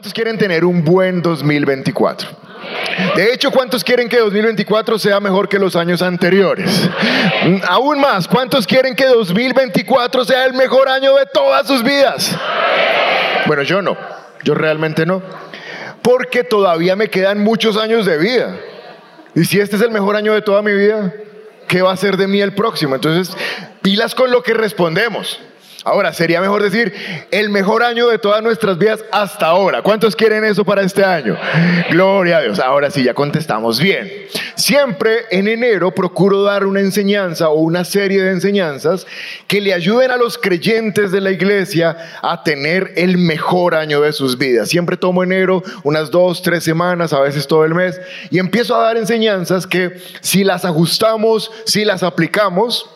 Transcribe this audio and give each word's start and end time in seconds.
¿Cuántos 0.00 0.14
quieren 0.14 0.38
tener 0.38 0.64
un 0.64 0.82
buen 0.82 1.20
2024? 1.20 2.26
De 3.16 3.34
hecho, 3.34 3.50
¿cuántos 3.50 3.84
quieren 3.84 4.08
que 4.08 4.16
2024 4.16 4.98
sea 4.98 5.20
mejor 5.20 5.46
que 5.46 5.58
los 5.58 5.76
años 5.76 6.00
anteriores? 6.00 6.88
Mm, 7.44 7.56
aún 7.68 8.00
más, 8.00 8.26
¿cuántos 8.26 8.66
quieren 8.66 8.96
que 8.96 9.04
2024 9.04 10.24
sea 10.24 10.46
el 10.46 10.54
mejor 10.54 10.88
año 10.88 11.14
de 11.16 11.26
todas 11.26 11.66
sus 11.66 11.82
vidas? 11.82 12.34
Bueno, 13.44 13.62
yo 13.62 13.82
no, 13.82 13.94
yo 14.42 14.54
realmente 14.54 15.04
no, 15.04 15.20
porque 16.00 16.44
todavía 16.44 16.96
me 16.96 17.08
quedan 17.10 17.44
muchos 17.44 17.76
años 17.76 18.06
de 18.06 18.16
vida. 18.16 18.56
Y 19.34 19.44
si 19.44 19.60
este 19.60 19.76
es 19.76 19.82
el 19.82 19.90
mejor 19.90 20.16
año 20.16 20.32
de 20.32 20.40
toda 20.40 20.62
mi 20.62 20.72
vida, 20.72 21.12
¿qué 21.68 21.82
va 21.82 21.92
a 21.92 21.96
ser 21.98 22.16
de 22.16 22.26
mí 22.26 22.40
el 22.40 22.54
próximo? 22.54 22.94
Entonces, 22.94 23.36
pilas 23.82 24.14
con 24.14 24.30
lo 24.30 24.42
que 24.42 24.54
respondemos. 24.54 25.38
Ahora, 25.84 26.12
sería 26.12 26.40
mejor 26.40 26.62
decir 26.62 26.92
el 27.30 27.48
mejor 27.48 27.82
año 27.82 28.08
de 28.08 28.18
todas 28.18 28.42
nuestras 28.42 28.76
vidas 28.76 29.02
hasta 29.12 29.46
ahora. 29.46 29.80
¿Cuántos 29.82 30.14
quieren 30.14 30.44
eso 30.44 30.64
para 30.64 30.82
este 30.82 31.02
año? 31.02 31.38
Gloria 31.90 32.38
a 32.38 32.42
Dios. 32.42 32.58
Ahora 32.58 32.90
sí, 32.90 33.02
ya 33.02 33.14
contestamos 33.14 33.80
bien. 33.80 34.10
Siempre 34.56 35.24
en 35.30 35.48
enero 35.48 35.90
procuro 35.94 36.42
dar 36.42 36.66
una 36.66 36.80
enseñanza 36.80 37.48
o 37.48 37.60
una 37.60 37.84
serie 37.84 38.22
de 38.22 38.32
enseñanzas 38.32 39.06
que 39.46 39.60
le 39.60 39.72
ayuden 39.72 40.10
a 40.10 40.18
los 40.18 40.36
creyentes 40.36 41.12
de 41.12 41.20
la 41.22 41.30
iglesia 41.30 41.96
a 42.20 42.42
tener 42.42 42.92
el 42.96 43.16
mejor 43.16 43.74
año 43.74 44.02
de 44.02 44.12
sus 44.12 44.36
vidas. 44.36 44.68
Siempre 44.68 44.98
tomo 44.98 45.22
enero 45.22 45.62
unas 45.82 46.10
dos, 46.10 46.42
tres 46.42 46.62
semanas, 46.62 47.14
a 47.14 47.20
veces 47.20 47.46
todo 47.46 47.64
el 47.64 47.74
mes, 47.74 47.98
y 48.30 48.38
empiezo 48.38 48.76
a 48.76 48.82
dar 48.82 48.98
enseñanzas 48.98 49.66
que 49.66 49.98
si 50.20 50.44
las 50.44 50.66
ajustamos, 50.66 51.50
si 51.64 51.86
las 51.86 52.02
aplicamos, 52.02 52.90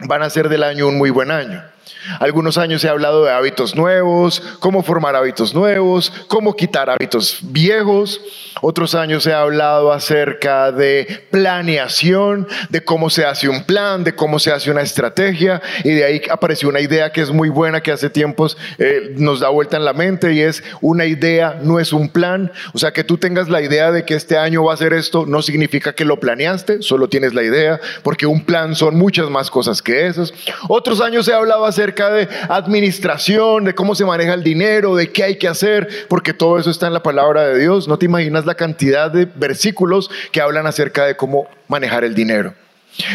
van 0.00 0.22
a 0.22 0.28
ser 0.28 0.50
del 0.50 0.62
año 0.62 0.88
un 0.88 0.98
muy 0.98 1.08
buen 1.08 1.30
año. 1.30 1.75
Algunos 2.20 2.58
años 2.58 2.84
he 2.84 2.88
hablado 2.88 3.24
de 3.24 3.32
hábitos 3.32 3.74
nuevos, 3.74 4.42
cómo 4.60 4.82
formar 4.82 5.16
hábitos 5.16 5.54
nuevos, 5.54 6.12
cómo 6.28 6.54
quitar 6.54 6.90
hábitos 6.90 7.38
viejos. 7.42 8.20
Otros 8.62 8.94
años 8.94 9.26
he 9.26 9.34
hablado 9.34 9.92
acerca 9.92 10.72
de 10.72 11.26
planeación, 11.30 12.48
de 12.70 12.82
cómo 12.82 13.10
se 13.10 13.24
hace 13.24 13.48
un 13.48 13.64
plan, 13.64 14.02
de 14.02 14.14
cómo 14.14 14.38
se 14.38 14.50
hace 14.50 14.70
una 14.70 14.80
estrategia. 14.80 15.60
Y 15.84 15.90
de 15.90 16.04
ahí 16.04 16.22
apareció 16.30 16.68
una 16.68 16.80
idea 16.80 17.12
que 17.12 17.20
es 17.20 17.30
muy 17.30 17.50
buena, 17.50 17.82
que 17.82 17.92
hace 17.92 18.08
tiempos 18.08 18.56
eh, 18.78 19.14
nos 19.16 19.40
da 19.40 19.50
vuelta 19.50 19.76
en 19.76 19.84
la 19.84 19.92
mente 19.92 20.32
y 20.32 20.40
es 20.40 20.64
una 20.80 21.04
idea, 21.04 21.58
no 21.62 21.78
es 21.78 21.92
un 21.92 22.08
plan. 22.08 22.50
O 22.72 22.78
sea, 22.78 22.92
que 22.92 23.04
tú 23.04 23.18
tengas 23.18 23.50
la 23.50 23.60
idea 23.60 23.92
de 23.92 24.04
que 24.04 24.14
este 24.14 24.38
año 24.38 24.64
va 24.64 24.72
a 24.72 24.76
ser 24.78 24.94
esto, 24.94 25.26
no 25.26 25.42
significa 25.42 25.94
que 25.94 26.06
lo 26.06 26.18
planeaste, 26.18 26.80
solo 26.80 27.08
tienes 27.08 27.34
la 27.34 27.42
idea, 27.42 27.78
porque 28.02 28.26
un 28.26 28.44
plan 28.44 28.74
son 28.74 28.96
muchas 28.96 29.28
más 29.28 29.50
cosas 29.50 29.82
que 29.82 30.06
esas. 30.06 30.32
Otros 30.68 31.02
años 31.02 31.28
he 31.28 31.34
hablado 31.34 31.66
acerca 31.66 32.10
de 32.10 32.26
administración, 32.48 33.64
de 33.64 33.74
cómo 33.74 33.94
se 33.94 34.06
maneja 34.06 34.32
el 34.32 34.42
dinero, 34.42 34.96
de 34.96 35.12
qué 35.12 35.24
hay 35.24 35.36
que 35.36 35.48
hacer, 35.48 36.06
porque 36.08 36.32
todo 36.32 36.58
eso 36.58 36.70
está 36.70 36.86
en 36.86 36.94
la 36.94 37.02
palabra 37.02 37.46
de 37.48 37.58
Dios. 37.58 37.86
No 37.86 37.98
te 37.98 38.06
imaginas 38.06 38.45
la 38.46 38.54
cantidad 38.54 39.10
de 39.10 39.26
versículos 39.26 40.10
que 40.32 40.40
hablan 40.40 40.66
acerca 40.66 41.04
de 41.04 41.16
cómo 41.16 41.48
manejar 41.68 42.04
el 42.04 42.14
dinero. 42.14 42.54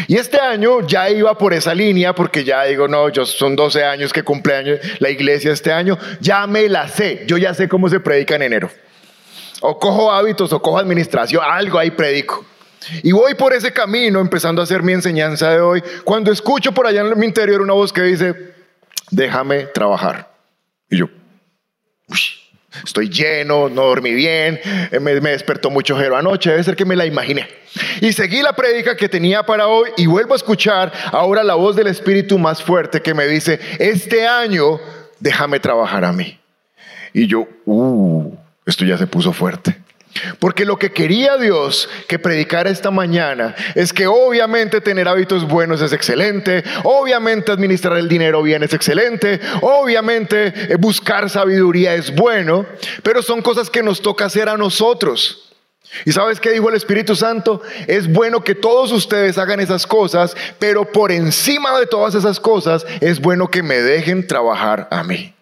Y 0.06 0.16
este 0.16 0.38
año 0.38 0.86
ya 0.86 1.10
iba 1.10 1.36
por 1.36 1.52
esa 1.52 1.74
línea, 1.74 2.14
porque 2.14 2.44
ya 2.44 2.64
digo, 2.64 2.86
no, 2.86 3.08
yo 3.08 3.26
son 3.26 3.56
12 3.56 3.84
años 3.84 4.12
que 4.12 4.22
cumpleaños 4.22 4.78
la 5.00 5.10
iglesia 5.10 5.52
este 5.52 5.72
año, 5.72 5.98
ya 6.20 6.46
me 6.46 6.68
la 6.68 6.88
sé, 6.88 7.24
yo 7.26 7.36
ya 7.36 7.52
sé 7.54 7.68
cómo 7.68 7.88
se 7.88 8.00
predica 8.00 8.36
en 8.36 8.42
enero. 8.42 8.70
O 9.60 9.78
cojo 9.78 10.12
hábitos 10.12 10.52
o 10.52 10.62
cojo 10.62 10.78
administración, 10.78 11.42
algo 11.44 11.78
ahí 11.78 11.90
predico. 11.90 12.44
Y 13.02 13.12
voy 13.12 13.34
por 13.34 13.52
ese 13.52 13.72
camino 13.72 14.20
empezando 14.20 14.60
a 14.60 14.64
hacer 14.64 14.82
mi 14.82 14.92
enseñanza 14.92 15.50
de 15.50 15.60
hoy, 15.60 15.82
cuando 16.04 16.32
escucho 16.32 16.72
por 16.72 16.86
allá 16.86 17.00
en 17.00 17.18
mi 17.18 17.26
interior 17.26 17.60
una 17.62 17.74
voz 17.74 17.92
que 17.92 18.02
dice, 18.02 18.34
déjame 19.10 19.66
trabajar. 19.66 20.28
Y 20.90 20.98
yo, 20.98 21.06
estoy 22.84 23.08
lleno, 23.08 23.68
no 23.68 23.82
dormí 23.82 24.12
bien, 24.12 24.60
eh, 24.90 25.00
me, 25.00 25.14
despertó 25.14 25.70
mucho 25.70 25.96
jero 25.96 26.16
anoche, 26.16 26.50
debe 26.50 26.64
ser 26.64 26.76
que 26.76 26.84
me 26.84 26.96
la 26.96 27.06
imaginé. 27.06 27.48
Y 28.00 28.12
seguí 28.12 28.42
la 28.42 28.52
prédica 28.54 28.96
que 28.96 29.08
tenía 29.08 29.44
para 29.44 29.66
hoy 29.68 29.90
y 29.96 30.06
vuelvo 30.06 30.34
a 30.34 30.36
escuchar 30.36 30.92
ahora 31.10 31.42
la 31.42 31.54
voz 31.54 31.76
del 31.76 31.86
Espíritu 31.86 32.38
más 32.38 32.62
fuerte 32.62 33.00
que 33.00 33.14
me 33.14 33.26
dice, 33.26 33.58
este 33.78 34.26
año 34.26 34.80
déjame 35.20 35.60
trabajar 35.60 36.04
a 36.04 36.12
mí. 36.12 36.38
Y 37.12 37.26
yo, 37.26 37.46
uh, 37.66 38.34
esto 38.66 38.84
ya 38.84 38.96
se 38.98 39.06
puso 39.06 39.32
fuerte. 39.32 39.81
Porque 40.38 40.64
lo 40.64 40.78
que 40.78 40.92
quería 40.92 41.36
Dios 41.36 41.88
que 42.06 42.18
predicara 42.18 42.70
esta 42.70 42.90
mañana 42.90 43.54
es 43.74 43.92
que 43.92 44.06
obviamente 44.06 44.80
tener 44.80 45.08
hábitos 45.08 45.46
buenos 45.46 45.80
es 45.80 45.92
excelente, 45.92 46.62
obviamente 46.84 47.52
administrar 47.52 47.96
el 47.96 48.08
dinero 48.08 48.42
bien 48.42 48.62
es 48.62 48.74
excelente, 48.74 49.40
obviamente 49.62 50.52
eh, 50.72 50.76
buscar 50.78 51.30
sabiduría 51.30 51.94
es 51.94 52.14
bueno, 52.14 52.66
pero 53.02 53.22
son 53.22 53.42
cosas 53.42 53.70
que 53.70 53.82
nos 53.82 54.02
toca 54.02 54.26
hacer 54.26 54.48
a 54.48 54.56
nosotros. 54.56 55.48
¿Y 56.04 56.12
sabes 56.12 56.40
qué 56.40 56.50
dijo 56.50 56.68
el 56.68 56.74
Espíritu 56.74 57.14
Santo? 57.14 57.60
Es 57.86 58.10
bueno 58.10 58.42
que 58.42 58.54
todos 58.54 58.92
ustedes 58.92 59.36
hagan 59.36 59.60
esas 59.60 59.86
cosas, 59.86 60.34
pero 60.58 60.90
por 60.90 61.12
encima 61.12 61.78
de 61.78 61.86
todas 61.86 62.14
esas 62.14 62.40
cosas 62.40 62.86
es 63.00 63.20
bueno 63.20 63.48
que 63.48 63.62
me 63.62 63.76
dejen 63.76 64.26
trabajar 64.26 64.88
a 64.90 65.04
mí. 65.04 65.34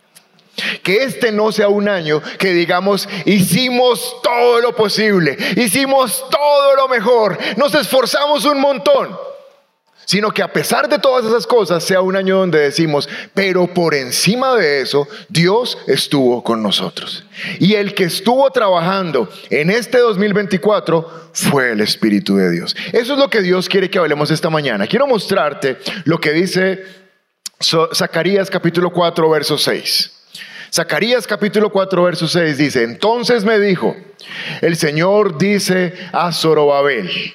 Que 0.83 1.05
este 1.05 1.33
no 1.33 1.53
sea 1.53 1.69
un 1.69 1.89
año 1.89 2.23
que 2.39 2.53
digamos, 2.53 3.09
hicimos 3.25 4.17
todo 4.23 4.61
lo 4.61 4.75
posible, 4.75 5.37
hicimos 5.57 6.25
todo 6.31 6.77
lo 6.77 6.89
mejor, 6.89 7.39
nos 7.57 7.75
esforzamos 7.75 8.45
un 8.45 8.61
montón, 8.61 9.17
sino 10.11 10.33
que 10.33 10.43
a 10.43 10.53
pesar 10.53 10.89
de 10.89 10.99
todas 10.99 11.25
esas 11.25 11.47
cosas 11.47 11.85
sea 11.85 12.01
un 12.01 12.17
año 12.17 12.39
donde 12.39 12.59
decimos, 12.59 13.09
pero 13.33 13.73
por 13.73 13.95
encima 13.95 14.57
de 14.57 14.81
eso, 14.81 15.07
Dios 15.29 15.79
estuvo 15.87 16.43
con 16.43 16.63
nosotros. 16.63 17.25
Y 17.61 17.75
el 17.75 17.95
que 17.95 18.05
estuvo 18.05 18.51
trabajando 18.51 19.29
en 19.51 19.71
este 19.71 19.99
2024 19.99 21.31
fue 21.33 21.71
el 21.71 21.81
Espíritu 21.81 22.37
de 22.37 22.51
Dios. 22.51 22.75
Eso 22.93 23.13
es 23.13 23.19
lo 23.21 23.31
que 23.31 23.41
Dios 23.41 23.69
quiere 23.69 23.89
que 23.89 24.01
hablemos 24.01 24.33
esta 24.33 24.51
mañana. 24.51 24.89
Quiero 24.89 25.07
mostrarte 25.07 25.79
lo 26.05 26.19
que 26.19 26.33
dice 26.33 26.85
Zacarías 27.95 28.51
capítulo 28.51 28.91
4, 28.91 29.31
verso 29.31 29.59
6. 29.59 30.20
Zacarías 30.73 31.27
capítulo 31.27 31.71
4, 31.71 32.03
verso 32.05 32.29
6 32.29 32.57
dice, 32.57 32.85
entonces 32.85 33.45
me 33.45 33.59
dijo, 33.59 33.97
el 34.61 34.77
Señor 34.77 35.37
dice 35.37 35.95
a 36.13 36.31
Zorobabel, 36.33 37.35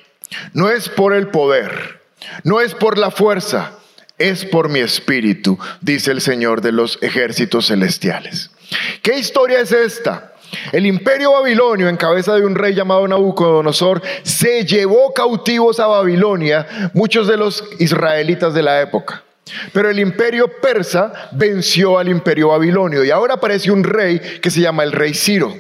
no 0.54 0.70
es 0.70 0.88
por 0.88 1.14
el 1.14 1.28
poder, 1.28 2.00
no 2.44 2.62
es 2.62 2.74
por 2.74 2.98
la 2.98 3.12
fuerza, 3.12 3.74
es 4.18 4.46
por 4.46 4.70
mi 4.70 4.80
espíritu, 4.80 5.60
dice 5.82 6.12
el 6.12 6.22
Señor 6.22 6.62
de 6.62 6.72
los 6.72 6.98
ejércitos 7.02 7.68
celestiales. 7.68 8.52
¿Qué 9.02 9.20
historia 9.20 9.60
es 9.60 9.74
esta? 9.74 10.34
El 10.72 10.86
imperio 10.86 11.34
babilonio, 11.34 11.90
en 11.90 11.98
cabeza 11.98 12.36
de 12.36 12.46
un 12.46 12.56
rey 12.56 12.74
llamado 12.74 13.06
Nabucodonosor, 13.06 14.02
se 14.24 14.64
llevó 14.66 15.14
cautivos 15.14 15.82
a 15.82 15.88
Babilonia 15.88 16.92
muchos 16.94 17.28
de 17.28 17.36
los 17.36 17.66
israelitas 17.80 18.54
de 18.54 18.64
la 18.64 18.82
época. 18.82 19.24
Pero 19.74 19.90
el 19.90 20.00
imperio 20.00 20.50
persa 20.60 21.30
venció 21.32 22.00
al 22.00 22.10
imperio 22.10 22.50
babilonio 22.50 23.04
y 23.04 23.12
ahora 23.12 23.36
aparece 23.36 23.72
un 23.72 23.84
rey 23.84 24.20
que 24.42 24.50
se 24.50 24.62
llama 24.62 24.84
el 24.84 24.92
rey 24.92 25.14
Ciro. 25.14 25.56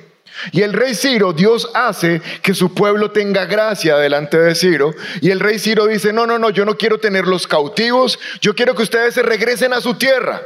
Y 0.51 0.63
el 0.63 0.73
rey 0.73 0.95
Ciro, 0.95 1.33
Dios 1.33 1.69
hace 1.73 2.21
que 2.41 2.53
su 2.53 2.73
pueblo 2.73 3.11
tenga 3.11 3.45
gracia 3.45 3.97
delante 3.97 4.37
de 4.37 4.53
Ciro. 4.53 4.93
Y 5.21 5.31
el 5.31 5.39
rey 5.39 5.59
Ciro 5.59 5.85
dice, 5.85 6.11
no, 6.11 6.27
no, 6.27 6.37
no, 6.37 6.49
yo 6.49 6.65
no 6.65 6.77
quiero 6.77 6.97
tenerlos 6.99 7.47
cautivos, 7.47 8.19
yo 8.41 8.53
quiero 8.53 8.75
que 8.75 8.83
ustedes 8.83 9.13
se 9.13 9.23
regresen 9.23 9.71
a 9.71 9.81
su 9.81 9.93
tierra. 9.95 10.41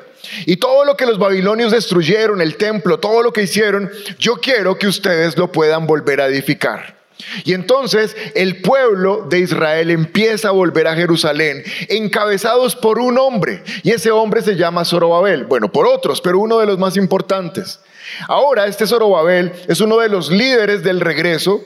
Y 0.45 0.57
todo 0.57 0.85
lo 0.85 0.95
que 0.95 1.05
los 1.05 1.17
babilonios 1.17 1.71
destruyeron, 1.71 2.41
el 2.41 2.57
templo, 2.57 2.99
todo 2.99 3.23
lo 3.23 3.33
que 3.33 3.43
hicieron, 3.43 3.89
yo 4.19 4.35
quiero 4.35 4.77
que 4.77 4.87
ustedes 4.87 5.37
lo 5.37 5.51
puedan 5.51 5.87
volver 5.87 6.21
a 6.21 6.27
edificar. 6.27 6.98
Y 7.43 7.53
entonces 7.53 8.15
el 8.33 8.61
pueblo 8.61 9.25
de 9.29 9.39
Israel 9.39 9.91
empieza 9.91 10.49
a 10.49 10.51
volver 10.51 10.87
a 10.87 10.95
Jerusalén, 10.95 11.63
encabezados 11.89 12.75
por 12.75 12.99
un 12.99 13.17
hombre, 13.17 13.63
y 13.83 13.91
ese 13.91 14.11
hombre 14.11 14.41
se 14.41 14.55
llama 14.55 14.85
Zorobabel. 14.85 15.45
Bueno, 15.45 15.71
por 15.71 15.85
otros, 15.85 16.21
pero 16.21 16.39
uno 16.39 16.59
de 16.59 16.65
los 16.65 16.77
más 16.77 16.95
importantes. 16.97 17.79
Ahora, 18.27 18.67
este 18.67 18.87
Zorobabel 18.87 19.51
es 19.67 19.81
uno 19.81 19.97
de 19.99 20.09
los 20.09 20.31
líderes 20.31 20.83
del 20.83 21.01
regreso 21.01 21.63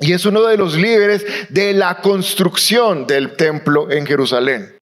y 0.00 0.12
es 0.12 0.24
uno 0.24 0.42
de 0.42 0.56
los 0.56 0.74
líderes 0.74 1.24
de 1.50 1.72
la 1.74 1.96
construcción 1.96 3.06
del 3.06 3.36
templo 3.36 3.90
en 3.90 4.06
Jerusalén. 4.06 4.78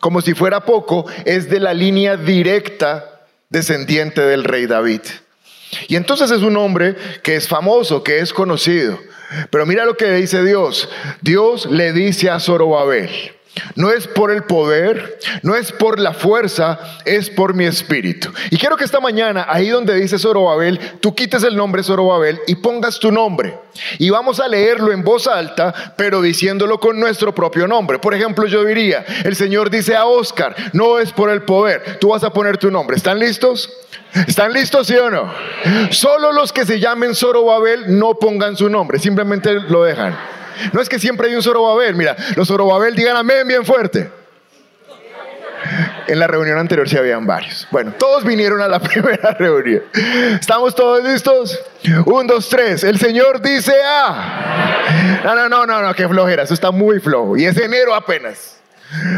Como 0.00 0.20
si 0.20 0.34
fuera 0.34 0.64
poco, 0.64 1.06
es 1.24 1.48
de 1.48 1.60
la 1.60 1.72
línea 1.72 2.16
directa 2.16 3.22
descendiente 3.48 4.20
del 4.20 4.44
rey 4.44 4.66
David. 4.66 5.00
Y 5.86 5.96
entonces 5.96 6.30
es 6.30 6.42
un 6.42 6.56
hombre 6.56 6.94
que 7.22 7.36
es 7.36 7.48
famoso, 7.48 8.02
que 8.02 8.20
es 8.20 8.32
conocido. 8.32 8.98
Pero 9.50 9.66
mira 9.66 9.84
lo 9.84 9.96
que 9.96 10.10
dice 10.12 10.42
Dios. 10.42 10.88
Dios 11.20 11.66
le 11.66 11.92
dice 11.92 12.30
a 12.30 12.40
Zorobabel, 12.40 13.10
no 13.74 13.90
es 13.90 14.06
por 14.06 14.30
el 14.30 14.44
poder, 14.44 15.18
no 15.42 15.54
es 15.54 15.72
por 15.72 15.98
la 15.98 16.12
fuerza, 16.12 16.78
es 17.04 17.30
por 17.30 17.54
mi 17.54 17.64
espíritu. 17.64 18.32
Y 18.50 18.58
quiero 18.58 18.76
que 18.76 18.84
esta 18.84 19.00
mañana, 19.00 19.46
ahí 19.48 19.68
donde 19.68 19.94
dice 19.94 20.18
Zorobabel, 20.18 20.78
tú 21.00 21.14
quites 21.14 21.42
el 21.42 21.56
nombre 21.56 21.82
Zorobabel 21.82 22.40
y 22.46 22.56
pongas 22.56 22.98
tu 22.98 23.10
nombre. 23.10 23.58
Y 23.98 24.10
vamos 24.10 24.40
a 24.40 24.48
leerlo 24.48 24.92
en 24.92 25.04
voz 25.04 25.26
alta, 25.26 25.94
pero 25.96 26.20
diciéndolo 26.20 26.80
con 26.80 26.98
nuestro 26.98 27.34
propio 27.34 27.66
nombre. 27.68 27.98
Por 27.98 28.14
ejemplo, 28.14 28.46
yo 28.46 28.64
diría, 28.64 29.04
el 29.24 29.36
Señor 29.36 29.70
dice 29.70 29.96
a 29.96 30.06
Oscar, 30.06 30.54
no 30.72 30.98
es 30.98 31.12
por 31.12 31.30
el 31.30 31.42
poder, 31.42 31.98
tú 32.00 32.08
vas 32.08 32.24
a 32.24 32.32
poner 32.32 32.58
tu 32.58 32.70
nombre. 32.70 32.96
¿Están 32.96 33.18
listos? 33.18 33.70
¿Están 34.26 34.52
listos, 34.52 34.86
sí 34.86 34.96
o 34.96 35.10
no? 35.10 35.32
Solo 35.90 36.32
los 36.32 36.52
que 36.52 36.64
se 36.64 36.80
llamen 36.80 37.14
Zorobabel 37.14 37.98
no 37.98 38.14
pongan 38.14 38.56
su 38.56 38.68
nombre, 38.68 38.98
simplemente 38.98 39.52
lo 39.54 39.84
dejan. 39.84 40.37
No 40.72 40.80
es 40.80 40.88
que 40.88 40.98
siempre 40.98 41.28
hay 41.28 41.34
un 41.34 41.42
Zorobabel, 41.42 41.94
mira, 41.94 42.16
los 42.36 42.48
Zorobabel 42.48 42.94
digan 42.94 43.16
amén 43.16 43.46
bien 43.46 43.64
fuerte. 43.64 44.10
En 46.06 46.18
la 46.18 46.26
reunión 46.26 46.58
anterior 46.58 46.88
sí 46.88 46.96
habían 46.96 47.26
varios. 47.26 47.68
Bueno, 47.70 47.92
todos 47.98 48.24
vinieron 48.24 48.62
a 48.62 48.68
la 48.68 48.78
primera 48.80 49.32
reunión. 49.32 49.82
¿Estamos 50.40 50.74
todos 50.74 51.04
listos? 51.04 51.60
Un, 52.06 52.26
dos, 52.26 52.48
tres. 52.48 52.82
El 52.82 52.98
Señor 52.98 53.42
dice 53.42 53.74
a. 53.84 55.20
No, 55.24 55.34
no, 55.34 55.48
no, 55.48 55.66
no, 55.66 55.82
no, 55.82 55.94
qué 55.94 56.08
flojera. 56.08 56.44
Eso 56.44 56.54
está 56.54 56.70
muy 56.70 56.98
flojo. 57.00 57.36
Y 57.36 57.44
es 57.44 57.56
enero 57.58 57.94
apenas. 57.94 58.58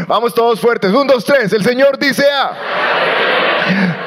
Vamos 0.07 0.33
todos 0.33 0.59
fuertes. 0.59 0.91
Un, 0.91 1.07
dos, 1.07 1.23
tres. 1.23 1.53
El 1.53 1.63
Señor 1.63 1.97
dice 1.97 2.25
a. 2.29 2.51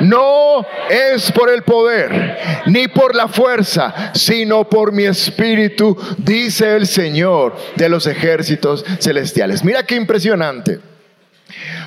No 0.01 0.67
es 0.91 1.31
por 1.33 1.51
el 1.51 1.63
poder, 1.63 2.39
ni 2.67 2.89
por 2.89 3.15
la 3.15 3.29
fuerza, 3.29 4.13
sino 4.15 4.69
por 4.69 4.93
mi 4.93 5.05
espíritu, 5.05 5.97
dice 6.19 6.77
el 6.77 6.87
Señor 6.87 7.57
de 7.77 7.89
los 7.89 8.07
ejércitos 8.07 8.85
celestiales. 9.01 9.65
Mira 9.65 9.85
qué 9.85 9.97
impresionante. 9.97 10.81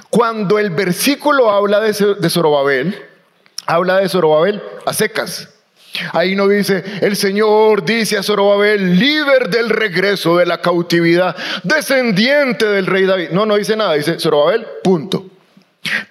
Cuando 0.09 0.57
el 0.59 0.69
versículo 0.69 1.51
habla 1.51 1.79
de, 1.81 1.93
Zorobabel, 2.29 2.95
habla 3.65 3.97
de 3.97 4.09
Zorobabel 4.09 4.61
a 4.85 4.93
secas. 4.93 5.49
Ahí 6.13 6.35
no 6.35 6.47
dice, 6.47 6.83
el 7.01 7.15
Señor 7.15 7.83
dice 7.83 8.17
a 8.17 8.23
Zorobabel, 8.23 8.99
líder 8.99 9.49
del 9.49 9.69
regreso 9.69 10.37
de 10.37 10.45
la 10.45 10.61
cautividad, 10.61 11.35
descendiente 11.63 12.65
del 12.65 12.85
rey 12.85 13.05
David. 13.05 13.29
No, 13.31 13.45
no 13.45 13.55
dice 13.55 13.75
nada, 13.75 13.93
dice 13.93 14.19
Zorobabel, 14.19 14.65
punto. 14.83 15.25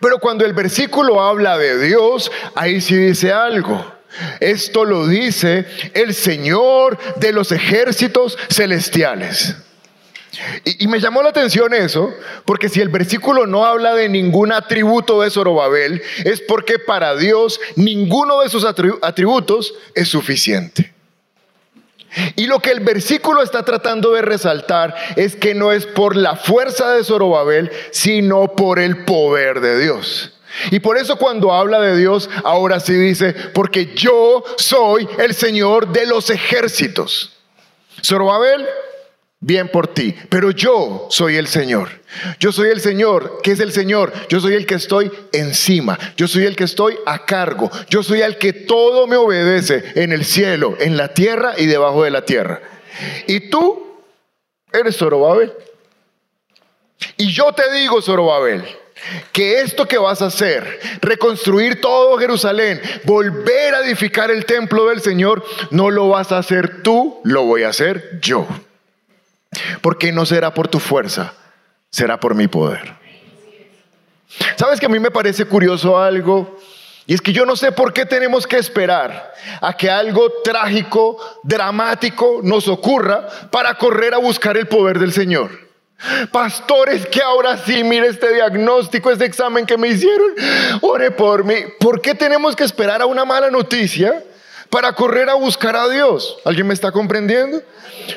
Pero 0.00 0.18
cuando 0.18 0.44
el 0.44 0.52
versículo 0.52 1.20
habla 1.20 1.58
de 1.58 1.78
Dios, 1.78 2.30
ahí 2.54 2.80
sí 2.80 2.96
dice 2.96 3.32
algo. 3.32 3.92
Esto 4.40 4.84
lo 4.84 5.06
dice 5.06 5.66
el 5.92 6.14
Señor 6.14 6.98
de 7.16 7.32
los 7.32 7.52
ejércitos 7.52 8.38
celestiales. 8.48 9.56
Y, 10.64 10.86
me 10.88 11.00
llamó 11.00 11.22
la 11.22 11.30
atención 11.30 11.72
eso, 11.72 12.12
porque 12.44 12.68
si 12.68 12.80
el 12.80 12.88
versículo 12.88 13.46
no 13.46 13.64
habla 13.64 13.94
de 13.94 14.08
ningún 14.08 14.52
atributo 14.52 15.22
de 15.22 15.30
Zorobabel, 15.30 16.02
es 16.24 16.40
porque 16.42 16.78
para 16.78 17.16
Dios 17.16 17.58
ninguno 17.74 18.42
de 18.42 18.50
sus 18.50 18.64
atributos 18.64 19.74
es 19.94 20.08
suficiente. 20.08 20.95
Y 22.34 22.46
lo 22.46 22.60
que 22.60 22.70
el 22.70 22.80
versículo 22.80 23.42
está 23.42 23.64
tratando 23.64 24.12
de 24.12 24.22
resaltar 24.22 24.94
es 25.16 25.36
que 25.36 25.54
no 25.54 25.72
es 25.72 25.86
por 25.86 26.16
la 26.16 26.36
fuerza 26.36 26.92
de 26.92 27.04
Zorobabel, 27.04 27.70
sino 27.90 28.54
por 28.54 28.78
el 28.78 29.04
poder 29.04 29.60
de 29.60 29.78
Dios. 29.78 30.32
Y 30.70 30.80
por 30.80 30.96
eso 30.96 31.16
cuando 31.16 31.52
habla 31.52 31.80
de 31.80 31.96
Dios, 31.96 32.30
ahora 32.44 32.80
sí 32.80 32.94
dice, 32.94 33.34
porque 33.52 33.94
yo 33.94 34.42
soy 34.56 35.06
el 35.18 35.34
Señor 35.34 35.88
de 35.88 36.06
los 36.06 36.30
ejércitos. 36.30 37.32
Zorobabel 38.02 38.66
bien 39.46 39.68
por 39.68 39.86
ti, 39.86 40.12
pero 40.28 40.50
yo 40.50 41.06
soy 41.08 41.36
el 41.36 41.46
Señor. 41.46 41.88
Yo 42.40 42.50
soy 42.50 42.70
el 42.70 42.80
Señor. 42.80 43.38
¿Qué 43.44 43.52
es 43.52 43.60
el 43.60 43.70
Señor? 43.70 44.12
Yo 44.28 44.40
soy 44.40 44.54
el 44.54 44.66
que 44.66 44.74
estoy 44.74 45.08
encima. 45.32 45.96
Yo 46.16 46.26
soy 46.26 46.46
el 46.46 46.56
que 46.56 46.64
estoy 46.64 46.98
a 47.06 47.24
cargo. 47.24 47.70
Yo 47.88 48.02
soy 48.02 48.22
el 48.22 48.38
que 48.38 48.52
todo 48.52 49.06
me 49.06 49.16
obedece 49.16 49.92
en 49.94 50.10
el 50.10 50.24
cielo, 50.24 50.76
en 50.80 50.96
la 50.96 51.14
tierra 51.14 51.54
y 51.56 51.66
debajo 51.66 52.02
de 52.02 52.10
la 52.10 52.24
tierra. 52.24 52.60
Y 53.28 53.48
tú 53.48 54.00
eres 54.72 54.96
Zorobabel. 54.96 55.52
Y 57.16 57.30
yo 57.30 57.52
te 57.52 57.70
digo, 57.72 58.02
Zorobabel, 58.02 58.64
que 59.30 59.60
esto 59.60 59.86
que 59.86 59.98
vas 59.98 60.22
a 60.22 60.26
hacer, 60.26 60.80
reconstruir 61.02 61.80
todo 61.80 62.18
Jerusalén, 62.18 62.80
volver 63.04 63.76
a 63.76 63.86
edificar 63.86 64.32
el 64.32 64.44
templo 64.44 64.88
del 64.88 65.02
Señor, 65.02 65.44
no 65.70 65.90
lo 65.90 66.08
vas 66.08 66.32
a 66.32 66.38
hacer 66.38 66.82
tú, 66.82 67.20
lo 67.22 67.44
voy 67.44 67.62
a 67.62 67.68
hacer 67.68 68.18
yo. 68.20 68.44
Porque 69.80 70.12
no 70.12 70.26
será 70.26 70.52
por 70.54 70.68
tu 70.68 70.80
fuerza, 70.80 71.34
será 71.90 72.18
por 72.18 72.34
mi 72.34 72.48
poder. 72.48 72.94
¿Sabes 74.56 74.80
que 74.80 74.86
a 74.86 74.88
mí 74.88 74.98
me 74.98 75.10
parece 75.10 75.44
curioso 75.44 75.98
algo? 75.98 76.58
Y 77.06 77.14
es 77.14 77.20
que 77.20 77.32
yo 77.32 77.46
no 77.46 77.54
sé 77.54 77.70
por 77.70 77.92
qué 77.92 78.04
tenemos 78.04 78.46
que 78.46 78.58
esperar 78.58 79.32
a 79.60 79.76
que 79.76 79.88
algo 79.88 80.28
trágico, 80.42 81.18
dramático 81.44 82.40
nos 82.42 82.66
ocurra 82.66 83.28
para 83.50 83.74
correr 83.74 84.12
a 84.12 84.18
buscar 84.18 84.56
el 84.56 84.66
poder 84.66 84.98
del 84.98 85.12
Señor. 85.12 85.66
Pastores, 86.30 87.06
que 87.06 87.22
ahora 87.22 87.56
sí, 87.56 87.82
mire 87.84 88.08
este 88.08 88.34
diagnóstico, 88.34 89.10
este 89.10 89.24
examen 89.24 89.64
que 89.64 89.78
me 89.78 89.88
hicieron, 89.88 90.32
ore 90.82 91.12
por 91.12 91.44
mí. 91.44 91.54
¿Por 91.78 92.02
qué 92.02 92.14
tenemos 92.14 92.54
que 92.56 92.64
esperar 92.64 93.00
a 93.00 93.06
una 93.06 93.24
mala 93.24 93.50
noticia 93.50 94.22
para 94.70 94.92
correr 94.94 95.28
a 95.28 95.34
buscar 95.34 95.76
a 95.76 95.88
Dios? 95.88 96.38
¿Alguien 96.44 96.66
me 96.66 96.74
está 96.74 96.92
comprendiendo? 96.92 97.62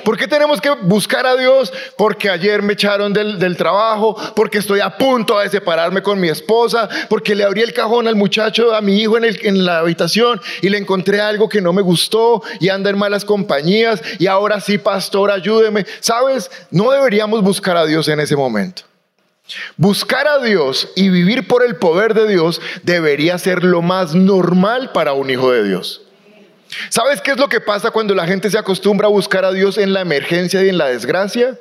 ¿Por 0.04 0.18
qué 0.18 0.28
tenemos 0.28 0.62
que 0.62 0.70
buscar 0.82 1.26
a 1.26 1.36
Dios? 1.36 1.72
Porque 1.98 2.30
ayer 2.30 2.62
me 2.62 2.74
echaron 2.74 3.14
del, 3.14 3.58
trabajo, 3.58 4.16
porque 4.36 4.60
estoy 4.60 4.80
a 4.80 4.98
punto 4.98 5.40
de 5.40 5.50
separarme 5.50 6.02
con 6.02 6.20
mi 6.20 6.30
esposa, 6.30 6.88
porque 7.10 7.36
le 7.36 7.44
abrí 7.44 7.62
el 7.62 7.74
cajón 7.74 8.08
al 8.08 8.16
muchacho, 8.16 8.74
a 8.74 8.82
mi 8.82 9.00
hijo 9.00 9.18
en, 9.18 9.26
en 9.26 9.66
la 9.66 9.80
habitación 9.80 10.40
y 10.62 10.70
le 10.70 10.78
encontré 10.78 11.22
algo 11.22 11.50
que 11.50 11.62
no 11.62 11.74
me 11.74 11.82
gustó 11.82 12.42
y 12.60 12.70
anda 12.70 12.90
en 12.90 12.98
malas 12.98 13.26
compañías 13.26 14.02
y 14.20 14.28
ahora 14.28 14.60
sí, 14.62 14.78
pastor, 14.78 15.32
ayúdeme. 15.32 15.86
¿Sabes? 16.00 16.50
No 16.72 16.92
deberíamos 16.92 17.42
buscar 17.42 17.78
a 17.78 17.86
Dios 17.86 18.08
en 18.08 18.20
ese 18.20 18.36
momento. 18.36 18.84
Buscar 19.78 20.28
a 20.28 20.40
Dios 20.40 20.90
y 20.96 21.10
vivir 21.10 21.48
por 21.48 21.64
el 21.64 21.76
poder 21.76 22.14
de 22.14 22.28
Dios 22.28 22.62
debería 22.84 23.38
ser 23.38 23.64
lo 23.64 23.82
más 23.82 24.14
normal 24.14 24.92
para 24.92 25.14
un 25.14 25.30
hijo 25.30 25.52
de 25.52 25.64
Dios. 25.64 26.04
¿Sabes 26.90 27.22
qué 27.22 27.32
es 27.32 27.38
lo 27.38 27.50
que 27.50 27.62
pasa 27.62 27.92
cuando 27.92 28.14
la 28.14 28.28
gente 28.28 28.50
se 28.50 28.58
acostumbra 28.58 29.08
a 29.08 29.12
buscar 29.12 29.46
a 29.46 29.52
Dios 29.52 29.78
en 29.78 29.94
la 29.94 30.02
emergencia 30.02 30.64
y 30.64 30.70
en 30.70 30.78
la 30.78 30.88
desgracia? 30.88 31.58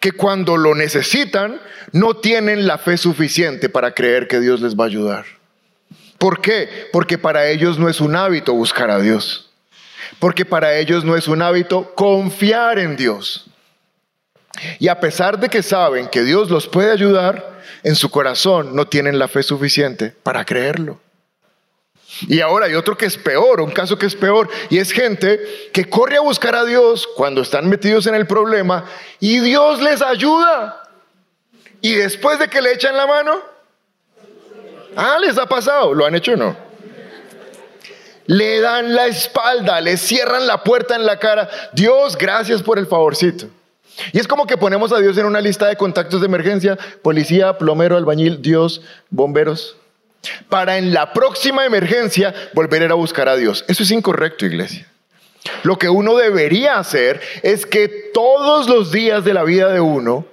Que 0.00 0.12
cuando 0.12 0.56
lo 0.56 0.74
necesitan 0.74 1.60
no 1.92 2.16
tienen 2.16 2.66
la 2.66 2.78
fe 2.78 2.96
suficiente 2.96 3.68
para 3.68 3.94
creer 3.94 4.26
que 4.26 4.40
Dios 4.40 4.60
les 4.60 4.74
va 4.74 4.84
a 4.84 4.88
ayudar. 4.88 5.24
¿Por 6.18 6.40
qué? 6.40 6.88
Porque 6.92 7.18
para 7.18 7.48
ellos 7.48 7.78
no 7.78 7.88
es 7.88 8.00
un 8.00 8.16
hábito 8.16 8.54
buscar 8.54 8.90
a 8.90 8.98
Dios. 8.98 9.50
Porque 10.18 10.44
para 10.44 10.76
ellos 10.78 11.04
no 11.04 11.16
es 11.16 11.28
un 11.28 11.42
hábito 11.42 11.94
confiar 11.94 12.78
en 12.78 12.96
Dios. 12.96 13.46
Y 14.78 14.88
a 14.88 14.98
pesar 14.98 15.38
de 15.38 15.48
que 15.48 15.62
saben 15.62 16.08
que 16.08 16.22
Dios 16.22 16.50
los 16.50 16.66
puede 16.66 16.90
ayudar, 16.90 17.60
en 17.82 17.94
su 17.94 18.10
corazón 18.10 18.74
no 18.74 18.86
tienen 18.86 19.18
la 19.18 19.28
fe 19.28 19.42
suficiente 19.42 20.14
para 20.22 20.44
creerlo. 20.44 21.00
Y 22.22 22.40
ahora 22.40 22.66
hay 22.66 22.74
otro 22.74 22.96
que 22.96 23.06
es 23.06 23.16
peor, 23.16 23.60
un 23.60 23.70
caso 23.70 23.98
que 23.98 24.06
es 24.06 24.14
peor, 24.14 24.48
y 24.70 24.78
es 24.78 24.92
gente 24.92 25.40
que 25.72 25.88
corre 25.88 26.16
a 26.16 26.20
buscar 26.20 26.54
a 26.54 26.64
Dios 26.64 27.06
cuando 27.16 27.42
están 27.42 27.68
metidos 27.68 28.06
en 28.06 28.14
el 28.14 28.26
problema 28.26 28.84
y 29.20 29.40
Dios 29.40 29.82
les 29.82 30.00
ayuda. 30.02 30.82
Y 31.80 31.94
después 31.94 32.38
de 32.38 32.48
que 32.48 32.62
le 32.62 32.72
echan 32.72 32.96
la 32.96 33.06
mano, 33.06 33.40
ah, 34.96 35.18
les 35.20 35.36
ha 35.38 35.46
pasado, 35.46 35.92
¿lo 35.92 36.06
han 36.06 36.14
hecho 36.14 36.32
o 36.32 36.36
no? 36.36 36.56
Le 38.26 38.60
dan 38.60 38.94
la 38.94 39.06
espalda, 39.06 39.80
le 39.80 39.96
cierran 39.96 40.46
la 40.46 40.64
puerta 40.64 40.96
en 40.96 41.06
la 41.06 41.18
cara. 41.18 41.48
Dios, 41.74 42.16
gracias 42.16 42.62
por 42.62 42.78
el 42.78 42.86
favorcito. 42.86 43.46
Y 44.12 44.18
es 44.18 44.26
como 44.26 44.46
que 44.46 44.56
ponemos 44.56 44.90
a 44.92 44.98
Dios 44.98 45.16
en 45.16 45.26
una 45.26 45.40
lista 45.40 45.68
de 45.68 45.76
contactos 45.76 46.20
de 46.20 46.26
emergencia, 46.26 46.76
policía, 47.02 47.56
plomero, 47.56 47.96
albañil, 47.96 48.42
Dios, 48.42 48.82
bomberos 49.10 49.76
para 50.48 50.78
en 50.78 50.92
la 50.92 51.12
próxima 51.12 51.64
emergencia 51.64 52.34
volver 52.54 52.90
a 52.90 52.94
buscar 52.94 53.28
a 53.28 53.36
Dios. 53.36 53.64
Eso 53.68 53.82
es 53.82 53.90
incorrecto, 53.90 54.46
iglesia. 54.46 54.86
Lo 55.62 55.78
que 55.78 55.88
uno 55.88 56.16
debería 56.16 56.78
hacer 56.78 57.20
es 57.42 57.66
que 57.66 57.88
todos 58.12 58.68
los 58.68 58.92
días 58.92 59.24
de 59.24 59.34
la 59.34 59.44
vida 59.44 59.72
de 59.72 59.80
uno 59.80 60.26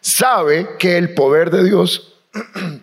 sabe 0.00 0.76
que 0.78 0.96
el 0.96 1.14
poder 1.14 1.50
de 1.50 1.64
Dios 1.64 2.14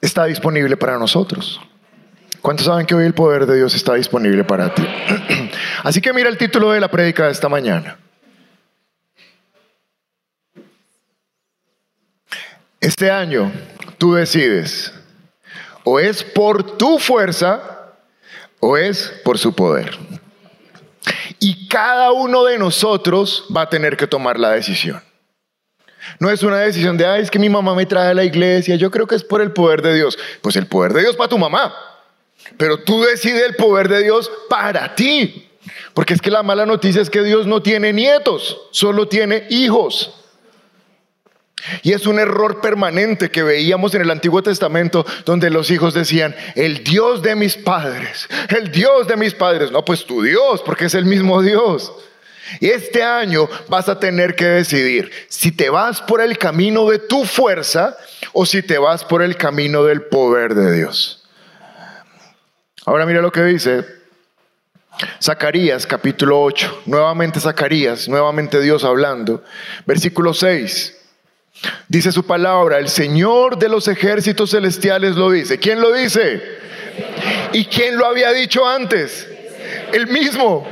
está 0.00 0.24
disponible 0.26 0.76
para 0.76 0.98
nosotros. 0.98 1.60
¿Cuántos 2.40 2.66
saben 2.66 2.86
que 2.86 2.94
hoy 2.94 3.06
el 3.06 3.14
poder 3.14 3.46
de 3.46 3.56
Dios 3.56 3.74
está 3.74 3.94
disponible 3.94 4.42
para 4.42 4.74
ti? 4.74 4.84
Así 5.84 6.00
que 6.00 6.12
mira 6.12 6.28
el 6.28 6.36
título 6.36 6.72
de 6.72 6.80
la 6.80 6.90
prédica 6.90 7.26
de 7.26 7.32
esta 7.32 7.48
mañana. 7.48 7.98
Este 12.82 13.12
año 13.12 13.52
tú 13.96 14.14
decides, 14.14 14.92
o 15.84 16.00
es 16.00 16.24
por 16.24 16.76
tu 16.76 16.98
fuerza 16.98 17.94
o 18.58 18.76
es 18.76 19.12
por 19.24 19.38
su 19.38 19.54
poder. 19.54 19.96
Y 21.38 21.68
cada 21.68 22.10
uno 22.10 22.44
de 22.44 22.58
nosotros 22.58 23.46
va 23.56 23.62
a 23.62 23.68
tener 23.68 23.96
que 23.96 24.08
tomar 24.08 24.36
la 24.36 24.50
decisión. 24.50 25.00
No 26.18 26.28
es 26.28 26.42
una 26.42 26.58
decisión 26.58 26.96
de, 26.96 27.06
ay, 27.06 27.22
es 27.22 27.30
que 27.30 27.38
mi 27.38 27.48
mamá 27.48 27.72
me 27.76 27.86
trae 27.86 28.10
a 28.10 28.14
la 28.14 28.24
iglesia, 28.24 28.74
yo 28.74 28.90
creo 28.90 29.06
que 29.06 29.14
es 29.14 29.22
por 29.22 29.40
el 29.40 29.52
poder 29.52 29.80
de 29.80 29.94
Dios. 29.94 30.18
Pues 30.40 30.56
el 30.56 30.66
poder 30.66 30.92
de 30.92 31.02
Dios 31.02 31.14
para 31.14 31.28
tu 31.28 31.38
mamá, 31.38 31.72
pero 32.56 32.82
tú 32.82 33.00
decides 33.04 33.44
el 33.46 33.54
poder 33.54 33.88
de 33.88 34.02
Dios 34.02 34.28
para 34.50 34.92
ti. 34.96 35.48
Porque 35.94 36.14
es 36.14 36.20
que 36.20 36.32
la 36.32 36.42
mala 36.42 36.66
noticia 36.66 37.00
es 37.00 37.10
que 37.10 37.22
Dios 37.22 37.46
no 37.46 37.62
tiene 37.62 37.92
nietos, 37.92 38.58
solo 38.72 39.06
tiene 39.06 39.46
hijos. 39.50 40.18
Y 41.82 41.92
es 41.92 42.06
un 42.06 42.18
error 42.18 42.60
permanente 42.60 43.30
que 43.30 43.42
veíamos 43.42 43.94
en 43.94 44.02
el 44.02 44.10
Antiguo 44.10 44.42
Testamento 44.42 45.06
donde 45.24 45.50
los 45.50 45.70
hijos 45.70 45.94
decían, 45.94 46.34
el 46.54 46.82
Dios 46.84 47.22
de 47.22 47.36
mis 47.36 47.56
padres, 47.56 48.28
el 48.48 48.70
Dios 48.70 49.06
de 49.06 49.16
mis 49.16 49.34
padres. 49.34 49.70
No, 49.70 49.84
pues 49.84 50.04
tu 50.04 50.22
Dios, 50.22 50.62
porque 50.64 50.86
es 50.86 50.94
el 50.94 51.04
mismo 51.04 51.42
Dios. 51.42 51.92
Y 52.60 52.68
este 52.68 53.02
año 53.02 53.48
vas 53.68 53.88
a 53.88 53.98
tener 53.98 54.34
que 54.34 54.44
decidir 54.44 55.10
si 55.28 55.52
te 55.52 55.70
vas 55.70 56.02
por 56.02 56.20
el 56.20 56.36
camino 56.38 56.88
de 56.88 56.98
tu 56.98 57.24
fuerza 57.24 57.96
o 58.32 58.44
si 58.44 58.62
te 58.62 58.78
vas 58.78 59.04
por 59.04 59.22
el 59.22 59.36
camino 59.36 59.84
del 59.84 60.02
poder 60.02 60.54
de 60.54 60.72
Dios. 60.72 61.24
Ahora 62.84 63.06
mira 63.06 63.22
lo 63.22 63.30
que 63.30 63.42
dice 63.44 63.84
Zacarías 65.22 65.86
capítulo 65.86 66.42
8, 66.42 66.82
nuevamente 66.86 67.40
Zacarías, 67.40 68.08
nuevamente 68.08 68.60
Dios 68.60 68.84
hablando, 68.84 69.42
versículo 69.86 70.34
6. 70.34 70.98
Dice 71.88 72.12
su 72.12 72.24
palabra, 72.24 72.78
el 72.78 72.88
Señor 72.88 73.58
de 73.58 73.68
los 73.68 73.88
ejércitos 73.88 74.50
celestiales 74.50 75.16
lo 75.16 75.30
dice. 75.30 75.58
¿Quién 75.58 75.80
lo 75.80 75.92
dice? 75.92 76.42
¿Y 77.52 77.66
quién 77.66 77.96
lo 77.96 78.06
había 78.06 78.32
dicho 78.32 78.66
antes? 78.66 79.28
El 79.92 80.06
mismo. 80.08 80.66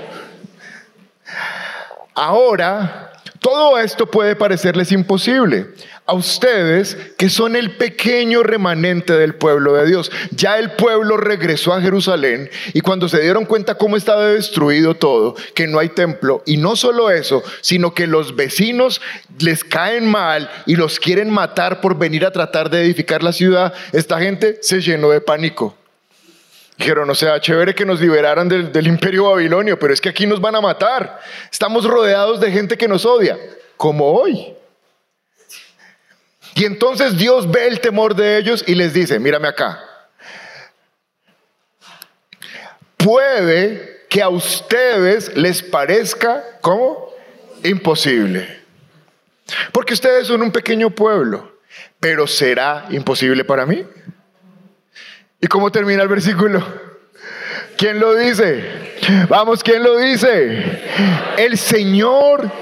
Ahora, 2.14 3.12
todo 3.38 3.78
esto 3.78 4.06
puede 4.06 4.36
parecerles 4.36 4.92
imposible 4.92 5.68
a 6.10 6.14
ustedes 6.14 6.96
que 7.16 7.28
son 7.28 7.54
el 7.54 7.76
pequeño 7.76 8.42
remanente 8.42 9.12
del 9.12 9.36
pueblo 9.36 9.74
de 9.74 9.86
Dios. 9.86 10.10
Ya 10.32 10.58
el 10.58 10.72
pueblo 10.72 11.16
regresó 11.16 11.72
a 11.72 11.80
Jerusalén 11.80 12.50
y 12.72 12.80
cuando 12.80 13.08
se 13.08 13.20
dieron 13.20 13.44
cuenta 13.44 13.76
cómo 13.76 13.96
estaba 13.96 14.26
destruido 14.26 14.94
todo, 14.94 15.36
que 15.54 15.68
no 15.68 15.78
hay 15.78 15.90
templo, 15.90 16.42
y 16.46 16.56
no 16.56 16.74
solo 16.74 17.10
eso, 17.10 17.44
sino 17.60 17.94
que 17.94 18.08
los 18.08 18.34
vecinos 18.34 19.00
les 19.38 19.62
caen 19.62 20.10
mal 20.10 20.50
y 20.66 20.74
los 20.74 20.98
quieren 20.98 21.30
matar 21.30 21.80
por 21.80 21.96
venir 21.96 22.26
a 22.26 22.32
tratar 22.32 22.70
de 22.70 22.82
edificar 22.82 23.22
la 23.22 23.32
ciudad, 23.32 23.72
esta 23.92 24.18
gente 24.18 24.58
se 24.62 24.80
llenó 24.80 25.10
de 25.10 25.20
pánico. 25.20 25.76
Dijeron, 26.76 27.08
o 27.08 27.14
sea, 27.14 27.40
chévere 27.40 27.72
que 27.72 27.86
nos 27.86 28.00
liberaran 28.00 28.48
del, 28.48 28.72
del 28.72 28.88
imperio 28.88 29.30
babilonio, 29.30 29.78
pero 29.78 29.94
es 29.94 30.00
que 30.00 30.08
aquí 30.08 30.26
nos 30.26 30.40
van 30.40 30.56
a 30.56 30.60
matar. 30.60 31.20
Estamos 31.52 31.84
rodeados 31.84 32.40
de 32.40 32.50
gente 32.50 32.76
que 32.76 32.88
nos 32.88 33.06
odia, 33.06 33.38
como 33.76 34.10
hoy. 34.10 34.56
Y 36.60 36.66
entonces 36.66 37.16
Dios 37.16 37.50
ve 37.50 37.68
el 37.68 37.80
temor 37.80 38.14
de 38.14 38.36
ellos 38.36 38.62
y 38.66 38.74
les 38.74 38.92
dice, 38.92 39.18
mírame 39.18 39.48
acá, 39.48 39.82
puede 42.98 44.04
que 44.10 44.20
a 44.20 44.28
ustedes 44.28 45.34
les 45.38 45.62
parezca, 45.62 46.44
¿cómo? 46.60 47.14
Imposible. 47.64 48.60
Porque 49.72 49.94
ustedes 49.94 50.26
son 50.26 50.42
un 50.42 50.52
pequeño 50.52 50.90
pueblo, 50.90 51.50
pero 51.98 52.26
¿será 52.26 52.84
imposible 52.90 53.42
para 53.42 53.64
mí? 53.64 53.82
¿Y 55.40 55.46
cómo 55.46 55.72
termina 55.72 56.02
el 56.02 56.08
versículo? 56.08 56.62
¿Quién 57.78 57.98
lo 57.98 58.14
dice? 58.14 58.98
Vamos, 59.30 59.64
¿quién 59.64 59.82
lo 59.82 59.96
dice? 59.96 60.82
El 61.38 61.56
Señor 61.56 62.52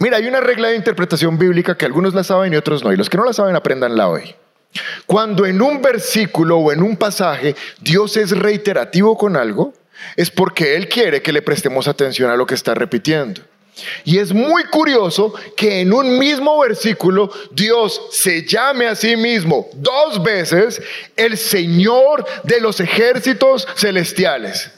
Mira, 0.00 0.16
hay 0.18 0.26
una 0.26 0.40
regla 0.40 0.68
de 0.68 0.76
interpretación 0.76 1.38
bíblica 1.38 1.76
que 1.76 1.84
algunos 1.84 2.14
la 2.14 2.24
saben 2.24 2.52
y 2.52 2.56
otros 2.56 2.84
no, 2.84 2.92
y 2.92 2.96
los 2.96 3.10
que 3.10 3.16
no 3.16 3.24
la 3.24 3.32
saben 3.32 3.56
aprendanla 3.56 4.08
hoy. 4.08 4.34
Cuando 5.06 5.46
en 5.46 5.60
un 5.62 5.80
versículo 5.80 6.58
o 6.58 6.72
en 6.72 6.82
un 6.82 6.96
pasaje 6.96 7.56
Dios 7.80 8.16
es 8.16 8.30
reiterativo 8.30 9.16
con 9.16 9.36
algo, 9.36 9.72
es 10.16 10.30
porque 10.30 10.76
Él 10.76 10.88
quiere 10.88 11.22
que 11.22 11.32
le 11.32 11.42
prestemos 11.42 11.88
atención 11.88 12.30
a 12.30 12.36
lo 12.36 12.46
que 12.46 12.54
está 12.54 12.74
repitiendo. 12.74 13.40
Y 14.04 14.18
es 14.18 14.32
muy 14.32 14.64
curioso 14.64 15.32
que 15.56 15.80
en 15.80 15.92
un 15.92 16.18
mismo 16.18 16.58
versículo 16.60 17.30
Dios 17.52 18.00
se 18.10 18.44
llame 18.44 18.86
a 18.86 18.96
sí 18.96 19.16
mismo 19.16 19.68
dos 19.74 20.22
veces 20.22 20.82
el 21.16 21.36
Señor 21.36 22.24
de 22.42 22.60
los 22.60 22.80
ejércitos 22.80 23.66
celestiales, 23.76 24.70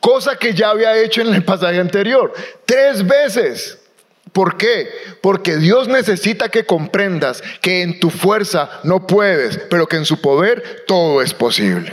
cosa 0.00 0.36
que 0.36 0.54
ya 0.54 0.70
había 0.70 0.96
hecho 0.98 1.20
en 1.20 1.34
el 1.34 1.44
pasaje 1.44 1.78
anterior, 1.78 2.32
tres 2.64 3.06
veces. 3.06 3.77
¿Por 4.38 4.56
qué? 4.56 4.88
Porque 5.20 5.56
Dios 5.56 5.88
necesita 5.88 6.48
que 6.48 6.64
comprendas 6.64 7.42
que 7.60 7.82
en 7.82 7.98
tu 7.98 8.08
fuerza 8.08 8.70
no 8.84 9.04
puedes, 9.04 9.58
pero 9.68 9.88
que 9.88 9.96
en 9.96 10.04
su 10.04 10.20
poder 10.20 10.84
todo 10.86 11.22
es 11.22 11.34
posible. 11.34 11.92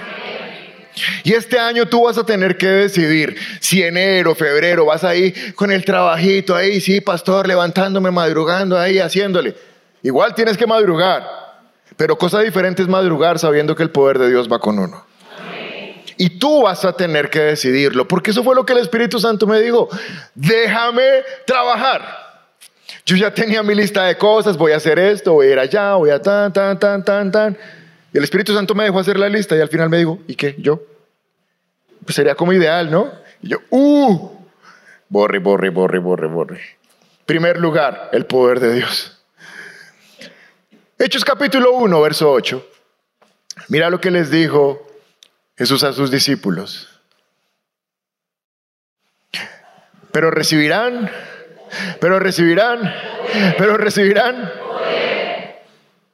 Y 1.23 1.33
este 1.33 1.57
año 1.57 1.87
tú 1.87 2.03
vas 2.03 2.19
a 2.19 2.23
tener 2.23 2.55
que 2.55 2.67
decidir 2.67 3.35
si 3.59 3.81
enero, 3.81 4.35
febrero 4.35 4.85
vas 4.85 5.03
ahí 5.03 5.33
con 5.55 5.71
el 5.71 5.83
trabajito 5.83 6.55
ahí, 6.55 6.79
sí, 6.81 7.01
pastor, 7.01 7.47
levantándome, 7.47 8.11
madrugando 8.11 8.77
ahí, 8.77 8.99
haciéndole. 8.99 9.55
Igual 10.03 10.35
tienes 10.35 10.55
que 10.55 10.67
madrugar, 10.67 11.27
pero 11.97 12.15
cosa 12.15 12.41
diferente 12.41 12.83
es 12.83 12.87
madrugar 12.87 13.39
sabiendo 13.39 13.75
que 13.75 13.81
el 13.81 13.89
poder 13.89 14.19
de 14.19 14.29
Dios 14.29 14.47
va 14.51 14.59
con 14.59 14.77
uno. 14.77 15.03
Y 16.17 16.37
tú 16.37 16.61
vas 16.61 16.85
a 16.85 16.93
tener 16.93 17.31
que 17.31 17.39
decidirlo, 17.39 18.07
porque 18.07 18.29
eso 18.29 18.43
fue 18.43 18.53
lo 18.53 18.67
que 18.67 18.73
el 18.73 18.79
Espíritu 18.79 19.19
Santo 19.19 19.47
me 19.47 19.59
dijo. 19.61 19.89
Déjame 20.35 21.23
trabajar. 21.47 22.25
Yo 23.06 23.15
ya 23.15 23.34
tenía 23.34 23.63
mi 23.63 23.75
lista 23.75 24.06
de 24.06 24.18
cosas, 24.18 24.58
voy 24.58 24.72
a 24.72 24.77
hacer 24.77 25.00
esto, 25.00 25.34
voy 25.34 25.48
a 25.48 25.51
ir 25.51 25.60
allá, 25.60 25.96
voy 25.96 26.10
a 26.10 26.22
tan, 26.22 26.51
tan, 26.54 26.80
tan, 26.80 27.04
tan, 27.04 27.32
tan. 27.32 27.58
Y 28.13 28.18
el 28.18 28.24
Espíritu 28.24 28.54
Santo 28.54 28.74
me 28.75 28.84
dejó 28.84 29.00
hacer 29.00 29.18
la 29.18 29.30
lista 29.30 29.56
y 29.56 29.62
al 29.62 29.70
final 29.70 29.89
me 29.89 29.98
dijo, 29.98 30.20
¿y 30.27 30.36
qué? 30.36 30.56
¿Yo? 30.58 30.82
Pues 32.04 32.15
sería 32.15 32.36
como 32.36 32.54
ideal, 32.54 32.89
¿no? 32.89 33.12
Y 33.42 33.50
yo, 33.50 33.58
¡uh! 33.70 34.32
Borre, 35.10 35.39
borre, 35.39 35.70
borre, 35.70 36.00
borre, 36.00 36.27
borre. 36.27 36.62
Primer 37.25 37.60
lugar, 37.60 38.10
el 38.13 38.25
poder 38.25 38.60
de 38.60 38.74
Dios. 38.74 39.24
Hechos 40.98 41.25
capítulo 41.25 41.74
1, 41.74 42.01
verso 42.01 42.32
8. 42.32 42.65
Mira 43.68 43.89
lo 43.89 44.00
que 44.00 44.12
les 44.12 44.30
dijo 44.32 44.88
Jesús 45.58 45.84
a 45.84 45.94
sus 45.94 46.12
discípulos. 46.12 46.89
Pero 50.12 50.32
recibirán 50.32 51.12
pero 52.00 52.20
recibirán, 52.20 52.94
pero 53.58 53.77
recibirán. 53.77 54.51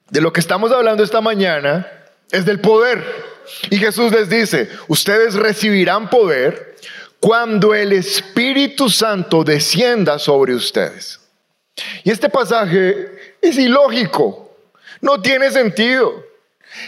De 0.10 0.22
lo 0.22 0.34
que 0.34 0.42
estamos 0.42 0.72
hablando 0.72 1.04
esta 1.04 1.22
mañana 1.22 1.90
es 2.32 2.46
del 2.46 2.60
poder. 2.60 3.04
Y 3.70 3.78
Jesús 3.78 4.12
les 4.12 4.30
dice, 4.30 4.70
ustedes 4.88 5.36
recibirán 5.36 6.10
poder 6.10 6.76
cuando 7.20 7.74
el 7.74 7.94
Espíritu 7.94 8.90
Santo 8.90 9.44
descienda 9.44 10.20
sobre 10.20 10.54
ustedes. 10.54 11.20
Y 12.04 12.12
este 12.12 12.30
pasaje 12.30 13.36
es 13.42 13.58
ilógico, 13.58 14.56
no 15.00 15.22
tiene 15.22 15.52
sentido. 15.52 16.26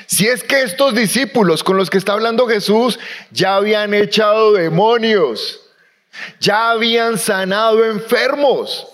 Si 0.08 0.27
es 0.27 0.44
que 0.44 0.62
estos 0.62 0.96
discípulos 0.96 1.63
con 1.63 1.77
los 1.77 1.89
que 1.89 1.98
está 1.98 2.13
hablando 2.13 2.48
Jesús 2.48 3.00
ya 3.32 3.56
habían 3.56 3.94
echado 3.94 4.53
demonios, 4.53 5.62
ya 6.39 6.72
habían 6.72 7.17
sanado 7.17 7.84
enfermos. 7.86 8.88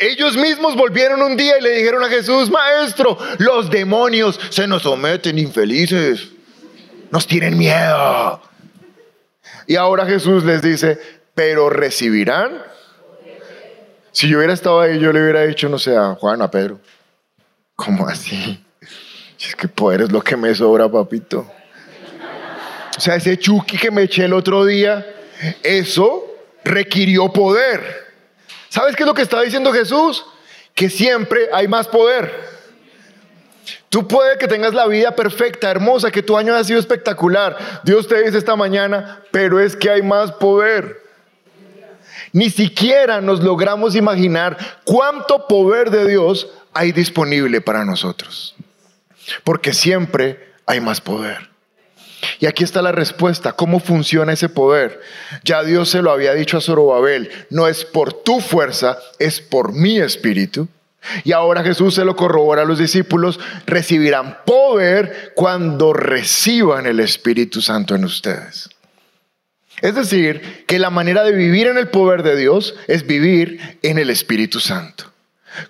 Ellos 0.00 0.36
mismos 0.36 0.76
volvieron 0.76 1.22
un 1.22 1.36
día 1.36 1.58
y 1.58 1.62
le 1.62 1.70
dijeron 1.78 2.04
a 2.04 2.08
Jesús, 2.08 2.50
maestro, 2.50 3.18
los 3.38 3.70
demonios 3.70 4.38
se 4.50 4.66
nos 4.66 4.82
someten 4.82 5.38
infelices, 5.38 6.28
nos 7.10 7.26
tienen 7.26 7.56
miedo. 7.56 8.42
Y 9.66 9.76
ahora 9.76 10.06
Jesús 10.06 10.44
les 10.44 10.62
dice, 10.62 10.98
pero 11.34 11.70
recibirán. 11.70 12.62
Si 14.12 14.28
yo 14.28 14.38
hubiera 14.38 14.52
estado 14.52 14.80
ahí, 14.80 14.98
yo 14.98 15.12
le 15.12 15.22
hubiera 15.22 15.42
dicho, 15.42 15.68
no 15.68 15.78
sé, 15.78 15.96
a 15.96 16.14
Juan, 16.14 16.40
a 16.42 16.50
Pedro, 16.50 16.80
¿cómo 17.74 18.06
así? 18.08 18.62
Es 19.38 19.54
que 19.54 19.68
poder 19.68 20.02
es 20.02 20.12
lo 20.12 20.22
que 20.22 20.36
me 20.36 20.54
sobra, 20.54 20.88
papito. 20.88 21.46
O 22.96 23.00
sea, 23.00 23.16
ese 23.16 23.38
chuki 23.38 23.76
que 23.76 23.90
me 23.90 24.02
eché 24.02 24.24
el 24.24 24.32
otro 24.32 24.64
día, 24.64 25.06
eso 25.62 26.25
requirió 26.66 27.32
poder. 27.32 28.06
¿Sabes 28.68 28.94
qué 28.96 29.04
es 29.04 29.06
lo 29.06 29.14
que 29.14 29.22
está 29.22 29.40
diciendo 29.40 29.72
Jesús? 29.72 30.24
Que 30.74 30.90
siempre 30.90 31.48
hay 31.52 31.68
más 31.68 31.88
poder. 31.88 32.56
Tú 33.88 34.06
puedes 34.06 34.36
que 34.36 34.48
tengas 34.48 34.74
la 34.74 34.86
vida 34.86 35.16
perfecta, 35.16 35.70
hermosa, 35.70 36.10
que 36.10 36.22
tu 36.22 36.36
año 36.36 36.54
ha 36.54 36.64
sido 36.64 36.78
espectacular. 36.78 37.80
Dios 37.84 38.06
te 38.06 38.22
dice 38.22 38.36
esta 38.36 38.56
mañana, 38.56 39.22
pero 39.30 39.60
es 39.60 39.74
que 39.74 39.88
hay 39.88 40.02
más 40.02 40.32
poder. 40.32 41.02
Ni 42.32 42.50
siquiera 42.50 43.20
nos 43.20 43.42
logramos 43.42 43.94
imaginar 43.94 44.58
cuánto 44.84 45.46
poder 45.46 45.90
de 45.90 46.06
Dios 46.06 46.48
hay 46.74 46.92
disponible 46.92 47.60
para 47.62 47.84
nosotros. 47.84 48.54
Porque 49.44 49.72
siempre 49.72 50.52
hay 50.66 50.80
más 50.80 51.00
poder. 51.00 51.55
Y 52.40 52.46
aquí 52.46 52.64
está 52.64 52.82
la 52.82 52.92
respuesta, 52.92 53.52
¿cómo 53.52 53.80
funciona 53.80 54.32
ese 54.32 54.48
poder? 54.48 55.00
Ya 55.44 55.62
Dios 55.62 55.90
se 55.90 56.02
lo 56.02 56.10
había 56.10 56.34
dicho 56.34 56.56
a 56.56 56.60
Zorobabel, 56.60 57.30
no 57.50 57.68
es 57.68 57.84
por 57.84 58.12
tu 58.12 58.40
fuerza, 58.40 58.98
es 59.18 59.40
por 59.40 59.72
mi 59.72 59.98
espíritu. 59.98 60.68
Y 61.24 61.32
ahora 61.32 61.62
Jesús 61.62 61.94
se 61.94 62.04
lo 62.04 62.16
corrobora 62.16 62.62
a 62.62 62.64
los 62.64 62.78
discípulos, 62.78 63.38
recibirán 63.66 64.38
poder 64.44 65.32
cuando 65.34 65.92
reciban 65.92 66.86
el 66.86 67.00
Espíritu 67.00 67.62
Santo 67.62 67.94
en 67.94 68.04
ustedes. 68.04 68.68
Es 69.82 69.94
decir, 69.94 70.64
que 70.66 70.78
la 70.78 70.90
manera 70.90 71.22
de 71.22 71.32
vivir 71.32 71.66
en 71.66 71.78
el 71.78 71.88
poder 71.88 72.22
de 72.22 72.36
Dios 72.36 72.74
es 72.88 73.06
vivir 73.06 73.78
en 73.82 73.98
el 73.98 74.10
Espíritu 74.10 74.58
Santo, 74.58 75.12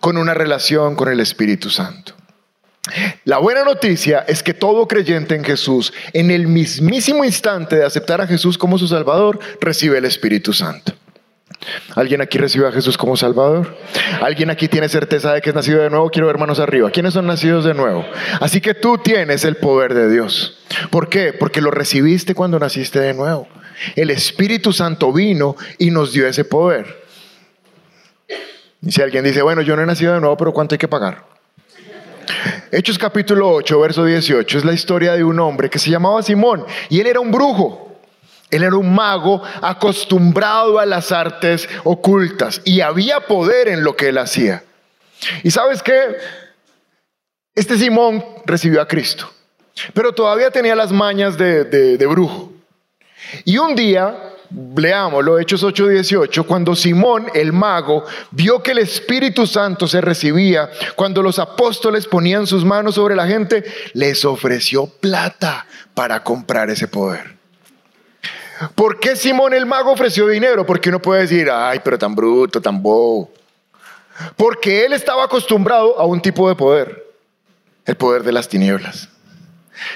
con 0.01 0.17
una 0.17 0.33
relación 0.33 0.95
con 0.95 1.09
el 1.09 1.21
Espíritu 1.21 1.71
Santo. 1.71 2.15
La 3.25 3.39
buena 3.39 3.65
noticia 3.65 4.25
es 4.29 4.43
que 4.43 4.55
todo 4.55 4.87
creyente 4.87 5.35
en 5.35 5.45
Jesús, 5.45 5.93
en 6.13 6.31
el 6.31 6.47
mismísimo 6.47 7.25
instante 7.25 7.77
de 7.77 7.85
aceptar 7.85 8.21
a 8.21 8.27
Jesús 8.27 8.57
como 8.57 8.79
su 8.79 8.87
Salvador, 8.87 9.39
recibe 9.61 9.99
el 9.99 10.05
Espíritu 10.05 10.53
Santo. 10.53 10.93
¿Alguien 11.95 12.21
aquí 12.21 12.39
recibe 12.39 12.69
a 12.69 12.73
Jesús 12.73 12.97
como 12.97 13.17
Salvador? 13.17 13.77
¿Alguien 14.21 14.51
aquí 14.51 14.69
tiene 14.69 14.89
certeza 14.89 15.33
de 15.33 15.41
que 15.41 15.51
es 15.51 15.57
nacido 15.57 15.83
de 15.83 15.91
nuevo? 15.91 16.11
Quiero 16.11 16.27
ver 16.29 16.39
manos 16.39 16.61
arriba. 16.61 16.91
¿Quiénes 16.91 17.15
son 17.15 17.27
nacidos 17.27 17.65
de 17.65 17.75
nuevo? 17.75 18.05
Así 18.41 18.61
que 18.61 18.75
tú 18.75 18.99
tienes 18.99 19.45
el 19.45 19.57
poder 19.57 19.95
de 19.95 20.11
Dios. 20.11 20.59
¿Por 20.91 21.09
qué? 21.09 21.33
Porque 21.33 21.61
lo 21.61 21.71
recibiste 21.71 22.35
cuando 22.35 22.59
naciste 22.59 23.01
de 23.01 23.15
nuevo. 23.15 23.49
El 23.97 24.11
Espíritu 24.11 24.73
Santo 24.73 25.13
vino 25.13 25.57
y 25.79 25.91
nos 25.91 26.13
dio 26.13 26.27
ese 26.27 26.45
poder. 26.45 27.05
Y 28.83 28.93
si 28.93 29.03
alguien 29.03 29.25
dice, 29.25 29.43
bueno, 29.43 29.63
yo 29.63 29.75
no 29.75 29.83
he 29.83 29.87
nacido 29.87 30.15
de 30.15 30.21
nuevo, 30.21 30.37
pero 30.37 30.53
¿cuánto 30.53 30.75
hay 30.75 30.79
que 30.79 30.89
pagar? 30.89 31.36
Hechos 32.77 32.99
capítulo 32.99 33.51
8, 33.53 33.81
verso 33.81 34.05
18, 34.05 34.59
es 34.59 34.63
la 34.67 34.75
historia 34.75 35.15
de 35.15 35.25
un 35.25 35.41
hombre 35.41 35.71
que 35.71 35.79
se 35.79 35.89
llamaba 35.89 36.23
Simón 36.23 36.63
y 36.91 37.01
él 37.01 37.07
era 37.07 37.21
un 37.21 37.33
brujo. 37.33 37.99
Él 38.51 38.65
era 38.65 38.77
un 38.77 38.95
mago 38.95 39.43
acostumbrado 39.63 40.79
a 40.79 40.85
las 40.85 41.11
artes 41.11 41.71
ocultas 41.85 42.61
y 42.67 42.83
había 42.83 43.21
poder 43.21 43.69
en 43.69 43.83
lo 43.83 43.97
que 43.97 44.11
él 44.11 44.19
hacía. 44.19 44.63
Y 45.43 45.51
sabes 45.53 45.83
qué? 45.83 46.17
Este 47.55 47.79
Simón 47.79 48.23
recibió 48.45 48.83
a 48.83 48.87
Cristo, 48.87 49.33
pero 49.95 50.13
todavía 50.13 50.51
tenía 50.51 50.77
las 50.77 50.93
mañas 50.93 51.39
de, 51.39 51.65
de 51.65 52.07
brujo. 52.07 52.53
Y 53.47 53.57
un 53.57 53.75
día, 53.75 54.35
leámoslo, 54.51 55.39
Hechos 55.39 55.63
8:18, 55.63 56.45
cuando 56.45 56.75
Simón 56.75 57.27
el 57.35 57.53
mago 57.53 58.05
vio 58.31 58.63
que 58.63 58.73
el 58.73 58.79
Espíritu 58.79 59.47
Santo 59.47 59.87
se 59.87 60.01
recibía, 60.01 60.71
cuando 60.95 61.23
los 61.23 61.39
apóstoles 61.39 62.07
ponían 62.07 62.47
sus 62.47 62.65
manos 62.65 62.95
sobre 62.97 63.17
la 63.17 63.27
gente, 63.27 63.65
les 63.95 64.25
ofreció 64.25 64.87
plata 64.87 65.67
para 65.95 66.23
comprar 66.23 66.71
ese 66.71 66.89
poder. 66.89 67.37
¿Por 68.75 68.99
qué 69.01 69.17
Simón 69.17 69.53
el 69.53 69.67
mago 69.67 69.93
ofreció 69.93 70.27
dinero? 70.29 70.65
Porque 70.65 70.89
uno 70.89 71.01
puede 71.01 71.23
decir, 71.23 71.51
ay, 71.51 71.81
pero 71.85 71.99
tan 71.99 72.15
bruto, 72.15 72.61
tan 72.61 72.83
bobo. 72.83 73.31
Porque 74.37 74.87
él 74.87 74.93
estaba 74.93 75.25
acostumbrado 75.25 75.99
a 75.99 76.07
un 76.07 76.21
tipo 76.21 76.49
de 76.49 76.55
poder, 76.55 77.05
el 77.85 77.97
poder 77.97 78.23
de 78.23 78.33
las 78.33 78.49
tinieblas. 78.49 79.11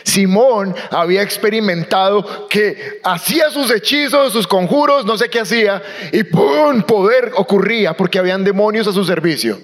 Simón 0.03 0.75
había 0.91 1.23
experimentado 1.23 2.49
que 2.49 3.01
hacía 3.03 3.51
sus 3.51 3.71
hechizos, 3.71 4.33
sus 4.33 4.47
conjuros, 4.47 5.05
no 5.05 5.17
sé 5.17 5.29
qué 5.29 5.41
hacía, 5.41 5.83
y 6.13 6.23
¡pum! 6.25 6.83
poder 6.83 7.33
ocurría 7.37 7.95
porque 7.95 8.19
habían 8.19 8.45
demonios 8.45 8.87
a 8.87 8.93
su 8.93 9.05
servicio. 9.05 9.59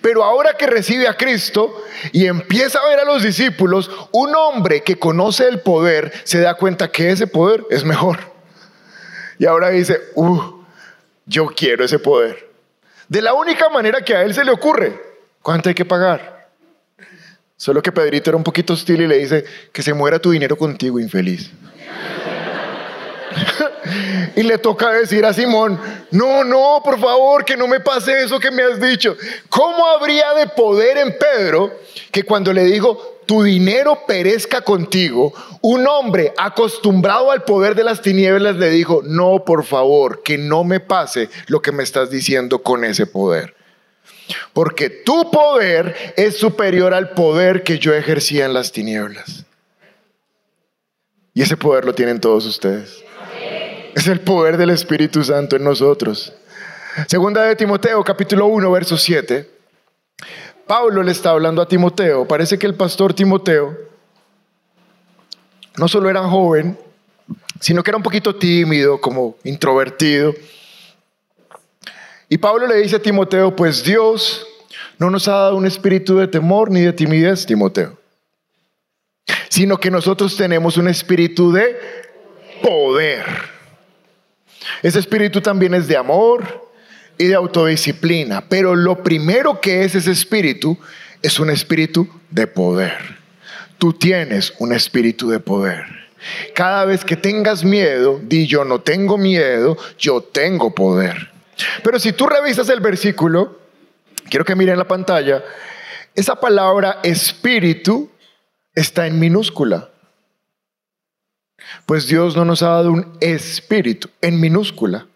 Pero 0.00 0.24
ahora 0.24 0.56
que 0.56 0.66
recibe 0.66 1.08
a 1.08 1.14
Cristo 1.14 1.84
y 2.12 2.26
empieza 2.26 2.78
a 2.78 2.88
ver 2.88 3.00
a 3.00 3.04
los 3.04 3.22
discípulos, 3.22 3.90
un 4.12 4.34
hombre 4.34 4.82
que 4.82 4.98
conoce 4.98 5.48
el 5.48 5.60
poder 5.60 6.12
se 6.24 6.40
da 6.40 6.54
cuenta 6.54 6.90
que 6.90 7.10
ese 7.10 7.26
poder 7.26 7.64
es 7.70 7.84
mejor. 7.84 8.18
Y 9.38 9.46
ahora 9.46 9.70
dice, 9.70 10.00
uh, 10.14 10.64
yo 11.26 11.46
quiero 11.46 11.84
ese 11.84 11.98
poder. 11.98 12.48
De 13.08 13.20
la 13.20 13.34
única 13.34 13.68
manera 13.68 14.02
que 14.02 14.14
a 14.14 14.22
él 14.22 14.34
se 14.34 14.44
le 14.44 14.50
ocurre, 14.50 14.98
¿cuánto 15.42 15.68
hay 15.68 15.74
que 15.74 15.84
pagar? 15.84 16.35
Solo 17.56 17.82
que 17.82 17.90
Pedrito 17.90 18.30
era 18.30 18.36
un 18.36 18.44
poquito 18.44 18.74
hostil 18.74 19.00
y 19.02 19.06
le 19.06 19.18
dice, 19.18 19.44
que 19.72 19.82
se 19.82 19.94
muera 19.94 20.18
tu 20.18 20.30
dinero 20.30 20.58
contigo, 20.58 21.00
infeliz. 21.00 21.50
y 24.36 24.42
le 24.42 24.58
toca 24.58 24.92
decir 24.92 25.24
a 25.24 25.32
Simón, 25.32 25.80
no, 26.10 26.44
no, 26.44 26.82
por 26.84 27.00
favor, 27.00 27.46
que 27.46 27.56
no 27.56 27.66
me 27.66 27.80
pase 27.80 28.22
eso 28.22 28.38
que 28.38 28.50
me 28.50 28.62
has 28.62 28.78
dicho. 28.78 29.16
¿Cómo 29.48 29.86
habría 29.86 30.34
de 30.34 30.48
poder 30.48 30.98
en 30.98 31.16
Pedro 31.18 31.72
que 32.12 32.24
cuando 32.24 32.52
le 32.52 32.64
digo, 32.64 33.20
tu 33.24 33.42
dinero 33.42 34.02
perezca 34.06 34.60
contigo, 34.60 35.32
un 35.62 35.86
hombre 35.86 36.34
acostumbrado 36.36 37.30
al 37.30 37.42
poder 37.44 37.74
de 37.74 37.84
las 37.84 38.02
tinieblas 38.02 38.56
le 38.56 38.70
dijo, 38.70 39.00
no, 39.02 39.44
por 39.44 39.64
favor, 39.64 40.22
que 40.22 40.38
no 40.38 40.62
me 40.62 40.80
pase 40.80 41.28
lo 41.48 41.60
que 41.60 41.72
me 41.72 41.82
estás 41.82 42.10
diciendo 42.10 42.62
con 42.62 42.84
ese 42.84 43.06
poder. 43.06 43.54
Porque 44.52 44.90
tu 44.90 45.30
poder 45.30 46.14
es 46.16 46.38
superior 46.38 46.94
al 46.94 47.10
poder 47.10 47.62
que 47.62 47.78
yo 47.78 47.94
ejercía 47.94 48.44
en 48.44 48.54
las 48.54 48.72
tinieblas. 48.72 49.44
Y 51.34 51.42
ese 51.42 51.56
poder 51.56 51.84
lo 51.84 51.94
tienen 51.94 52.20
todos 52.20 52.46
ustedes. 52.46 53.04
Es 53.94 54.06
el 54.08 54.20
poder 54.20 54.56
del 54.56 54.70
Espíritu 54.70 55.22
Santo 55.22 55.56
en 55.56 55.64
nosotros. 55.64 56.32
Segunda 57.08 57.42
de 57.42 57.56
Timoteo, 57.56 58.02
capítulo 58.02 58.46
1, 58.46 58.70
verso 58.70 58.96
7. 58.96 59.50
Pablo 60.66 61.02
le 61.02 61.12
está 61.12 61.30
hablando 61.30 61.62
a 61.62 61.68
Timoteo. 61.68 62.26
Parece 62.26 62.58
que 62.58 62.66
el 62.66 62.74
pastor 62.74 63.14
Timoteo 63.14 63.76
no 65.76 65.88
solo 65.88 66.08
era 66.08 66.22
joven, 66.26 66.78
sino 67.60 67.82
que 67.82 67.90
era 67.90 67.96
un 67.96 68.02
poquito 68.02 68.34
tímido, 68.34 69.00
como 69.00 69.36
introvertido. 69.44 70.34
Y 72.28 72.38
Pablo 72.38 72.66
le 72.66 72.76
dice 72.76 72.96
a 72.96 73.02
Timoteo, 73.02 73.54
pues 73.54 73.84
Dios 73.84 74.46
no 74.98 75.10
nos 75.10 75.28
ha 75.28 75.32
dado 75.32 75.56
un 75.56 75.66
espíritu 75.66 76.16
de 76.16 76.26
temor 76.26 76.70
ni 76.70 76.80
de 76.80 76.92
timidez, 76.92 77.46
Timoteo, 77.46 77.98
sino 79.48 79.78
que 79.78 79.90
nosotros 79.90 80.36
tenemos 80.36 80.76
un 80.76 80.88
espíritu 80.88 81.52
de 81.52 81.76
poder 82.62 83.24
ese 84.82 84.98
espíritu 84.98 85.40
también 85.40 85.74
es 85.74 85.88
de 85.88 85.96
amor 85.96 86.70
y 87.18 87.26
de 87.26 87.34
autodisciplina, 87.34 88.48
pero 88.48 88.74
lo 88.74 89.02
primero 89.02 89.60
que 89.60 89.84
es 89.84 89.94
ese 89.94 90.10
espíritu 90.10 90.76
es 91.22 91.38
un 91.40 91.50
espíritu 91.50 92.08
de 92.30 92.46
poder. 92.46 92.92
Tú 93.78 93.92
tienes 93.92 94.54
un 94.58 94.72
espíritu 94.72 95.28
de 95.28 95.40
poder. 95.40 95.84
Cada 96.54 96.84
vez 96.84 97.04
que 97.04 97.16
tengas 97.16 97.64
miedo, 97.64 98.20
di 98.22 98.46
yo 98.46 98.64
no 98.64 98.80
tengo 98.80 99.16
miedo, 99.16 99.76
yo 99.98 100.20
tengo 100.20 100.74
poder. 100.74 101.30
Pero 101.82 101.98
si 101.98 102.12
tú 102.12 102.26
revisas 102.26 102.68
el 102.68 102.80
versículo, 102.80 103.60
quiero 104.28 104.44
que 104.44 104.54
miren 104.54 104.78
la 104.78 104.88
pantalla, 104.88 105.42
esa 106.14 106.36
palabra 106.36 107.00
espíritu 107.02 108.10
está 108.74 109.06
en 109.06 109.18
minúscula. 109.18 109.90
Pues 111.84 112.06
Dios 112.06 112.36
no 112.36 112.44
nos 112.44 112.62
ha 112.62 112.68
dado 112.68 112.92
un 112.92 113.16
espíritu 113.20 114.08
en 114.20 114.40
minúscula, 114.40 115.06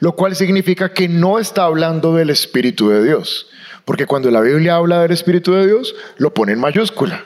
lo 0.00 0.12
cual 0.12 0.36
significa 0.36 0.92
que 0.92 1.08
no 1.08 1.38
está 1.38 1.64
hablando 1.64 2.14
del 2.14 2.30
espíritu 2.30 2.88
de 2.90 3.02
Dios, 3.02 3.48
porque 3.84 4.06
cuando 4.06 4.30
la 4.30 4.40
Biblia 4.40 4.76
habla 4.76 5.00
del 5.02 5.12
espíritu 5.12 5.52
de 5.54 5.66
Dios, 5.66 5.94
lo 6.18 6.32
pone 6.32 6.52
en 6.52 6.60
mayúscula. 6.60 7.24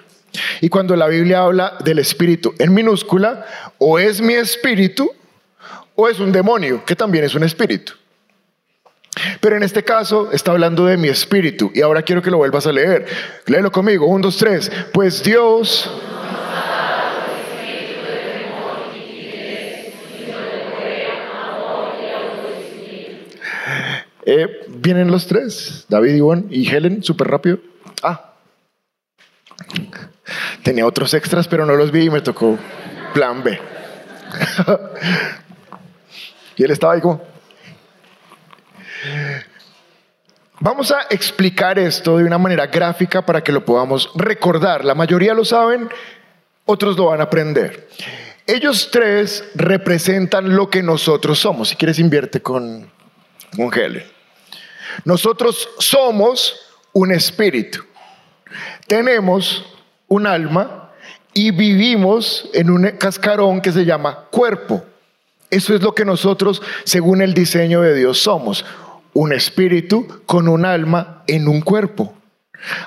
Y 0.61 0.69
cuando 0.69 0.97
la 0.97 1.07
Biblia 1.07 1.41
habla 1.41 1.77
del 1.85 1.99
espíritu 1.99 2.55
en 2.59 2.73
minúscula, 2.75 3.47
o 3.79 3.99
es 3.99 4.21
mi 4.21 4.35
espíritu 4.35 5.11
o 5.95 6.09
es 6.09 6.21
un 6.21 6.31
demonio, 6.31 6.85
que 6.85 6.95
también 6.95 7.25
es 7.25 7.35
un 7.35 7.43
espíritu. 7.43 7.95
Pero 9.41 9.57
en 9.57 9.63
este 9.63 9.83
caso 9.83 10.31
está 10.33 10.53
hablando 10.53 10.85
de 10.87 10.97
mi 10.97 11.09
espíritu. 11.09 11.71
Y 11.75 11.81
ahora 11.81 12.03
quiero 12.03 12.23
que 12.23 12.31
lo 12.31 12.37
vuelvas 12.37 12.67
a 12.67 12.73
leer. 12.73 13.07
Léelo 13.47 13.73
conmigo. 13.73 14.07
Un, 14.07 14.21
dos, 14.21 14.37
tres. 14.37 14.71
Pues 14.93 15.23
Dios 15.23 15.91
Eh, 24.29 24.67
vienen 24.69 25.13
los 25.13 25.29
tres, 25.29 25.87
David, 25.89 26.17
Ivonne 26.17 26.47
y 26.51 26.69
Helen, 26.69 27.01
súper 27.05 27.29
rápido. 27.29 27.61
Ah, 28.03 28.33
tenía 30.65 30.85
otros 30.85 31.15
extras, 31.15 31.47
pero 31.47 31.65
no 31.65 31.77
los 31.77 31.93
vi 31.93 32.07
y 32.07 32.11
me 32.11 32.21
tocó 32.21 32.59
plan 33.15 33.45
B. 33.45 33.57
y 36.57 36.65
él 36.65 36.71
estaba 36.73 36.95
ahí 36.95 37.01
como... 37.01 37.36
Vamos 40.61 40.91
a 40.91 41.03
explicar 41.11 41.79
esto 41.79 42.17
de 42.17 42.25
una 42.25 42.39
manera 42.39 42.67
gráfica 42.67 43.25
para 43.25 43.43
que 43.43 43.53
lo 43.53 43.65
podamos 43.65 44.11
recordar. 44.15 44.85
La 44.85 44.95
mayoría 44.95 45.35
lo 45.35 45.45
saben, 45.45 45.89
otros 46.65 46.97
lo 46.97 47.07
van 47.07 47.21
a 47.21 47.25
aprender. 47.25 47.89
Ellos 48.47 48.89
tres 48.91 49.45
representan 49.55 50.57
lo 50.57 50.71
que 50.71 50.83
nosotros 50.83 51.39
somos. 51.39 51.69
Si 51.69 51.77
quieres, 51.77 51.99
invierte 51.99 52.41
con, 52.41 52.91
con 53.55 53.73
Helen. 53.73 54.05
Nosotros 55.05 55.69
somos 55.79 56.57
un 56.93 57.13
espíritu. 57.13 57.85
Tenemos 58.87 59.67
un 60.09 60.27
alma 60.27 60.93
y 61.35 61.51
vivimos 61.51 62.49
en 62.55 62.71
un 62.71 62.91
cascarón 62.93 63.61
que 63.61 63.73
se 63.73 63.85
llama 63.85 64.25
cuerpo. 64.31 64.85
Eso 65.51 65.75
es 65.75 65.83
lo 65.83 65.95
que 65.95 66.05
nosotros, 66.05 66.63
según 66.85 67.21
el 67.21 67.35
diseño 67.35 67.83
de 67.83 67.95
Dios, 67.95 68.21
somos. 68.21 68.65
Un 69.17 69.33
espíritu 69.33 70.07
con 70.27 70.47
un 70.47 70.67
alma 70.67 71.23
en 71.27 71.49
un 71.49 71.63
cuerpo. 71.63 72.15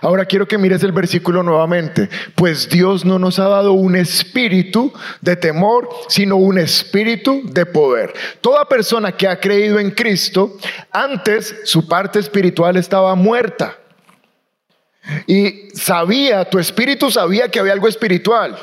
Ahora 0.02 0.26
quiero 0.26 0.48
que 0.48 0.60
mires 0.60 0.84
el 0.84 0.92
versículo 0.92 1.42
nuevamente. 1.42 2.08
Pues 2.36 2.70
Dios 2.70 3.04
no 3.04 3.18
nos 3.18 3.40
ha 3.40 3.48
dado 3.48 3.74
un 3.74 3.96
espíritu 3.96 4.94
de 5.22 5.36
temor, 5.36 5.90
sino 6.08 6.36
un 6.36 6.60
espíritu 6.60 7.42
de 7.46 7.66
poder. 7.66 8.14
Toda 8.42 8.70
persona 8.70 9.12
que 9.12 9.28
ha 9.28 9.40
creído 9.40 9.80
en 9.80 9.90
Cristo, 9.90 10.56
antes 10.92 11.62
su 11.64 11.88
parte 11.88 12.20
espiritual 12.20 12.78
estaba 12.78 13.16
muerta. 13.16 13.76
Y 15.26 15.70
sabía, 15.74 16.48
tu 16.48 16.60
espíritu 16.60 17.10
sabía 17.10 17.50
que 17.50 17.60
había 17.60 17.74
algo 17.74 17.88
espiritual. 17.88 18.56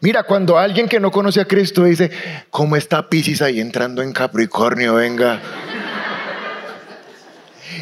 Mira, 0.00 0.24
cuando 0.24 0.58
alguien 0.58 0.88
que 0.88 0.98
no 0.98 1.12
conoce 1.12 1.40
a 1.40 1.44
Cristo 1.44 1.84
dice, 1.84 2.10
¿cómo 2.50 2.74
está 2.74 3.08
Pisces 3.08 3.42
ahí 3.42 3.60
entrando 3.60 4.02
en 4.02 4.12
Capricornio? 4.12 4.94
Venga 4.96 5.40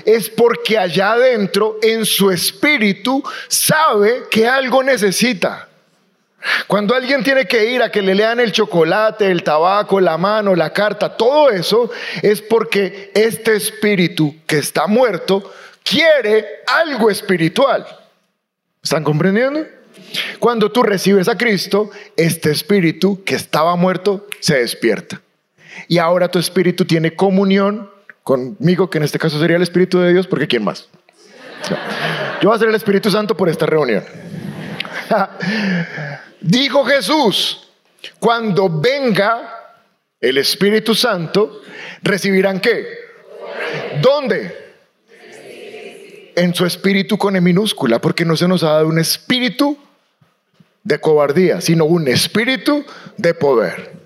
es 0.05 0.31
porque 0.31 0.79
allá 0.79 1.13
adentro, 1.13 1.79
en 1.83 2.05
su 2.05 2.31
espíritu, 2.31 3.23
sabe 3.49 4.25
que 4.31 4.47
algo 4.47 4.83
necesita. 4.83 5.69
Cuando 6.67 6.95
alguien 6.95 7.25
tiene 7.25 7.47
que 7.47 7.73
ir 7.73 7.83
a 7.83 7.91
que 7.91 8.01
le 8.01 8.15
lean 8.15 8.39
el 8.39 8.53
chocolate, 8.53 9.31
el 9.31 9.43
tabaco, 9.43 10.01
la 10.01 10.17
mano, 10.17 10.55
la 10.55 10.73
carta, 10.73 11.17
todo 11.17 11.51
eso 11.51 11.91
es 12.23 12.41
porque 12.41 13.11
este 13.15 13.57
espíritu 13.57 14.37
que 14.47 14.59
está 14.59 14.87
muerto 14.87 15.53
quiere 15.83 16.47
algo 16.67 17.11
espiritual. 17.11 17.87
¿Están 18.83 19.03
comprendiendo? 19.03 19.67
Cuando 20.39 20.71
tú 20.71 20.83
recibes 20.83 21.29
a 21.29 21.37
Cristo, 21.37 21.91
este 22.17 22.51
espíritu 22.51 23.25
que 23.25 23.35
estaba 23.35 23.75
muerto 23.77 24.27
se 24.41 24.61
despierta. 24.61 25.21
Y 25.89 25.99
ahora 25.99 26.31
tu 26.31 26.39
espíritu 26.39 26.85
tiene 26.85 27.15
comunión 27.15 27.91
conmigo, 28.29 28.91
que 28.91 28.99
en 28.99 29.05
este 29.05 29.19
caso 29.19 29.41
sería 29.41 29.57
el 29.57 29.62
Espíritu 29.62 30.01
de 30.01 30.12
Dios, 30.12 30.27
porque 30.27 30.47
¿quién 30.47 30.62
más? 30.62 30.87
Yo 32.43 32.51
voy 32.51 32.57
a 32.57 32.59
ser 32.59 32.69
el 32.69 32.75
Espíritu 32.75 33.11
Santo 33.11 33.35
por 33.35 33.49
esta 33.49 33.64
reunión. 33.64 34.05
Dijo 36.43 36.85
Jesús, 36.85 37.71
cuando 38.19 38.69
venga 38.69 39.81
el 40.21 40.37
Espíritu 40.37 40.95
Santo, 40.95 41.62
recibirán 42.03 42.61
qué? 42.61 42.87
¿Dónde? 44.03 44.75
En 46.37 46.55
su 46.55 46.67
espíritu 46.67 47.17
con 47.17 47.35
E 47.35 47.41
minúscula, 47.41 47.99
porque 47.99 48.27
no 48.27 48.37
se 48.37 48.47
nos 48.47 48.62
ha 48.62 48.73
dado 48.73 48.88
un 48.88 48.99
espíritu 48.99 49.79
de 50.85 51.01
cobardía, 51.01 51.62
sino 51.62 51.87
un 51.87 52.07
espíritu 52.09 52.85
de 53.17 53.33
poder. 53.33 53.98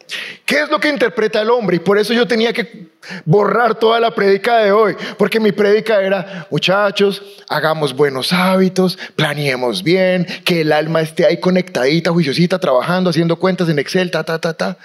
¿Qué 0.44 0.62
es 0.62 0.68
lo 0.70 0.80
que 0.80 0.88
interpreta 0.88 1.40
el 1.40 1.50
hombre? 1.50 1.76
Y 1.76 1.80
por 1.80 1.98
eso 1.98 2.12
yo 2.12 2.26
tenía 2.26 2.52
que 2.52 2.90
borrar 3.24 3.74
toda 3.74 3.98
la 4.00 4.14
prédica 4.14 4.58
de 4.58 4.72
hoy, 4.72 4.96
porque 5.18 5.40
mi 5.40 5.52
prédica 5.52 6.00
era, 6.00 6.46
muchachos, 6.50 7.22
hagamos 7.48 7.94
buenos 7.94 8.32
hábitos, 8.32 8.98
planeemos 9.16 9.82
bien, 9.82 10.26
que 10.44 10.60
el 10.62 10.72
alma 10.72 11.00
esté 11.00 11.26
ahí 11.26 11.38
conectadita, 11.38 12.10
juiciosita, 12.10 12.58
trabajando, 12.58 13.10
haciendo 13.10 13.36
cuentas 13.36 13.68
en 13.68 13.78
Excel, 13.78 14.10
ta, 14.10 14.24
ta, 14.24 14.38
ta, 14.38 14.54
ta. 14.54 14.78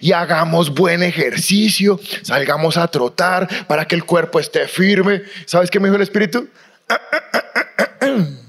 Y 0.00 0.12
hagamos 0.12 0.74
buen 0.74 1.02
ejercicio, 1.02 2.00
salgamos 2.22 2.76
a 2.76 2.88
trotar 2.88 3.48
para 3.66 3.84
que 3.86 3.94
el 3.94 4.04
cuerpo 4.04 4.40
esté 4.40 4.66
firme. 4.66 5.22
¿Sabes 5.46 5.70
qué 5.70 5.78
me 5.78 5.88
dijo 5.88 5.96
el 5.96 6.02
Espíritu? 6.02 6.48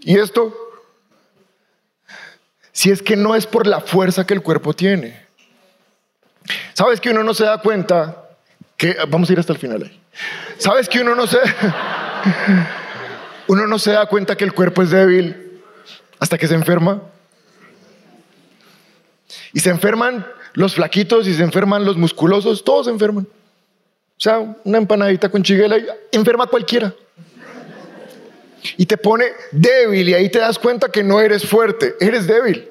¿Y 0.00 0.18
esto? 0.18 0.71
Si 2.72 2.90
es 2.90 3.02
que 3.02 3.16
no 3.16 3.36
es 3.36 3.46
por 3.46 3.66
la 3.66 3.80
fuerza 3.80 4.26
que 4.26 4.34
el 4.34 4.42
cuerpo 4.42 4.72
tiene. 4.72 5.20
¿Sabes 6.72 7.00
que 7.00 7.10
uno 7.10 7.22
no 7.22 7.34
se 7.34 7.44
da 7.44 7.58
cuenta 7.58 8.24
que 8.76 8.96
vamos 9.08 9.28
a 9.28 9.32
ir 9.34 9.38
hasta 9.38 9.52
el 9.52 9.58
final 9.58 9.82
ahí? 9.82 10.00
¿Sabes 10.58 10.88
que 10.88 11.00
uno 11.00 11.14
no 11.14 11.26
se 11.26 11.38
uno 13.46 13.66
no 13.66 13.78
se 13.78 13.92
da 13.92 14.06
cuenta 14.06 14.36
que 14.36 14.44
el 14.44 14.52
cuerpo 14.52 14.82
es 14.82 14.90
débil 14.90 15.62
hasta 16.18 16.38
que 16.38 16.48
se 16.48 16.54
enferma? 16.54 17.02
Y 19.52 19.60
se 19.60 19.70
enferman 19.70 20.26
los 20.54 20.74
flaquitos 20.74 21.26
y 21.26 21.34
se 21.34 21.42
enferman 21.42 21.84
los 21.84 21.96
musculosos, 21.96 22.64
todos 22.64 22.86
se 22.86 22.92
enferman. 22.92 23.26
O 23.26 24.20
sea, 24.22 24.38
una 24.64 24.78
empanadita 24.78 25.28
con 25.28 25.42
chiguela 25.42 25.76
enferma 26.10 26.46
cualquiera. 26.46 26.94
Y 28.76 28.86
te 28.86 28.96
pone 28.96 29.26
débil 29.50 30.08
y 30.08 30.14
ahí 30.14 30.28
te 30.28 30.38
das 30.38 30.58
cuenta 30.58 30.88
que 30.88 31.02
no 31.02 31.20
eres 31.20 31.46
fuerte, 31.46 31.94
eres 32.00 32.26
débil. 32.26 32.68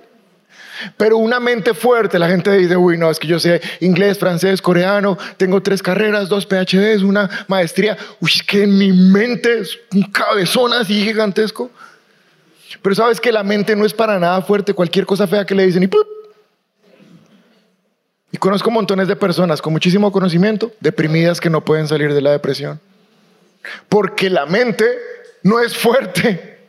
Pero 0.97 1.17
una 1.17 1.39
mente 1.39 1.73
fuerte, 1.73 2.17
la 2.17 2.27
gente 2.27 2.51
dice, 2.57 2.75
uy, 2.75 2.97
no, 2.97 3.09
es 3.09 3.19
que 3.19 3.27
yo 3.27 3.39
sé 3.39 3.61
inglés, 3.81 4.17
francés, 4.17 4.61
coreano, 4.61 5.17
tengo 5.37 5.61
tres 5.61 5.81
carreras, 5.81 6.29
dos 6.29 6.45
PhDs, 6.45 7.03
una 7.03 7.29
maestría. 7.47 7.97
Uy, 8.19 8.31
que 8.47 8.63
en 8.63 8.77
mi 8.77 8.91
mente 8.91 9.59
es 9.59 9.77
un 9.93 10.03
cabezón 10.03 10.73
así 10.73 11.03
gigantesco. 11.03 11.69
Pero 12.81 12.95
sabes 12.95 13.19
que 13.19 13.31
la 13.31 13.43
mente 13.43 13.75
no 13.75 13.85
es 13.85 13.93
para 13.93 14.17
nada 14.19 14.41
fuerte, 14.41 14.73
cualquier 14.73 15.05
cosa 15.05 15.27
fea 15.27 15.45
que 15.45 15.53
le 15.53 15.65
dicen 15.65 15.83
y 15.83 15.89
Y 18.31 18.37
conozco 18.37 18.71
montones 18.71 19.07
de 19.07 19.15
personas 19.15 19.61
con 19.61 19.73
muchísimo 19.73 20.11
conocimiento, 20.11 20.71
deprimidas 20.79 21.39
que 21.39 21.49
no 21.49 21.63
pueden 21.63 21.87
salir 21.87 22.13
de 22.13 22.21
la 22.21 22.31
depresión. 22.31 22.79
Porque 23.89 24.29
la 24.29 24.45
mente 24.45 24.85
no 25.43 25.59
es 25.59 25.75
fuerte. 25.75 26.59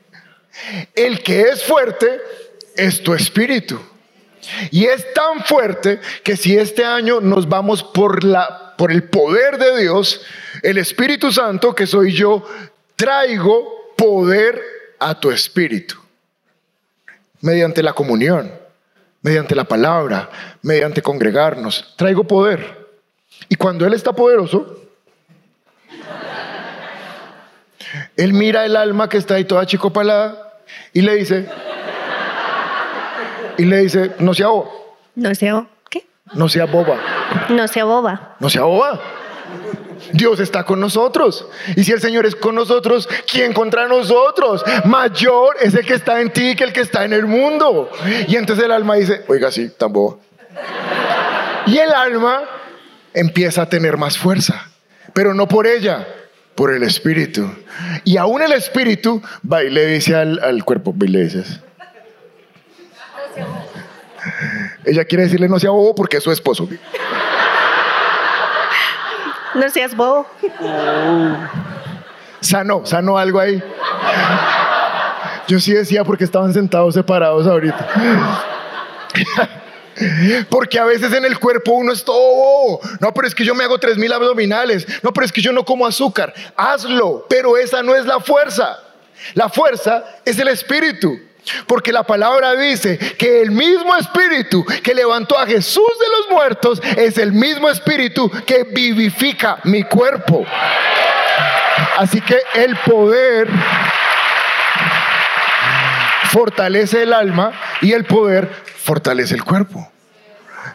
El 0.94 1.22
que 1.22 1.42
es 1.42 1.62
fuerte 1.62 2.20
es 2.76 3.02
tu 3.02 3.14
espíritu. 3.14 3.80
Y 4.70 4.86
es 4.86 5.12
tan 5.14 5.44
fuerte 5.44 6.00
que 6.24 6.36
si 6.36 6.56
este 6.56 6.84
año 6.84 7.20
nos 7.20 7.48
vamos 7.48 7.82
por, 7.82 8.24
la, 8.24 8.74
por 8.76 8.90
el 8.90 9.04
poder 9.04 9.58
de 9.58 9.82
Dios, 9.82 10.22
el 10.62 10.78
Espíritu 10.78 11.30
Santo, 11.30 11.74
que 11.74 11.86
soy 11.86 12.12
yo, 12.12 12.44
traigo 12.96 13.94
poder 13.96 14.60
a 14.98 15.18
tu 15.18 15.30
espíritu. 15.30 15.96
Mediante 17.40 17.82
la 17.82 17.92
comunión, 17.92 18.52
mediante 19.20 19.54
la 19.54 19.64
palabra, 19.64 20.30
mediante 20.62 21.02
congregarnos. 21.02 21.94
Traigo 21.96 22.24
poder. 22.24 22.88
Y 23.48 23.54
cuando 23.54 23.86
Él 23.86 23.94
está 23.94 24.12
poderoso, 24.12 24.81
Él 28.16 28.32
mira 28.32 28.64
el 28.64 28.76
alma 28.76 29.08
que 29.08 29.16
está 29.16 29.34
ahí 29.34 29.44
toda 29.44 29.66
chicopalada 29.66 30.54
y 30.92 31.02
le 31.02 31.14
dice, 31.16 31.48
y 33.58 33.64
le 33.64 33.78
dice, 33.78 34.12
no 34.18 34.34
sea 34.34 34.48
boba. 34.48 34.70
No 35.14 35.34
sea 35.34 35.66
¿qué? 35.90 36.06
No 36.34 36.48
sea 36.48 36.66
boba. 36.66 36.98
No 37.48 37.68
sea 37.68 37.84
boba. 37.84 38.36
No 38.38 38.50
sea 38.50 38.62
boba. 38.62 39.00
Dios 40.12 40.40
está 40.40 40.64
con 40.64 40.80
nosotros. 40.80 41.46
Y 41.76 41.84
si 41.84 41.92
el 41.92 42.00
Señor 42.00 42.26
es 42.26 42.34
con 42.34 42.54
nosotros, 42.54 43.08
¿quién 43.30 43.52
contra 43.52 43.86
nosotros? 43.86 44.64
Mayor 44.84 45.56
es 45.60 45.74
el 45.74 45.86
que 45.86 45.94
está 45.94 46.20
en 46.20 46.30
ti 46.32 46.56
que 46.56 46.64
el 46.64 46.72
que 46.72 46.80
está 46.80 47.04
en 47.04 47.12
el 47.12 47.26
mundo. 47.26 47.90
Y 48.28 48.36
entonces 48.36 48.64
el 48.64 48.72
alma 48.72 48.96
dice, 48.96 49.24
oiga, 49.28 49.50
sí, 49.50 49.70
tan 49.70 49.92
boba. 49.92 50.16
Y 51.66 51.78
el 51.78 51.92
alma 51.92 52.42
empieza 53.14 53.62
a 53.62 53.68
tener 53.68 53.96
más 53.96 54.18
fuerza, 54.18 54.68
pero 55.12 55.34
no 55.34 55.46
por 55.46 55.66
ella, 55.66 56.06
por 56.54 56.72
el 56.72 56.82
espíritu. 56.82 57.50
Y 58.04 58.16
aún 58.16 58.42
el 58.42 58.52
espíritu 58.52 59.22
va 59.50 59.62
y 59.62 59.70
le 59.70 59.86
dice 59.86 60.14
al, 60.14 60.38
al 60.42 60.64
cuerpo, 60.64 60.94
y 61.00 61.08
le 61.08 61.24
dices, 61.24 61.60
ella 64.84 65.04
quiere 65.04 65.24
decirle 65.24 65.48
no 65.48 65.58
sea 65.58 65.70
bobo 65.70 65.94
porque 65.94 66.18
es 66.18 66.24
su 66.24 66.30
esposo. 66.30 66.68
No 69.54 69.68
seas 69.68 69.94
bobo. 69.94 70.26
Sano, 72.40 72.86
sano 72.86 73.18
algo 73.18 73.38
ahí. 73.38 73.62
Yo 75.46 75.60
sí 75.60 75.72
decía 75.72 76.04
porque 76.04 76.24
estaban 76.24 76.52
sentados 76.52 76.94
separados 76.94 77.46
ahorita. 77.46 77.88
Porque 80.48 80.78
a 80.78 80.84
veces 80.84 81.12
en 81.12 81.24
el 81.24 81.38
cuerpo 81.38 81.72
uno 81.72 81.92
es 81.92 82.04
todo. 82.04 82.80
No, 83.00 83.14
pero 83.14 83.26
es 83.26 83.34
que 83.34 83.44
yo 83.44 83.54
me 83.54 83.64
hago 83.64 83.78
tres 83.78 83.96
mil 83.96 84.12
abdominales. 84.12 84.86
No, 85.02 85.12
pero 85.12 85.26
es 85.26 85.32
que 85.32 85.40
yo 85.40 85.52
no 85.52 85.64
como 85.64 85.86
azúcar. 85.86 86.32
Hazlo, 86.56 87.26
pero 87.28 87.56
esa 87.56 87.82
no 87.82 87.94
es 87.94 88.06
la 88.06 88.20
fuerza. 88.20 88.78
La 89.34 89.48
fuerza 89.48 90.04
es 90.24 90.38
el 90.38 90.48
espíritu. 90.48 91.18
Porque 91.66 91.92
la 91.92 92.04
palabra 92.04 92.54
dice 92.54 92.98
que 92.98 93.42
el 93.42 93.50
mismo 93.50 93.96
espíritu 93.96 94.64
que 94.82 94.94
levantó 94.94 95.38
a 95.38 95.46
Jesús 95.46 95.90
de 95.98 96.08
los 96.08 96.30
muertos 96.30 96.80
es 96.96 97.18
el 97.18 97.32
mismo 97.32 97.68
espíritu 97.68 98.30
que 98.46 98.64
vivifica 98.64 99.58
mi 99.64 99.82
cuerpo. 99.82 100.46
Así 101.98 102.20
que 102.20 102.38
el 102.54 102.76
poder 102.76 103.48
fortalece 106.30 107.02
el 107.02 107.12
alma 107.12 107.52
y 107.80 107.92
el 107.92 108.04
poder 108.04 108.48
fortalece 108.76 109.34
el 109.34 109.44
cuerpo. 109.44 109.91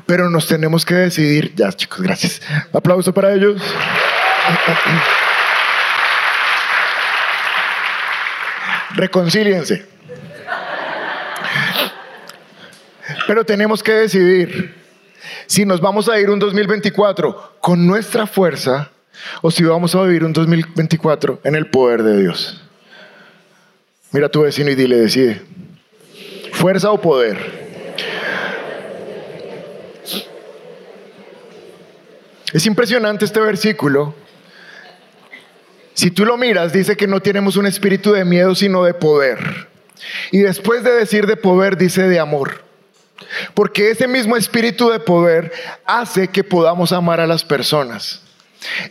Pero 0.05 0.29
nos 0.29 0.47
tenemos 0.47 0.85
que 0.85 0.95
decidir, 0.95 1.53
ya 1.55 1.71
chicos, 1.71 2.01
gracias. 2.01 2.41
Aplauso 2.73 3.13
para 3.13 3.33
ellos. 3.33 3.61
Reconcíliense. 8.95 9.85
Pero 13.27 13.45
tenemos 13.45 13.83
que 13.83 13.93
decidir 13.93 14.75
si 15.45 15.65
nos 15.65 15.81
vamos 15.81 16.09
a 16.09 16.19
ir 16.19 16.29
un 16.29 16.39
2024 16.39 17.57
con 17.59 17.85
nuestra 17.85 18.25
fuerza 18.25 18.91
o 19.41 19.51
si 19.51 19.63
vamos 19.63 19.95
a 19.95 20.03
vivir 20.03 20.23
un 20.23 20.33
2024 20.33 21.41
en 21.43 21.55
el 21.55 21.67
poder 21.67 22.03
de 22.03 22.21
Dios. 22.21 22.61
Mira 24.11 24.27
a 24.27 24.29
tu 24.29 24.41
vecino 24.41 24.69
y 24.71 24.75
dile, 24.75 24.97
decide. 24.97 25.41
Fuerza 26.53 26.91
o 26.91 27.01
poder. 27.01 27.66
Es 32.53 32.65
impresionante 32.65 33.25
este 33.25 33.39
versículo. 33.39 34.15
Si 35.93 36.11
tú 36.11 36.25
lo 36.25 36.37
miras, 36.37 36.71
dice 36.71 36.95
que 36.95 37.07
no 37.07 37.21
tenemos 37.21 37.57
un 37.57 37.65
espíritu 37.65 38.13
de 38.13 38.23
miedo, 38.23 38.55
sino 38.55 38.83
de 38.83 38.93
poder. 38.93 39.67
Y 40.31 40.39
después 40.39 40.83
de 40.83 40.91
decir 40.91 41.25
de 41.25 41.35
poder, 41.35 41.77
dice 41.77 42.03
de 42.03 42.19
amor. 42.19 42.63
Porque 43.53 43.89
ese 43.89 44.07
mismo 44.07 44.37
espíritu 44.37 44.89
de 44.89 44.99
poder 44.99 45.51
hace 45.85 46.27
que 46.27 46.43
podamos 46.43 46.91
amar 46.91 47.19
a 47.19 47.27
las 47.27 47.43
personas. 47.43 48.21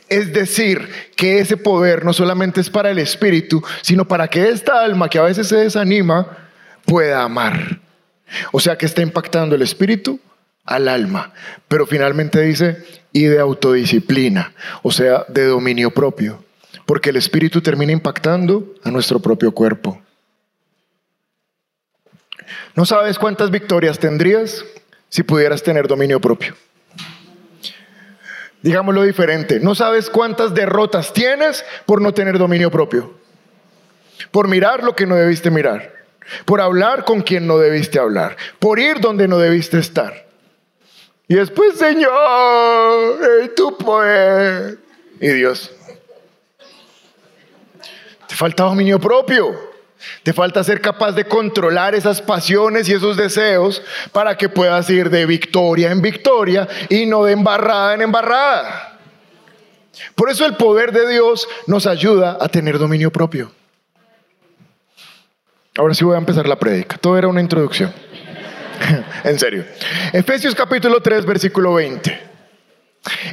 Es 0.08 0.32
decir, 0.32 0.88
que 1.16 1.38
ese 1.38 1.56
poder 1.56 2.04
no 2.04 2.12
solamente 2.12 2.60
es 2.60 2.70
para 2.70 2.90
el 2.90 2.98
espíritu, 2.98 3.62
sino 3.82 4.06
para 4.06 4.28
que 4.28 4.48
esta 4.48 4.82
alma 4.82 5.08
que 5.08 5.18
a 5.18 5.22
veces 5.22 5.48
se 5.48 5.56
desanima 5.56 6.48
pueda 6.84 7.22
amar. 7.22 7.80
O 8.52 8.60
sea 8.60 8.76
que 8.76 8.86
está 8.86 9.02
impactando 9.02 9.54
el 9.54 9.62
espíritu 9.62 10.20
al 10.66 10.88
alma. 10.88 11.32
Pero 11.68 11.86
finalmente 11.86 12.40
dice, 12.42 12.84
y 13.12 13.24
de 13.24 13.38
autodisciplina, 13.38 14.52
o 14.82 14.90
sea, 14.90 15.24
de 15.28 15.46
dominio 15.46 15.90
propio. 15.90 16.44
Porque 16.84 17.10
el 17.10 17.16
espíritu 17.16 17.62
termina 17.62 17.92
impactando 17.92 18.74
a 18.84 18.90
nuestro 18.90 19.20
propio 19.20 19.52
cuerpo. 19.52 20.00
No 22.74 22.84
sabes 22.84 23.18
cuántas 23.18 23.50
victorias 23.50 23.98
tendrías 23.98 24.64
si 25.08 25.22
pudieras 25.22 25.62
tener 25.62 25.88
dominio 25.88 26.20
propio. 26.20 26.54
Digámoslo 28.62 29.02
diferente, 29.02 29.60
no 29.60 29.74
sabes 29.74 30.10
cuántas 30.10 30.54
derrotas 30.54 31.12
tienes 31.12 31.64
por 31.86 32.02
no 32.02 32.12
tener 32.12 32.38
dominio 32.38 32.70
propio. 32.70 33.14
Por 34.30 34.48
mirar 34.48 34.82
lo 34.82 34.94
que 34.94 35.06
no 35.06 35.14
debiste 35.14 35.50
mirar. 35.50 35.94
Por 36.44 36.60
hablar 36.60 37.04
con 37.04 37.22
quien 37.22 37.46
no 37.46 37.58
debiste 37.58 37.98
hablar. 37.98 38.36
Por 38.58 38.78
ir 38.78 39.00
donde 39.00 39.28
no 39.28 39.38
debiste 39.38 39.78
estar. 39.78 40.25
Y 41.28 41.34
después, 41.34 41.76
Señor, 41.76 43.18
tu 43.56 43.76
poder. 43.76 44.78
Y 45.20 45.28
Dios. 45.28 45.70
Te 48.28 48.34
falta 48.34 48.64
dominio 48.64 49.00
propio. 49.00 49.76
Te 50.22 50.32
falta 50.32 50.62
ser 50.62 50.80
capaz 50.80 51.12
de 51.12 51.24
controlar 51.24 51.94
esas 51.94 52.20
pasiones 52.20 52.88
y 52.88 52.92
esos 52.92 53.16
deseos 53.16 53.82
para 54.12 54.36
que 54.36 54.48
puedas 54.48 54.88
ir 54.90 55.10
de 55.10 55.26
victoria 55.26 55.90
en 55.90 56.00
victoria 56.00 56.68
y 56.88 57.06
no 57.06 57.24
de 57.24 57.32
embarrada 57.32 57.94
en 57.94 58.02
embarrada. 58.02 58.98
Por 60.14 60.30
eso 60.30 60.44
el 60.44 60.56
poder 60.56 60.92
de 60.92 61.08
Dios 61.08 61.48
nos 61.66 61.86
ayuda 61.86 62.36
a 62.40 62.48
tener 62.48 62.78
dominio 62.78 63.10
propio. 63.10 63.50
Ahora 65.76 65.94
sí 65.94 66.04
voy 66.04 66.14
a 66.14 66.18
empezar 66.18 66.46
la 66.46 66.56
prédica. 66.56 66.98
Todo 66.98 67.18
era 67.18 67.28
una 67.28 67.40
introducción. 67.40 67.92
en 69.24 69.38
serio. 69.38 69.64
Efesios 70.12 70.54
capítulo 70.54 71.00
3, 71.00 71.24
versículo 71.26 71.74
20. 71.74 72.20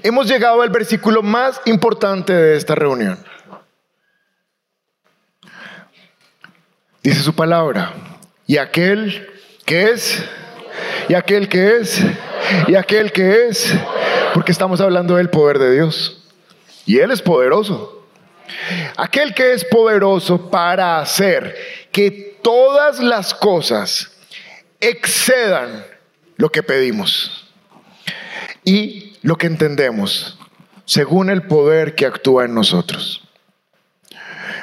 Hemos 0.03 0.27
llegado 0.27 0.61
al 0.61 0.69
versículo 0.69 1.21
más 1.21 1.61
importante 1.65 2.33
de 2.33 2.57
esta 2.57 2.75
reunión. 2.75 3.17
Dice 7.01 7.21
su 7.21 7.33
palabra. 7.35 7.93
Y 8.45 8.57
aquel 8.57 9.27
que 9.65 9.91
es, 9.91 10.23
y 11.09 11.15
aquel 11.15 11.49
que 11.49 11.77
es, 11.77 12.01
y 12.67 12.75
aquel 12.75 13.11
que 13.11 13.47
es, 13.47 13.73
porque 14.33 14.51
estamos 14.51 14.81
hablando 14.81 15.15
del 15.15 15.29
poder 15.29 15.59
de 15.59 15.73
Dios. 15.73 16.23
Y 16.85 16.99
Él 16.99 17.11
es 17.11 17.21
poderoso. 17.21 18.07
Aquel 18.97 19.33
que 19.33 19.53
es 19.53 19.65
poderoso 19.65 20.49
para 20.49 20.99
hacer 20.99 21.55
que 21.91 22.37
todas 22.41 22.99
las 22.99 23.33
cosas 23.33 24.12
excedan 24.89 25.85
lo 26.37 26.49
que 26.49 26.63
pedimos 26.63 27.51
y 28.63 29.13
lo 29.21 29.37
que 29.37 29.47
entendemos, 29.47 30.37
según 30.85 31.29
el 31.29 31.43
poder 31.43 31.95
que 31.95 32.05
actúa 32.05 32.45
en 32.45 32.53
nosotros. 32.53 33.21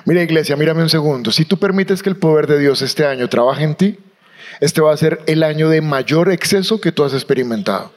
Mira 0.05 0.23
iglesia, 0.23 0.57
mírame 0.57 0.83
un 0.83 0.89
segundo. 0.89 1.31
Si 1.31 1.45
tú 1.45 1.59
permites 1.59 2.03
que 2.03 2.09
el 2.09 2.17
poder 2.17 2.47
de 2.47 2.59
Dios 2.59 2.83
este 2.83 3.07
año 3.07 3.29
trabaje 3.29 3.65
en 3.65 3.75
ti, 3.75 3.99
este 4.61 4.81
va 4.81 4.93
a 4.93 4.97
ser 4.97 5.21
el 5.27 5.43
año 5.43 5.69
de 5.69 5.81
mayor 5.81 6.31
exceso 6.31 6.81
que 6.81 6.93
tú 6.93 7.05
has 7.05 7.13
experimentado. 7.13 7.93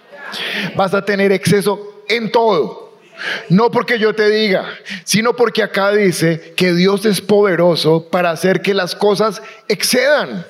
Vas 0.75 0.93
a 0.93 1.05
tener 1.05 1.31
exceso 1.31 2.03
en 2.09 2.31
todo. 2.31 2.93
No 3.49 3.69
porque 3.69 3.99
yo 3.99 4.13
te 4.13 4.29
diga, 4.29 4.65
sino 5.03 5.35
porque 5.35 5.63
acá 5.63 5.91
dice 5.91 6.53
que 6.57 6.73
Dios 6.73 7.05
es 7.05 7.21
poderoso 7.21 8.09
para 8.09 8.31
hacer 8.31 8.61
que 8.61 8.73
las 8.73 8.95
cosas 8.95 9.41
excedan. 9.67 10.45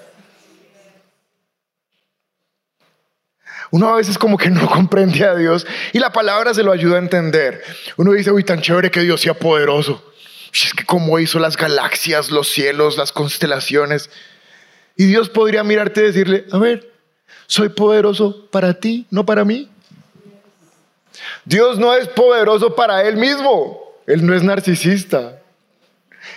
Uno 3.74 3.90
a 3.90 3.96
veces 3.96 4.20
como 4.20 4.38
que 4.38 4.52
no 4.52 4.70
comprende 4.72 5.26
a 5.26 5.34
Dios 5.34 5.66
y 5.94 6.00
la 6.00 6.14
palabra 6.14 6.54
se 6.54 6.62
lo 6.62 6.72
ayuda 6.72 6.98
a 6.98 7.00
entender. 7.00 7.64
Uno 7.98 8.12
dice, 8.12 8.30
uy, 8.30 8.44
tan 8.44 8.62
chévere 8.62 8.92
que 8.92 9.00
Dios 9.00 9.20
sea 9.20 9.34
poderoso. 9.34 10.14
Es 10.54 10.76
que 10.76 10.86
como 10.86 11.18
hizo 11.18 11.40
las 11.40 11.58
galaxias, 11.58 12.30
los 12.30 12.50
cielos, 12.50 13.00
las 13.00 13.12
constelaciones. 13.12 14.12
Y 14.96 15.06
Dios 15.06 15.28
podría 15.28 15.64
mirarte 15.64 16.02
y 16.02 16.04
decirle, 16.04 16.46
a 16.52 16.60
ver, 16.60 16.94
soy 17.48 17.70
poderoso 17.70 18.48
para 18.52 18.76
ti, 18.76 19.08
no 19.10 19.26
para 19.26 19.44
mí. 19.44 19.72
Dios 21.44 21.80
no 21.80 21.96
es 21.96 22.08
poderoso 22.10 22.76
para 22.76 23.02
Él 23.02 23.18
mismo. 23.18 23.82
Él 24.06 24.24
no 24.24 24.36
es 24.36 24.44
narcisista. 24.44 25.42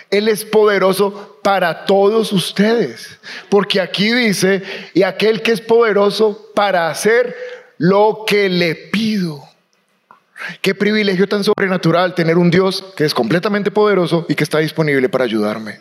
Él 0.09 0.27
es 0.27 0.45
poderoso 0.45 1.39
para 1.43 1.85
todos 1.85 2.31
ustedes. 2.31 3.19
Porque 3.49 3.81
aquí 3.81 4.11
dice, 4.11 4.63
y 4.93 5.03
aquel 5.03 5.41
que 5.41 5.51
es 5.51 5.61
poderoso 5.61 6.51
para 6.53 6.89
hacer 6.89 7.35
lo 7.77 8.23
que 8.25 8.49
le 8.49 8.75
pido. 8.75 9.43
Qué 10.61 10.75
privilegio 10.75 11.27
tan 11.27 11.43
sobrenatural 11.43 12.13
tener 12.13 12.37
un 12.37 12.51
Dios 12.51 12.83
que 12.95 13.05
es 13.05 13.13
completamente 13.13 13.71
poderoso 13.71 14.25
y 14.29 14.35
que 14.35 14.43
está 14.43 14.59
disponible 14.59 15.09
para 15.09 15.23
ayudarme. 15.23 15.79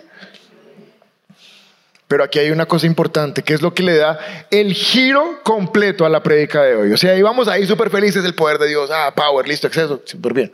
Pero 2.09 2.23
aquí 2.23 2.39
hay 2.39 2.51
una 2.51 2.67
cosa 2.67 2.87
importante, 2.87 3.43
que 3.43 3.53
es 3.53 3.63
lo 3.63 3.75
que 3.75 3.83
le 3.83 3.97
da 3.97 4.19
el 4.51 4.75
giro 4.75 5.41
completo 5.43 6.07
a 6.07 6.09
la 6.09 6.23
prédica 6.23 6.63
de 6.63 6.77
hoy. 6.77 6.93
O 6.93 6.97
sea, 6.97 7.17
íbamos 7.17 7.49
ahí 7.49 7.67
súper 7.67 7.91
felices 7.91 8.23
del 8.23 8.35
poder 8.35 8.59
de 8.59 8.69
Dios. 8.69 8.91
Ah, 8.93 9.13
power, 9.15 9.47
listo, 9.47 9.67
exceso, 9.67 10.01
súper 10.05 10.33
bien. 10.33 10.53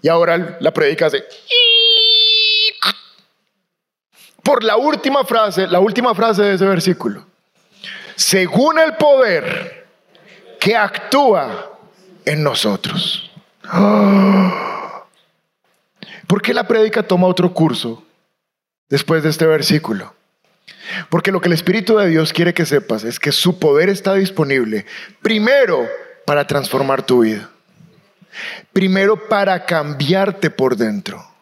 Y 0.00 0.08
ahora 0.08 0.58
la 0.60 0.72
prédica 0.72 1.06
hace... 1.06 1.24
Por 4.46 4.62
la 4.62 4.76
última 4.76 5.24
frase, 5.24 5.66
la 5.66 5.80
última 5.80 6.14
frase 6.14 6.42
de 6.42 6.54
ese 6.54 6.66
versículo. 6.66 7.26
Según 8.14 8.78
el 8.78 8.94
poder 8.94 9.88
que 10.60 10.76
actúa 10.76 11.76
en 12.24 12.44
nosotros. 12.44 13.28
¿Por 16.28 16.42
qué 16.42 16.54
la 16.54 16.68
prédica 16.68 17.02
toma 17.02 17.26
otro 17.26 17.52
curso 17.52 18.04
después 18.88 19.24
de 19.24 19.30
este 19.30 19.46
versículo? 19.46 20.14
Porque 21.10 21.32
lo 21.32 21.40
que 21.40 21.48
el 21.48 21.54
Espíritu 21.54 21.96
de 21.96 22.08
Dios 22.08 22.32
quiere 22.32 22.54
que 22.54 22.66
sepas 22.66 23.02
es 23.02 23.18
que 23.18 23.32
su 23.32 23.58
poder 23.58 23.88
está 23.88 24.14
disponible 24.14 24.86
primero 25.22 25.88
para 26.24 26.46
transformar 26.46 27.02
tu 27.02 27.22
vida, 27.22 27.50
primero 28.72 29.28
para 29.28 29.66
cambiarte 29.66 30.50
por 30.50 30.76
dentro. 30.76 31.35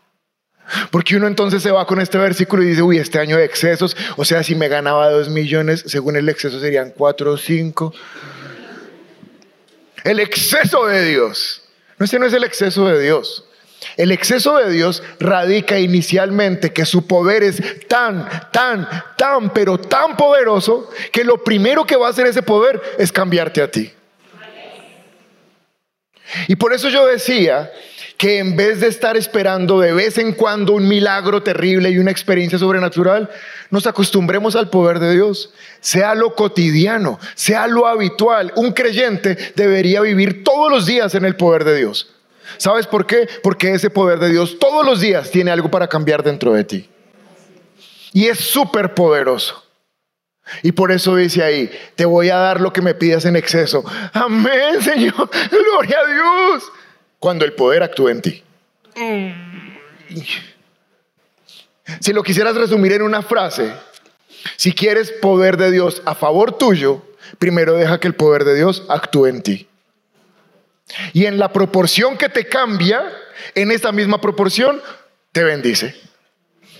Porque 0.90 1.16
uno 1.16 1.26
entonces 1.26 1.62
se 1.62 1.70
va 1.70 1.86
con 1.86 2.00
este 2.00 2.18
versículo 2.18 2.62
y 2.62 2.68
dice, 2.68 2.82
uy, 2.82 2.98
este 2.98 3.18
año 3.18 3.36
de 3.36 3.44
excesos, 3.44 3.96
o 4.16 4.24
sea, 4.24 4.42
si 4.42 4.54
me 4.54 4.68
ganaba 4.68 5.10
dos 5.10 5.28
millones, 5.28 5.84
según 5.86 6.16
el 6.16 6.28
exceso 6.28 6.58
serían 6.60 6.90
cuatro 6.90 7.32
o 7.32 7.36
cinco. 7.36 7.92
El 10.04 10.20
exceso 10.20 10.86
de 10.86 11.04
Dios. 11.04 11.62
No, 11.98 12.04
ese 12.04 12.18
no 12.18 12.26
es 12.26 12.32
el 12.32 12.44
exceso 12.44 12.86
de 12.86 13.00
Dios. 13.02 13.44
El 13.96 14.12
exceso 14.12 14.56
de 14.56 14.70
Dios 14.70 15.02
radica 15.20 15.78
inicialmente 15.78 16.72
que 16.72 16.86
su 16.86 17.06
poder 17.06 17.42
es 17.42 17.86
tan, 17.86 18.28
tan, 18.50 18.88
tan, 19.16 19.52
pero 19.52 19.78
tan 19.78 20.16
poderoso 20.16 20.90
que 21.12 21.24
lo 21.24 21.42
primero 21.44 21.86
que 21.86 21.96
va 21.96 22.08
a 22.08 22.10
hacer 22.10 22.26
ese 22.26 22.42
poder 22.42 22.80
es 22.98 23.12
cambiarte 23.12 23.62
a 23.62 23.70
ti. 23.70 23.92
Y 26.48 26.56
por 26.56 26.72
eso 26.72 26.88
yo 26.88 27.06
decía 27.06 27.70
que 28.24 28.38
en 28.38 28.56
vez 28.56 28.80
de 28.80 28.86
estar 28.86 29.18
esperando 29.18 29.80
de 29.80 29.92
vez 29.92 30.16
en 30.16 30.32
cuando 30.32 30.72
un 30.72 30.88
milagro 30.88 31.42
terrible 31.42 31.90
y 31.90 31.98
una 31.98 32.10
experiencia 32.10 32.58
sobrenatural, 32.58 33.28
nos 33.68 33.86
acostumbremos 33.86 34.56
al 34.56 34.70
poder 34.70 34.98
de 34.98 35.12
Dios. 35.12 35.52
Sea 35.80 36.14
lo 36.14 36.34
cotidiano, 36.34 37.20
sea 37.34 37.66
lo 37.66 37.86
habitual. 37.86 38.50
Un 38.56 38.72
creyente 38.72 39.36
debería 39.56 40.00
vivir 40.00 40.42
todos 40.42 40.70
los 40.70 40.86
días 40.86 41.14
en 41.14 41.26
el 41.26 41.36
poder 41.36 41.64
de 41.64 41.76
Dios. 41.76 42.14
¿Sabes 42.56 42.86
por 42.86 43.06
qué? 43.06 43.28
Porque 43.42 43.74
ese 43.74 43.90
poder 43.90 44.18
de 44.18 44.30
Dios 44.30 44.58
todos 44.58 44.86
los 44.86 45.02
días 45.02 45.30
tiene 45.30 45.50
algo 45.50 45.70
para 45.70 45.86
cambiar 45.86 46.22
dentro 46.22 46.54
de 46.54 46.64
ti. 46.64 46.88
Y 48.14 48.28
es 48.28 48.38
súper 48.38 48.94
poderoso. 48.94 49.62
Y 50.62 50.72
por 50.72 50.92
eso 50.92 51.14
dice 51.14 51.42
ahí, 51.42 51.70
te 51.94 52.06
voy 52.06 52.30
a 52.30 52.36
dar 52.36 52.62
lo 52.62 52.72
que 52.72 52.80
me 52.80 52.94
pidas 52.94 53.26
en 53.26 53.36
exceso. 53.36 53.84
Amén, 54.14 54.80
Señor. 54.80 55.28
Gloria 55.50 55.98
a 55.98 56.06
Dios. 56.10 56.72
Cuando 57.24 57.46
el 57.46 57.54
poder 57.54 57.82
actúa 57.82 58.10
en 58.10 58.20
ti. 58.20 58.42
Si 61.98 62.12
lo 62.12 62.22
quisieras 62.22 62.54
resumir 62.54 62.92
en 62.92 63.00
una 63.00 63.22
frase, 63.22 63.72
si 64.56 64.74
quieres 64.74 65.10
poder 65.10 65.56
de 65.56 65.70
Dios 65.70 66.02
a 66.04 66.14
favor 66.14 66.58
tuyo, 66.58 67.02
primero 67.38 67.76
deja 67.76 67.98
que 67.98 68.08
el 68.08 68.14
poder 68.14 68.44
de 68.44 68.54
Dios 68.54 68.84
actúe 68.90 69.28
en 69.28 69.42
ti. 69.42 69.66
Y 71.14 71.24
en 71.24 71.38
la 71.38 71.50
proporción 71.50 72.18
que 72.18 72.28
te 72.28 72.46
cambia, 72.46 73.10
en 73.54 73.72
esa 73.72 73.90
misma 73.90 74.20
proporción, 74.20 74.82
te 75.32 75.44
bendice. 75.44 75.98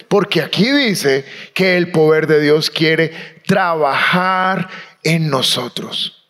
Porque 0.09 0.43
aquí 0.43 0.71
dice 0.71 1.25
que 1.55 1.79
el 1.79 1.91
poder 1.91 2.27
de 2.27 2.43
Dios 2.43 2.69
quiere 2.69 3.41
trabajar 3.47 4.69
en 5.03 5.31
nosotros. 5.31 6.24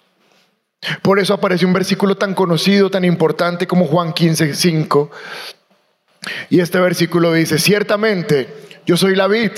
Por 1.02 1.18
eso 1.18 1.34
aparece 1.34 1.66
un 1.66 1.72
versículo 1.72 2.16
tan 2.16 2.34
conocido, 2.34 2.90
tan 2.90 3.04
importante 3.04 3.66
como 3.66 3.86
Juan 3.86 4.12
15, 4.12 4.54
5. 4.54 5.10
Y 6.50 6.60
este 6.60 6.78
versículo 6.78 7.32
dice, 7.32 7.58
ciertamente 7.58 8.48
yo 8.86 8.96
soy 8.96 9.14
la 9.14 9.26
vid 9.26 9.52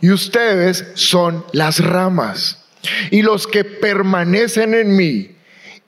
y 0.00 0.10
ustedes 0.10 0.86
son 0.94 1.44
las 1.52 1.84
ramas. 1.84 2.64
Y 3.10 3.22
los 3.22 3.46
que 3.46 3.64
permanecen 3.64 4.74
en 4.74 4.96
mí 4.96 5.36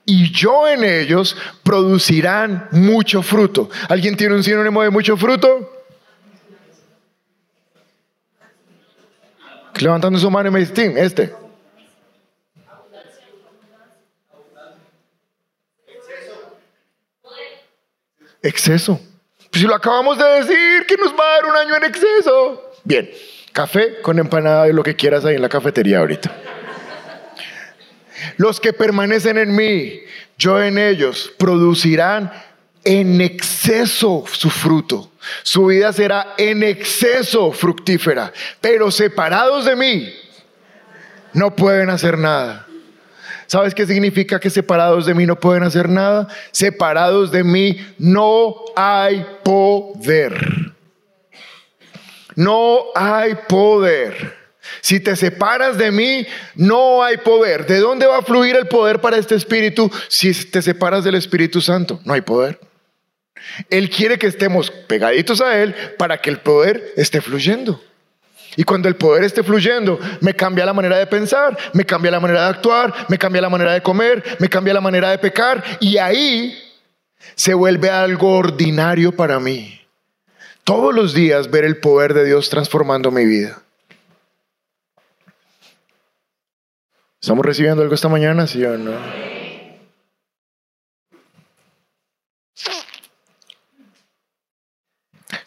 y 0.05 0.31
yo 0.31 0.67
en 0.67 0.83
ellos 0.83 1.37
producirán 1.63 2.67
mucho 2.71 3.21
fruto. 3.21 3.69
¿Alguien 3.87 4.17
tiene 4.17 4.35
un 4.35 4.43
sinónimo 4.43 4.81
de 4.83 4.89
mucho 4.89 5.15
fruto? 5.15 5.85
Levantando 9.79 10.19
su 10.19 10.29
mano 10.29 10.49
y 10.49 10.51
me 10.51 10.59
dice, 10.59 10.93
este. 10.97 11.40
Exceso. 18.41 18.99
Pues 19.49 19.61
si 19.61 19.67
lo 19.67 19.75
acabamos 19.75 20.17
de 20.17 20.23
decir, 20.23 20.85
que 20.87 20.97
nos 20.97 21.11
va 21.11 21.23
a 21.23 21.35
dar 21.35 21.45
un 21.45 21.55
año 21.57 21.75
en 21.75 21.83
exceso. 21.83 22.71
Bien, 22.83 23.09
café 23.51 24.01
con 24.01 24.17
empanada 24.17 24.67
y 24.67 24.73
lo 24.73 24.83
que 24.83 24.95
quieras 24.95 25.25
ahí 25.25 25.35
en 25.35 25.41
la 25.41 25.49
cafetería 25.49 25.99
ahorita. 25.99 26.31
Los 28.37 28.59
que 28.59 28.73
permanecen 28.73 29.37
en 29.37 29.55
mí, 29.55 30.01
yo 30.37 30.61
en 30.61 30.77
ellos, 30.77 31.33
producirán 31.37 32.31
en 32.83 33.21
exceso 33.21 34.23
su 34.31 34.49
fruto. 34.49 35.11
Su 35.43 35.67
vida 35.67 35.93
será 35.93 36.33
en 36.37 36.63
exceso 36.63 37.51
fructífera. 37.51 38.31
Pero 38.59 38.89
separados 38.89 39.65
de 39.65 39.75
mí, 39.75 40.13
no 41.33 41.55
pueden 41.55 41.89
hacer 41.89 42.17
nada. 42.17 42.67
¿Sabes 43.51 43.75
qué 43.75 43.85
significa 43.85 44.39
que 44.39 44.49
separados 44.49 45.05
de 45.05 45.13
mí 45.13 45.25
no 45.25 45.37
pueden 45.37 45.63
hacer 45.63 45.89
nada? 45.89 46.29
Separados 46.53 47.33
de 47.33 47.43
mí 47.43 47.85
no 47.97 48.55
hay 48.77 49.25
poder. 49.43 50.71
No 52.37 52.85
hay 52.95 53.35
poder. 53.49 54.37
Si 54.79 55.01
te 55.01 55.17
separas 55.17 55.77
de 55.77 55.91
mí, 55.91 56.25
no 56.55 57.03
hay 57.03 57.17
poder. 57.17 57.65
¿De 57.65 57.79
dónde 57.79 58.05
va 58.05 58.19
a 58.19 58.21
fluir 58.21 58.55
el 58.55 58.69
poder 58.69 59.01
para 59.01 59.17
este 59.17 59.35
espíritu 59.35 59.91
si 60.07 60.33
te 60.45 60.61
separas 60.61 61.03
del 61.03 61.15
Espíritu 61.15 61.59
Santo? 61.59 61.99
No 62.05 62.13
hay 62.13 62.21
poder. 62.21 62.57
Él 63.69 63.89
quiere 63.89 64.17
que 64.17 64.27
estemos 64.27 64.71
pegaditos 64.71 65.41
a 65.41 65.61
Él 65.61 65.75
para 65.97 66.19
que 66.19 66.29
el 66.29 66.37
poder 66.37 66.93
esté 66.95 67.19
fluyendo. 67.19 67.81
Y 68.55 68.63
cuando 68.63 68.89
el 68.89 68.95
poder 68.95 69.23
esté 69.23 69.43
fluyendo, 69.43 69.99
me 70.19 70.33
cambia 70.33 70.65
la 70.65 70.73
manera 70.73 70.97
de 70.97 71.07
pensar, 71.07 71.57
me 71.73 71.85
cambia 71.85 72.11
la 72.11 72.19
manera 72.19 72.43
de 72.43 72.49
actuar, 72.49 72.93
me 73.07 73.17
cambia 73.17 73.41
la 73.41 73.49
manera 73.49 73.73
de 73.73 73.81
comer, 73.81 74.37
me 74.39 74.49
cambia 74.49 74.73
la 74.73 74.81
manera 74.81 75.09
de 75.09 75.17
pecar. 75.17 75.63
Y 75.79 75.97
ahí 75.97 76.57
se 77.35 77.53
vuelve 77.53 77.89
algo 77.89 78.35
ordinario 78.35 79.15
para 79.15 79.39
mí. 79.39 79.79
Todos 80.63 80.93
los 80.93 81.13
días 81.13 81.49
ver 81.49 81.63
el 81.63 81.77
poder 81.77 82.13
de 82.13 82.25
Dios 82.25 82.49
transformando 82.49 83.09
mi 83.09 83.25
vida. 83.25 83.61
¿Estamos 87.21 87.45
recibiendo 87.45 87.83
algo 87.83 87.93
esta 87.93 88.09
mañana, 88.09 88.47
sí 88.47 88.63
o 88.65 88.77
no? 88.77 88.93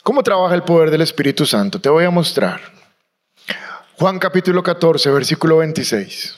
¿Cómo 0.02 0.22
trabaja 0.22 0.54
el 0.54 0.62
poder 0.62 0.90
del 0.90 1.00
Espíritu 1.00 1.46
Santo? 1.46 1.80
Te 1.80 1.88
voy 1.88 2.04
a 2.04 2.10
mostrar. 2.10 2.60
Juan 4.04 4.18
capítulo 4.18 4.62
14, 4.62 5.10
versículo 5.12 5.56
26. 5.56 6.36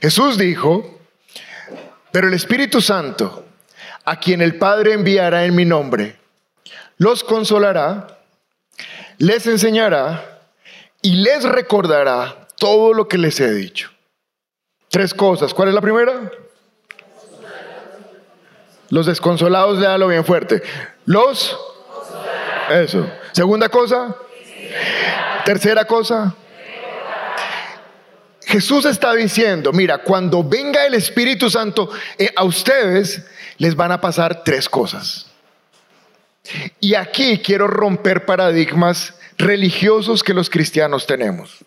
Jesús 0.00 0.38
dijo, 0.38 0.98
pero 2.10 2.28
el 2.28 2.32
Espíritu 2.32 2.80
Santo, 2.80 3.44
a 4.06 4.18
quien 4.18 4.40
el 4.40 4.56
Padre 4.56 4.94
enviará 4.94 5.44
en 5.44 5.54
mi 5.54 5.66
nombre, 5.66 6.16
los 6.96 7.22
consolará, 7.22 8.20
les 9.18 9.46
enseñará 9.46 10.40
y 11.02 11.16
les 11.16 11.44
recordará 11.44 12.48
todo 12.56 12.94
lo 12.94 13.06
que 13.06 13.18
les 13.18 13.38
he 13.38 13.52
dicho. 13.52 13.90
Tres 14.88 15.12
cosas. 15.12 15.52
¿Cuál 15.52 15.68
es 15.68 15.74
la 15.74 15.82
primera? 15.82 16.32
Los 18.88 19.04
desconsolados, 19.04 19.78
léalo 19.78 20.08
bien 20.08 20.24
fuerte. 20.24 20.62
Los. 21.04 21.54
Eso. 22.70 23.10
Segunda 23.32 23.68
cosa. 23.68 24.16
Tercera 25.44 25.84
cosa. 25.84 26.34
Jesús 28.42 28.84
está 28.84 29.14
diciendo, 29.14 29.72
mira, 29.72 29.98
cuando 29.98 30.42
venga 30.42 30.84
el 30.84 30.94
Espíritu 30.94 31.48
Santo 31.48 31.88
eh, 32.18 32.32
a 32.34 32.42
ustedes, 32.42 33.22
les 33.58 33.76
van 33.76 33.92
a 33.92 34.00
pasar 34.00 34.42
tres 34.42 34.68
cosas. 34.68 35.26
Y 36.80 36.94
aquí 36.94 37.38
quiero 37.38 37.68
romper 37.68 38.24
paradigmas 38.24 39.14
religiosos 39.38 40.24
que 40.24 40.34
los 40.34 40.50
cristianos 40.50 41.06
tenemos. 41.06 41.58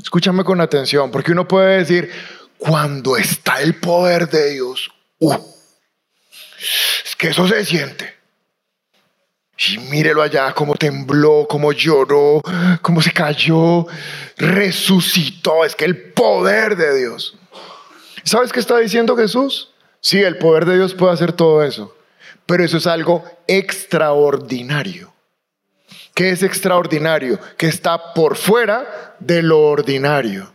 Escúchame 0.00 0.44
con 0.44 0.60
atención, 0.60 1.10
porque 1.10 1.32
uno 1.32 1.48
puede 1.48 1.78
decir, 1.78 2.10
cuando 2.58 3.16
está 3.16 3.62
el 3.62 3.76
poder 3.76 4.28
de 4.28 4.50
Dios, 4.50 4.90
uh, 5.20 5.34
es 7.04 7.16
que 7.16 7.28
eso 7.28 7.48
se 7.48 7.64
siente. 7.64 8.17
Y 9.58 9.78
mírelo 9.78 10.22
allá, 10.22 10.52
cómo 10.54 10.74
tembló, 10.74 11.46
cómo 11.48 11.72
lloró, 11.72 12.40
cómo 12.80 13.02
se 13.02 13.12
cayó, 13.12 13.86
resucitó. 14.36 15.64
Es 15.64 15.74
que 15.74 15.84
el 15.84 16.12
poder 16.12 16.76
de 16.76 16.96
Dios. 16.96 17.36
¿Sabes 18.22 18.52
qué 18.52 18.60
está 18.60 18.78
diciendo 18.78 19.16
Jesús? 19.16 19.72
Sí, 20.00 20.22
el 20.22 20.38
poder 20.38 20.64
de 20.64 20.76
Dios 20.76 20.94
puede 20.94 21.12
hacer 21.12 21.32
todo 21.32 21.62
eso, 21.64 21.96
pero 22.46 22.64
eso 22.64 22.76
es 22.76 22.86
algo 22.86 23.24
extraordinario. 23.48 25.12
¿Qué 26.14 26.30
es 26.30 26.42
extraordinario? 26.42 27.38
Que 27.56 27.66
está 27.66 28.12
por 28.14 28.36
fuera 28.36 29.16
de 29.18 29.42
lo 29.42 29.60
ordinario. 29.60 30.52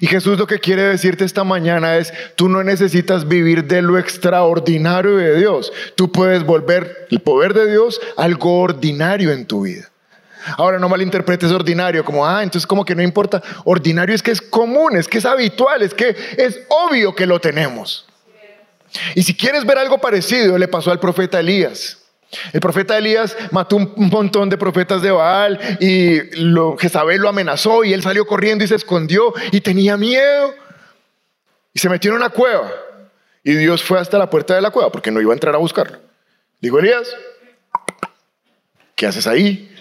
Y 0.00 0.06
Jesús 0.06 0.38
lo 0.38 0.46
que 0.46 0.58
quiere 0.58 0.82
decirte 0.82 1.24
esta 1.24 1.44
mañana 1.44 1.96
es, 1.96 2.12
tú 2.36 2.48
no 2.48 2.62
necesitas 2.62 3.26
vivir 3.26 3.64
de 3.64 3.82
lo 3.82 3.98
extraordinario 3.98 5.16
de 5.16 5.36
Dios. 5.36 5.72
Tú 5.94 6.10
puedes 6.12 6.44
volver 6.44 7.06
el 7.10 7.20
poder 7.20 7.54
de 7.54 7.70
Dios 7.70 8.00
algo 8.16 8.60
ordinario 8.60 9.32
en 9.32 9.46
tu 9.46 9.62
vida. 9.62 9.90
Ahora 10.56 10.78
no 10.78 10.88
malinterpretes 10.88 11.50
ordinario 11.50 12.04
como, 12.04 12.26
ah, 12.26 12.42
entonces 12.42 12.66
como 12.66 12.84
que 12.84 12.94
no 12.94 13.02
importa. 13.02 13.42
Ordinario 13.64 14.14
es 14.14 14.22
que 14.22 14.30
es 14.30 14.40
común, 14.40 14.96
es 14.96 15.08
que 15.08 15.18
es 15.18 15.26
habitual, 15.26 15.82
es 15.82 15.94
que 15.94 16.16
es 16.36 16.60
obvio 16.68 17.14
que 17.14 17.26
lo 17.26 17.40
tenemos. 17.40 18.06
Y 19.14 19.22
si 19.22 19.34
quieres 19.34 19.66
ver 19.66 19.78
algo 19.78 19.98
parecido, 19.98 20.56
le 20.56 20.68
pasó 20.68 20.90
al 20.90 21.00
profeta 21.00 21.40
Elías. 21.40 21.98
El 22.52 22.60
profeta 22.60 22.98
Elías 22.98 23.36
mató 23.52 23.76
un 23.76 23.94
montón 23.96 24.50
de 24.50 24.58
profetas 24.58 25.00
de 25.00 25.10
Baal 25.10 25.58
y 25.80 26.20
Jezabel 26.78 27.22
lo 27.22 27.28
amenazó 27.30 27.84
y 27.84 27.94
él 27.94 28.02
salió 28.02 28.26
corriendo 28.26 28.64
y 28.64 28.68
se 28.68 28.74
escondió 28.74 29.32
y 29.50 29.60
tenía 29.62 29.96
miedo 29.96 30.54
y 31.72 31.78
se 31.78 31.88
metió 31.88 32.10
en 32.10 32.18
una 32.18 32.28
cueva 32.28 32.70
y 33.42 33.54
Dios 33.54 33.82
fue 33.82 33.98
hasta 33.98 34.18
la 34.18 34.28
puerta 34.28 34.54
de 34.54 34.60
la 34.60 34.70
cueva 34.70 34.92
porque 34.92 35.10
no 35.10 35.22
iba 35.22 35.32
a 35.32 35.36
entrar 35.36 35.54
a 35.54 35.58
buscarlo. 35.58 35.98
Dijo 36.60 36.78
Elías, 36.78 37.08
¿qué 38.94 39.06
haces 39.06 39.26
ahí? 39.26 39.74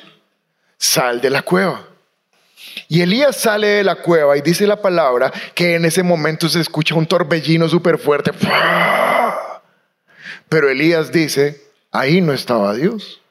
Sal 0.77 1.19
de 1.19 1.29
la 1.29 1.41
cueva. 1.41 1.85
Y 2.87 3.01
Elías 3.01 3.35
sale 3.35 3.67
de 3.67 3.83
la 3.83 3.95
cueva 3.95 4.37
y 4.37 4.41
dice 4.41 4.65
la 4.67 4.81
palabra 4.81 5.33
que 5.53 5.75
en 5.75 5.83
ese 5.83 6.03
momento 6.03 6.47
se 6.47 6.61
escucha 6.61 6.95
un 6.95 7.07
torbellino 7.07 7.67
súper 7.67 7.97
fuerte. 7.97 8.31
Pero 10.47 10.69
Elías 10.69 11.11
dice, 11.11 11.66
Ahí 11.97 12.21
no 12.21 12.31
estaba 12.31 12.75
Dios. 12.75 13.21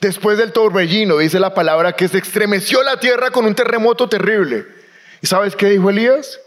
Después 0.00 0.38
del 0.38 0.52
torbellino, 0.52 1.18
dice 1.18 1.38
la 1.38 1.52
palabra 1.52 1.92
que 1.92 2.08
se 2.08 2.16
estremeció 2.16 2.82
la 2.82 2.98
tierra 2.98 3.30
con 3.30 3.44
un 3.44 3.54
terremoto 3.54 4.08
terrible. 4.08 4.66
¿Y 5.20 5.26
sabes 5.26 5.54
qué 5.54 5.66
dijo 5.66 5.90
Elías? 5.90 6.40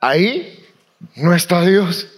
Ahí 0.00 0.66
no 1.14 1.32
está 1.34 1.60
Dios. 1.60 2.08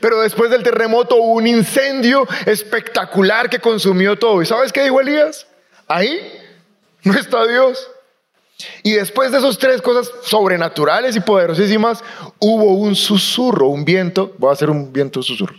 Pero 0.00 0.20
después 0.20 0.50
del 0.50 0.62
terremoto 0.62 1.16
hubo 1.16 1.34
un 1.34 1.46
incendio 1.48 2.24
espectacular 2.46 3.50
que 3.50 3.58
consumió 3.58 4.16
todo. 4.16 4.40
¿Y 4.42 4.46
sabes 4.46 4.72
qué 4.72 4.84
dijo 4.84 5.00
Elías? 5.00 5.48
Ahí 5.88 6.20
no 7.02 7.14
está 7.14 7.48
Dios. 7.48 7.90
Y 8.84 8.92
después 8.92 9.32
de 9.32 9.38
esas 9.38 9.58
tres 9.58 9.82
cosas 9.82 10.08
sobrenaturales 10.22 11.16
y 11.16 11.20
poderosísimas, 11.20 12.04
hubo 12.38 12.74
un 12.74 12.94
susurro, 12.94 13.66
un 13.66 13.84
viento. 13.84 14.32
Voy 14.38 14.50
a 14.50 14.52
hacer 14.52 14.70
un 14.70 14.92
viento 14.92 15.20
susurro. 15.20 15.56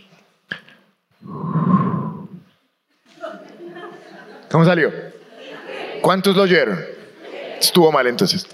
¿Cómo 4.52 4.66
salió? 4.66 4.92
¿Cuántos 6.02 6.36
lo 6.36 6.42
oyeron? 6.42 6.78
Estuvo 7.58 7.90
mal 7.90 8.06
entonces. 8.06 8.46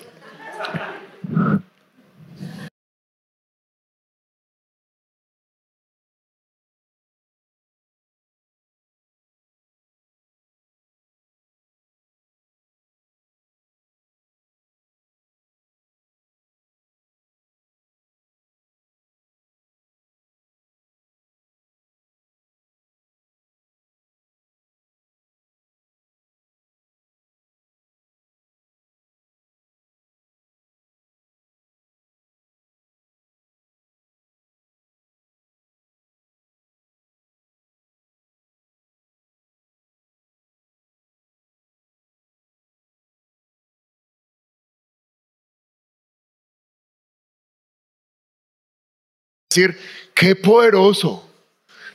Qué 50.15 50.37
poderoso. 50.37 51.25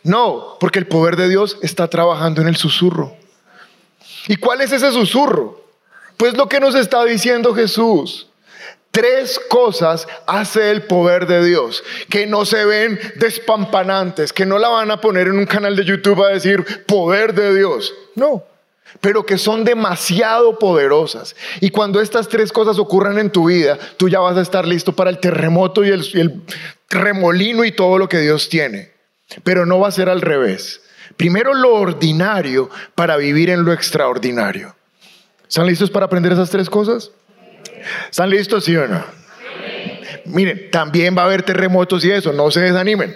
No, 0.03 0.57
porque 0.59 0.79
el 0.79 0.87
poder 0.87 1.15
de 1.15 1.29
Dios 1.29 1.57
está 1.61 1.87
trabajando 1.87 2.41
en 2.41 2.47
el 2.47 2.57
susurro. 2.57 3.15
¿Y 4.27 4.35
cuál 4.35 4.61
es 4.61 4.71
ese 4.71 4.91
susurro? 4.91 5.61
Pues 6.17 6.35
lo 6.37 6.47
que 6.47 6.59
nos 6.59 6.75
está 6.75 7.03
diciendo 7.05 7.53
Jesús. 7.53 8.27
Tres 8.91 9.39
cosas 9.49 10.07
hace 10.27 10.69
el 10.69 10.83
poder 10.83 11.25
de 11.25 11.43
Dios 11.43 11.83
que 12.11 12.27
no 12.27 12.45
se 12.45 12.63
ven 12.63 12.99
despampanantes, 13.15 14.31
que 14.31 14.45
no 14.45 14.59
la 14.59 14.69
van 14.69 14.91
a 14.91 15.01
poner 15.01 15.27
en 15.27 15.39
un 15.39 15.47
canal 15.47 15.75
de 15.75 15.83
YouTube 15.83 16.23
a 16.23 16.29
decir 16.29 16.85
poder 16.85 17.33
de 17.33 17.55
Dios. 17.55 17.91
No, 18.13 18.43
pero 19.01 19.25
que 19.25 19.37
son 19.37 19.63
demasiado 19.63 20.59
poderosas. 20.59 21.35
Y 21.61 21.69
cuando 21.69 22.01
estas 22.01 22.27
tres 22.27 22.51
cosas 22.51 22.79
ocurran 22.79 23.17
en 23.17 23.29
tu 23.29 23.45
vida, 23.45 23.77
tú 23.97 24.09
ya 24.09 24.19
vas 24.19 24.37
a 24.37 24.41
estar 24.41 24.67
listo 24.67 24.93
para 24.93 25.09
el 25.09 25.19
terremoto 25.19 25.83
y 25.83 25.89
el, 25.89 26.05
y 26.13 26.19
el 26.19 26.41
remolino 26.89 27.65
y 27.65 27.71
todo 27.71 27.97
lo 27.97 28.07
que 28.07 28.19
Dios 28.19 28.49
tiene. 28.49 28.91
Pero 29.43 29.65
no 29.65 29.79
va 29.79 29.87
a 29.87 29.91
ser 29.91 30.09
al 30.09 30.21
revés. 30.21 30.81
Primero 31.17 31.53
lo 31.53 31.73
ordinario 31.75 32.69
para 32.95 33.17
vivir 33.17 33.49
en 33.49 33.63
lo 33.63 33.73
extraordinario. 33.73 34.75
¿Están 35.47 35.67
listos 35.67 35.91
para 35.91 36.07
aprender 36.07 36.31
esas 36.31 36.49
tres 36.49 36.69
cosas? 36.69 37.11
¿Están 38.09 38.29
listos, 38.29 38.65
sí 38.65 38.75
o 38.75 38.87
no? 38.87 39.03
Miren, 40.25 40.71
también 40.71 41.15
va 41.17 41.23
a 41.23 41.25
haber 41.25 41.43
terremotos 41.43 42.03
y 42.05 42.11
eso, 42.11 42.33
no 42.33 42.49
se 42.49 42.61
desanimen. 42.61 43.15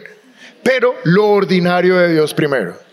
Pero 0.61 0.95
lo 1.03 1.27
ordinario 1.29 1.97
de 1.97 2.13
Dios 2.13 2.33
primero. 2.33 2.86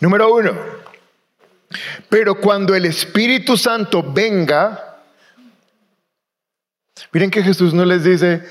Número 0.00 0.32
uno. 0.32 0.54
Pero 2.08 2.40
cuando 2.40 2.74
el 2.74 2.84
Espíritu 2.86 3.56
Santo 3.56 4.02
venga, 4.02 4.98
miren 7.12 7.30
que 7.30 7.42
Jesús 7.42 7.72
no 7.72 7.84
les 7.84 8.02
dice, 8.02 8.42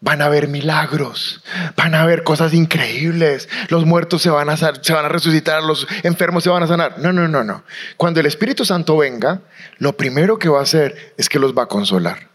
van 0.00 0.20
a 0.20 0.26
haber 0.26 0.48
milagros, 0.48 1.42
van 1.76 1.94
a 1.94 2.02
haber 2.02 2.22
cosas 2.22 2.52
increíbles, 2.52 3.48
los 3.68 3.86
muertos 3.86 4.20
se 4.20 4.30
van, 4.30 4.50
a, 4.50 4.56
se 4.56 4.92
van 4.92 5.04
a 5.04 5.08
resucitar, 5.08 5.62
los 5.62 5.86
enfermos 6.02 6.44
se 6.44 6.50
van 6.50 6.62
a 6.62 6.66
sanar. 6.66 6.98
No, 6.98 7.12
no, 7.12 7.26
no, 7.28 7.42
no. 7.44 7.64
Cuando 7.96 8.20
el 8.20 8.26
Espíritu 8.26 8.64
Santo 8.64 8.96
venga, 8.98 9.40
lo 9.78 9.96
primero 9.96 10.38
que 10.38 10.48
va 10.48 10.60
a 10.60 10.64
hacer 10.64 11.14
es 11.16 11.28
que 11.28 11.38
los 11.38 11.54
va 11.54 11.62
a 11.62 11.68
consolar. 11.68 12.28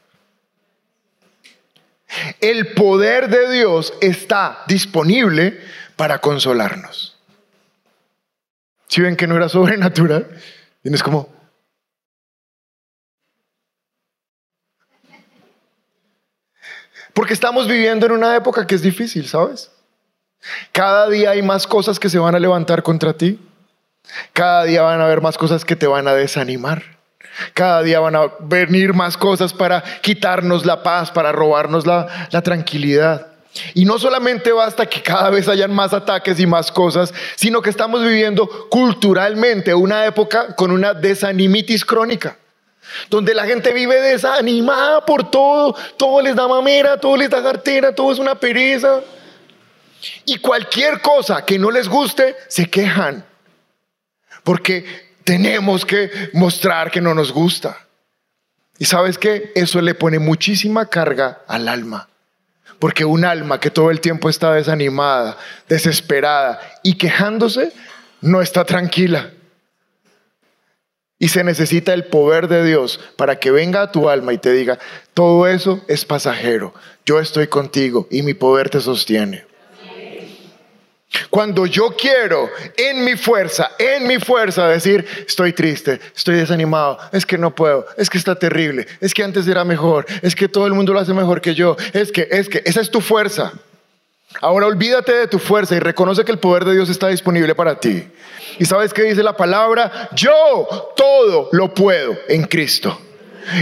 El 2.42 2.74
poder 2.74 3.30
de 3.30 3.52
Dios 3.52 3.94
está 4.02 4.64
disponible 4.68 5.62
para 5.96 6.18
consolarnos. 6.20 7.11
Si 8.92 9.00
ven 9.00 9.16
que 9.16 9.26
no 9.26 9.38
era 9.38 9.48
sobrenatural, 9.48 10.28
tienes 10.82 11.02
como... 11.02 11.30
Porque 17.14 17.34
estamos 17.34 17.70
viviendo 17.70 18.06
en 18.06 18.12
una 18.12 18.36
época 18.36 18.68
que 18.68 18.76
es 18.76 18.82
difícil, 18.82 19.30
¿sabes? 19.30 19.72
Cada 20.74 21.08
día 21.08 21.32
hay 21.32 21.42
más 21.42 21.68
cosas 21.68 22.00
que 22.02 22.10
se 22.10 22.20
van 22.20 22.36
a 22.36 22.40
levantar 22.40 22.84
contra 22.84 23.14
ti. 23.14 23.40
Cada 24.34 24.66
día 24.66 24.82
van 24.82 25.00
a 25.00 25.06
haber 25.06 25.22
más 25.22 25.38
cosas 25.38 25.64
que 25.64 25.78
te 25.78 25.88
van 25.88 26.10
a 26.10 26.14
desanimar. 26.14 26.84
Cada 27.54 27.84
día 27.84 28.02
van 28.02 28.18
a 28.18 28.24
venir 28.42 28.94
más 28.94 29.16
cosas 29.16 29.54
para 29.54 29.84
quitarnos 30.02 30.66
la 30.66 30.84
paz, 30.84 31.12
para 31.12 31.32
robarnos 31.32 31.86
la, 31.86 32.28
la 32.30 32.42
tranquilidad. 32.42 33.31
Y 33.74 33.86
no 33.86 34.00
solamente 34.00 34.52
basta 34.52 34.86
que 34.86 35.02
cada 35.02 35.30
vez 35.30 35.48
hayan 35.48 35.74
más 35.74 35.94
ataques 35.94 36.40
y 36.40 36.46
más 36.46 36.72
cosas, 36.72 37.14
sino 37.36 37.62
que 37.62 37.70
estamos 37.70 38.02
viviendo 38.02 38.48
culturalmente 38.70 39.74
una 39.74 40.06
época 40.06 40.56
con 40.56 40.72
una 40.72 40.94
desanimitis 40.94 41.84
crónica, 41.84 42.38
donde 43.10 43.34
la 43.34 43.46
gente 43.46 43.74
vive 43.74 44.00
desanimada 44.00 45.06
por 45.06 45.30
todo, 45.30 45.76
todo 45.98 46.22
les 46.22 46.36
da 46.36 46.48
mamera, 46.48 47.00
todo 47.00 47.18
les 47.18 47.30
da 47.30 47.44
cartera, 47.44 47.94
todo 47.94 48.12
es 48.12 48.20
una 48.20 48.36
pereza. 48.36 49.02
Y 50.26 50.38
cualquier 50.38 51.02
cosa 51.02 51.46
que 51.46 51.60
no 51.60 51.72
les 51.72 51.88
guste, 51.88 52.36
se 52.48 52.70
quejan, 52.70 53.26
porque 54.44 55.12
tenemos 55.24 55.86
que 55.86 56.10
mostrar 56.34 56.90
que 56.90 57.02
no 57.02 57.14
nos 57.14 57.32
gusta. 57.32 57.86
Y 58.80 58.86
sabes 58.86 59.18
qué, 59.18 59.52
eso 59.56 59.80
le 59.82 59.94
pone 59.94 60.18
muchísima 60.18 60.88
carga 60.88 61.42
al 61.48 61.68
alma. 61.68 62.08
Porque 62.82 63.06
un 63.06 63.26
alma 63.26 63.60
que 63.60 63.70
todo 63.70 63.92
el 63.92 64.02
tiempo 64.02 64.28
está 64.28 64.56
desanimada, 64.56 65.38
desesperada 65.70 66.60
y 66.82 66.96
quejándose, 66.96 67.72
no 68.22 68.42
está 68.42 68.66
tranquila. 68.66 69.30
Y 71.20 71.28
se 71.28 71.44
necesita 71.44 71.94
el 71.94 72.06
poder 72.06 72.48
de 72.48 72.66
Dios 72.66 73.00
para 73.18 73.36
que 73.38 73.52
venga 73.52 73.84
a 73.84 73.92
tu 73.92 74.10
alma 74.10 74.34
y 74.34 74.40
te 74.40 74.52
diga, 74.52 74.80
todo 75.14 75.46
eso 75.46 75.86
es 75.88 76.06
pasajero, 76.06 76.74
yo 77.06 77.20
estoy 77.20 77.46
contigo 77.46 78.08
y 78.10 78.24
mi 78.24 78.34
poder 78.34 78.72
te 78.72 78.82
sostiene. 78.82 79.46
Cuando 81.30 81.66
yo 81.66 81.96
quiero 81.98 82.50
en 82.78 83.04
mi 83.04 83.16
fuerza, 83.16 83.72
en 83.78 84.08
mi 84.08 84.18
fuerza 84.20 84.68
decir, 84.68 85.06
estoy 85.28 85.54
triste, 85.54 86.00
estoy 86.16 86.36
desanimado, 86.36 86.98
es 87.12 87.26
que 87.26 87.38
no 87.38 87.54
puedo, 87.54 87.86
es 87.98 88.10
que 88.10 88.18
está 88.18 88.36
terrible, 88.36 88.88
es 89.02 89.14
que 89.14 89.24
antes 89.24 89.48
era 89.48 89.66
mejor, 89.66 90.06
es 90.22 90.36
que 90.36 90.48
todo 90.48 90.68
el 90.68 90.74
mundo 90.74 90.94
lo 90.94 91.00
hace 91.00 91.14
mejor 91.14 91.42
que 91.42 91.54
yo, 91.54 91.76
es 91.94 92.12
que, 92.12 92.28
es 92.32 92.48
que, 92.48 92.62
esa 92.66 92.82
es 92.82 92.90
tu 92.90 93.02
fuerza. 93.02 93.52
Ahora 94.40 94.68
olvídate 94.68 95.12
de 95.14 95.28
tu 95.28 95.40
fuerza 95.40 95.76
y 95.76 95.80
reconoce 95.80 96.24
que 96.24 96.32
el 96.32 96.40
poder 96.40 96.64
de 96.64 96.74
Dios 96.74 96.90
está 96.90 97.10
disponible 97.10 97.54
para 97.56 97.80
ti. 97.80 98.08
¿Y 98.58 98.66
sabes 98.66 98.94
qué 98.94 99.04
dice 99.04 99.24
la 99.24 99.36
palabra? 99.36 100.10
Yo 100.14 100.94
todo 100.96 101.50
lo 101.52 101.74
puedo 101.74 102.18
en 102.30 102.44
Cristo. 102.44 102.98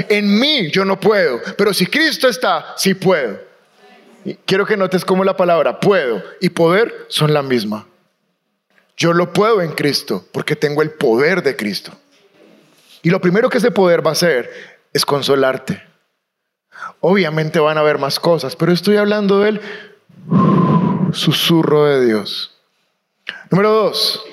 En 0.08 0.40
mí 0.40 0.70
yo 0.70 0.86
no 0.86 1.00
puedo, 1.00 1.42
pero 1.58 1.74
si 1.74 1.88
Cristo 1.88 2.28
está, 2.28 2.76
sí 2.78 2.94
puedo. 2.94 3.49
Quiero 4.46 4.66
que 4.66 4.78
notes 4.78 5.06
cómo 5.06 5.24
la 5.24 5.38
palabra 5.38 5.80
puedo 5.80 6.24
y 6.42 6.50
poder 6.50 7.06
son 7.08 7.34
la 7.34 7.42
misma. 7.42 7.88
Yo 8.98 9.14
lo 9.14 9.32
puedo 9.32 9.62
en 9.62 9.72
Cristo 9.72 10.26
porque 10.34 10.56
tengo 10.56 10.82
el 10.82 10.92
poder 10.92 11.42
de 11.42 11.56
Cristo. 11.56 11.94
Y 13.02 13.10
lo 13.10 13.22
primero 13.22 13.50
que 13.50 13.60
ese 13.60 13.72
poder 13.72 14.06
va 14.06 14.10
a 14.10 14.14
hacer 14.14 14.52
es 14.92 15.06
consolarte. 15.06 15.82
Obviamente 17.00 17.60
van 17.60 17.78
a 17.78 17.82
haber 17.82 17.98
más 17.98 18.20
cosas, 18.20 18.56
pero 18.56 18.72
estoy 18.72 18.98
hablando 18.98 19.40
del 19.40 19.62
susurro 21.14 21.86
de 21.86 22.06
Dios. 22.06 22.58
Número 23.50 23.72
dos, 23.72 24.24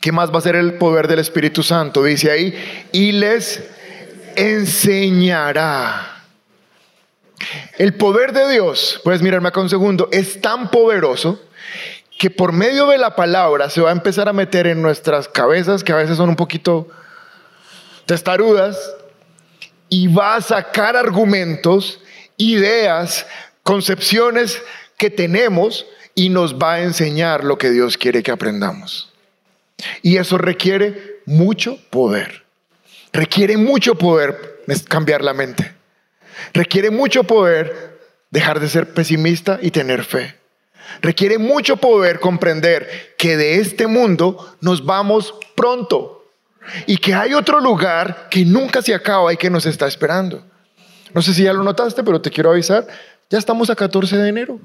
¿qué 0.00 0.10
más 0.12 0.32
va 0.32 0.38
a 0.38 0.42
ser 0.42 0.56
el 0.56 0.74
poder 0.74 1.06
del 1.08 1.20
Espíritu 1.20 1.62
Santo? 1.62 2.02
Dice 2.02 2.30
ahí, 2.30 2.88
y 2.92 3.12
les 3.12 3.62
enseñará. 4.36 6.13
El 7.78 7.94
poder 7.94 8.32
de 8.32 8.48
Dios, 8.52 9.00
puedes 9.02 9.20
mirarme 9.22 9.48
acá 9.48 9.60
un 9.60 9.68
segundo, 9.68 10.08
es 10.12 10.40
tan 10.40 10.70
poderoso 10.70 11.42
que 12.18 12.30
por 12.30 12.52
medio 12.52 12.86
de 12.86 12.98
la 12.98 13.16
palabra 13.16 13.68
se 13.68 13.80
va 13.80 13.90
a 13.90 13.92
empezar 13.92 14.28
a 14.28 14.32
meter 14.32 14.66
en 14.68 14.80
nuestras 14.80 15.28
cabezas, 15.28 15.82
que 15.82 15.92
a 15.92 15.96
veces 15.96 16.16
son 16.16 16.28
un 16.28 16.36
poquito 16.36 16.88
testarudas, 18.06 18.78
y 19.88 20.06
va 20.06 20.36
a 20.36 20.40
sacar 20.40 20.96
argumentos, 20.96 22.00
ideas, 22.36 23.26
concepciones 23.64 24.62
que 24.96 25.10
tenemos 25.10 25.86
y 26.14 26.28
nos 26.28 26.56
va 26.56 26.74
a 26.74 26.82
enseñar 26.82 27.42
lo 27.42 27.58
que 27.58 27.70
Dios 27.70 27.98
quiere 27.98 28.22
que 28.22 28.30
aprendamos. 28.30 29.12
Y 30.02 30.16
eso 30.16 30.38
requiere 30.38 31.20
mucho 31.26 31.78
poder. 31.90 32.44
Requiere 33.12 33.56
mucho 33.56 33.96
poder 33.96 34.62
cambiar 34.88 35.22
la 35.22 35.34
mente. 35.34 35.73
Requiere 36.52 36.90
mucho 36.90 37.24
poder 37.24 37.98
dejar 38.30 38.60
de 38.60 38.68
ser 38.68 38.92
pesimista 38.92 39.58
y 39.62 39.70
tener 39.70 40.04
fe. 40.04 40.36
Requiere 41.00 41.38
mucho 41.38 41.76
poder 41.76 42.20
comprender 42.20 43.14
que 43.16 43.36
de 43.36 43.56
este 43.56 43.86
mundo 43.86 44.56
nos 44.60 44.84
vamos 44.84 45.34
pronto 45.54 46.24
y 46.86 46.96
que 46.96 47.14
hay 47.14 47.34
otro 47.34 47.60
lugar 47.60 48.28
que 48.30 48.44
nunca 48.44 48.82
se 48.82 48.94
acaba 48.94 49.32
y 49.32 49.36
que 49.36 49.50
nos 49.50 49.66
está 49.66 49.86
esperando. 49.86 50.44
No 51.12 51.22
sé 51.22 51.32
si 51.32 51.44
ya 51.44 51.52
lo 51.52 51.62
notaste, 51.62 52.02
pero 52.02 52.20
te 52.20 52.30
quiero 52.30 52.50
avisar, 52.50 52.86
ya 53.30 53.38
estamos 53.38 53.70
a 53.70 53.76
14 53.76 54.16
de 54.16 54.28
enero. 54.28 54.58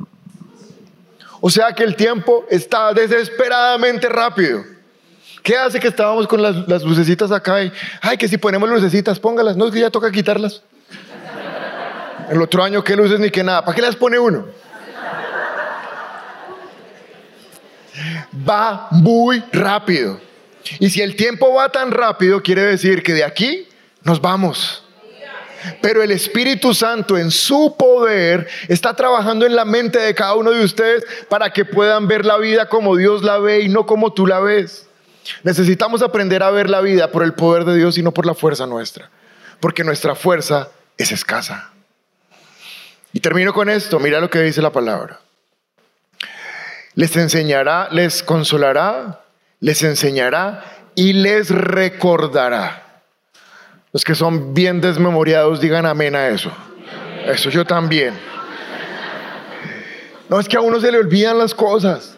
O 1.41 1.49
sea 1.49 1.73
que 1.73 1.83
el 1.83 1.95
tiempo 1.95 2.45
está 2.49 2.93
desesperadamente 2.93 4.09
rápido. 4.09 4.63
¿Qué 5.43 5.55
hace 5.55 5.79
que 5.79 5.87
estábamos 5.87 6.27
con 6.27 6.41
las, 6.41 6.83
lucecitas 6.83 7.31
acá 7.31 7.63
y, 7.63 7.71
ay, 8.01 8.17
que 8.17 8.27
si 8.27 8.37
ponemos 8.37 8.69
lucecitas, 8.69 9.19
póngalas? 9.19 9.55
No, 9.55 9.67
es 9.67 9.73
que 9.73 9.79
ya 9.79 9.89
toca 9.89 10.11
quitarlas. 10.11 10.63
El 12.29 12.41
otro 12.41 12.63
año, 12.63 12.83
¿qué 12.83 12.95
luces 12.95 13.19
ni 13.19 13.31
qué 13.31 13.43
nada? 13.43 13.65
¿Para 13.65 13.75
qué 13.75 13.81
las 13.81 13.95
pone 13.95 14.19
uno? 14.19 14.45
Va 18.47 18.87
muy 18.91 19.43
rápido. 19.51 20.19
Y 20.79 20.89
si 20.89 21.01
el 21.01 21.15
tiempo 21.15 21.53
va 21.53 21.69
tan 21.69 21.91
rápido, 21.91 22.43
quiere 22.43 22.61
decir 22.61 23.01
que 23.01 23.13
de 23.13 23.23
aquí 23.23 23.67
nos 24.03 24.21
vamos. 24.21 24.83
Pero 25.81 26.03
el 26.03 26.11
Espíritu 26.11 26.73
Santo 26.73 27.17
en 27.17 27.31
su 27.31 27.75
poder 27.77 28.47
está 28.67 28.93
trabajando 28.93 29.45
en 29.45 29.55
la 29.55 29.65
mente 29.65 29.99
de 29.99 30.13
cada 30.13 30.35
uno 30.35 30.51
de 30.51 30.63
ustedes 30.63 31.03
para 31.27 31.51
que 31.51 31.65
puedan 31.65 32.07
ver 32.07 32.25
la 32.25 32.37
vida 32.37 32.69
como 32.69 32.95
Dios 32.95 33.23
la 33.23 33.39
ve 33.39 33.61
y 33.61 33.69
no 33.69 33.85
como 33.85 34.13
tú 34.13 34.27
la 34.27 34.39
ves. 34.39 34.87
Necesitamos 35.43 36.01
aprender 36.01 36.43
a 36.43 36.51
ver 36.51 36.69
la 36.69 36.81
vida 36.81 37.11
por 37.11 37.23
el 37.23 37.33
poder 37.33 37.65
de 37.65 37.75
Dios 37.75 37.97
y 37.97 38.03
no 38.03 38.13
por 38.13 38.25
la 38.25 38.35
fuerza 38.35 38.67
nuestra, 38.67 39.09
porque 39.59 39.83
nuestra 39.83 40.15
fuerza 40.15 40.69
es 40.97 41.11
escasa. 41.11 41.71
Y 43.13 43.19
termino 43.19 43.53
con 43.53 43.69
esto, 43.69 43.99
mira 43.99 44.19
lo 44.19 44.29
que 44.29 44.41
dice 44.41 44.61
la 44.61 44.71
palabra. 44.71 45.19
Les 46.95 47.15
enseñará, 47.15 47.89
les 47.91 48.23
consolará, 48.23 49.23
les 49.59 49.83
enseñará 49.83 50.63
y 50.95 51.13
les 51.13 51.49
recordará. 51.49 53.03
Los 53.91 54.03
que 54.03 54.15
son 54.15 54.53
bien 54.53 54.81
desmemoriados 54.81 55.59
digan 55.59 55.85
amén 55.85 56.15
a 56.15 56.27
eso. 56.27 56.51
Eso 57.25 57.49
yo 57.49 57.65
también. 57.65 58.13
No 60.29 60.39
es 60.39 60.47
que 60.47 60.57
a 60.57 60.61
uno 60.61 60.79
se 60.79 60.91
le 60.91 60.99
olvidan 60.99 61.37
las 61.37 61.55
cosas. 61.55 62.15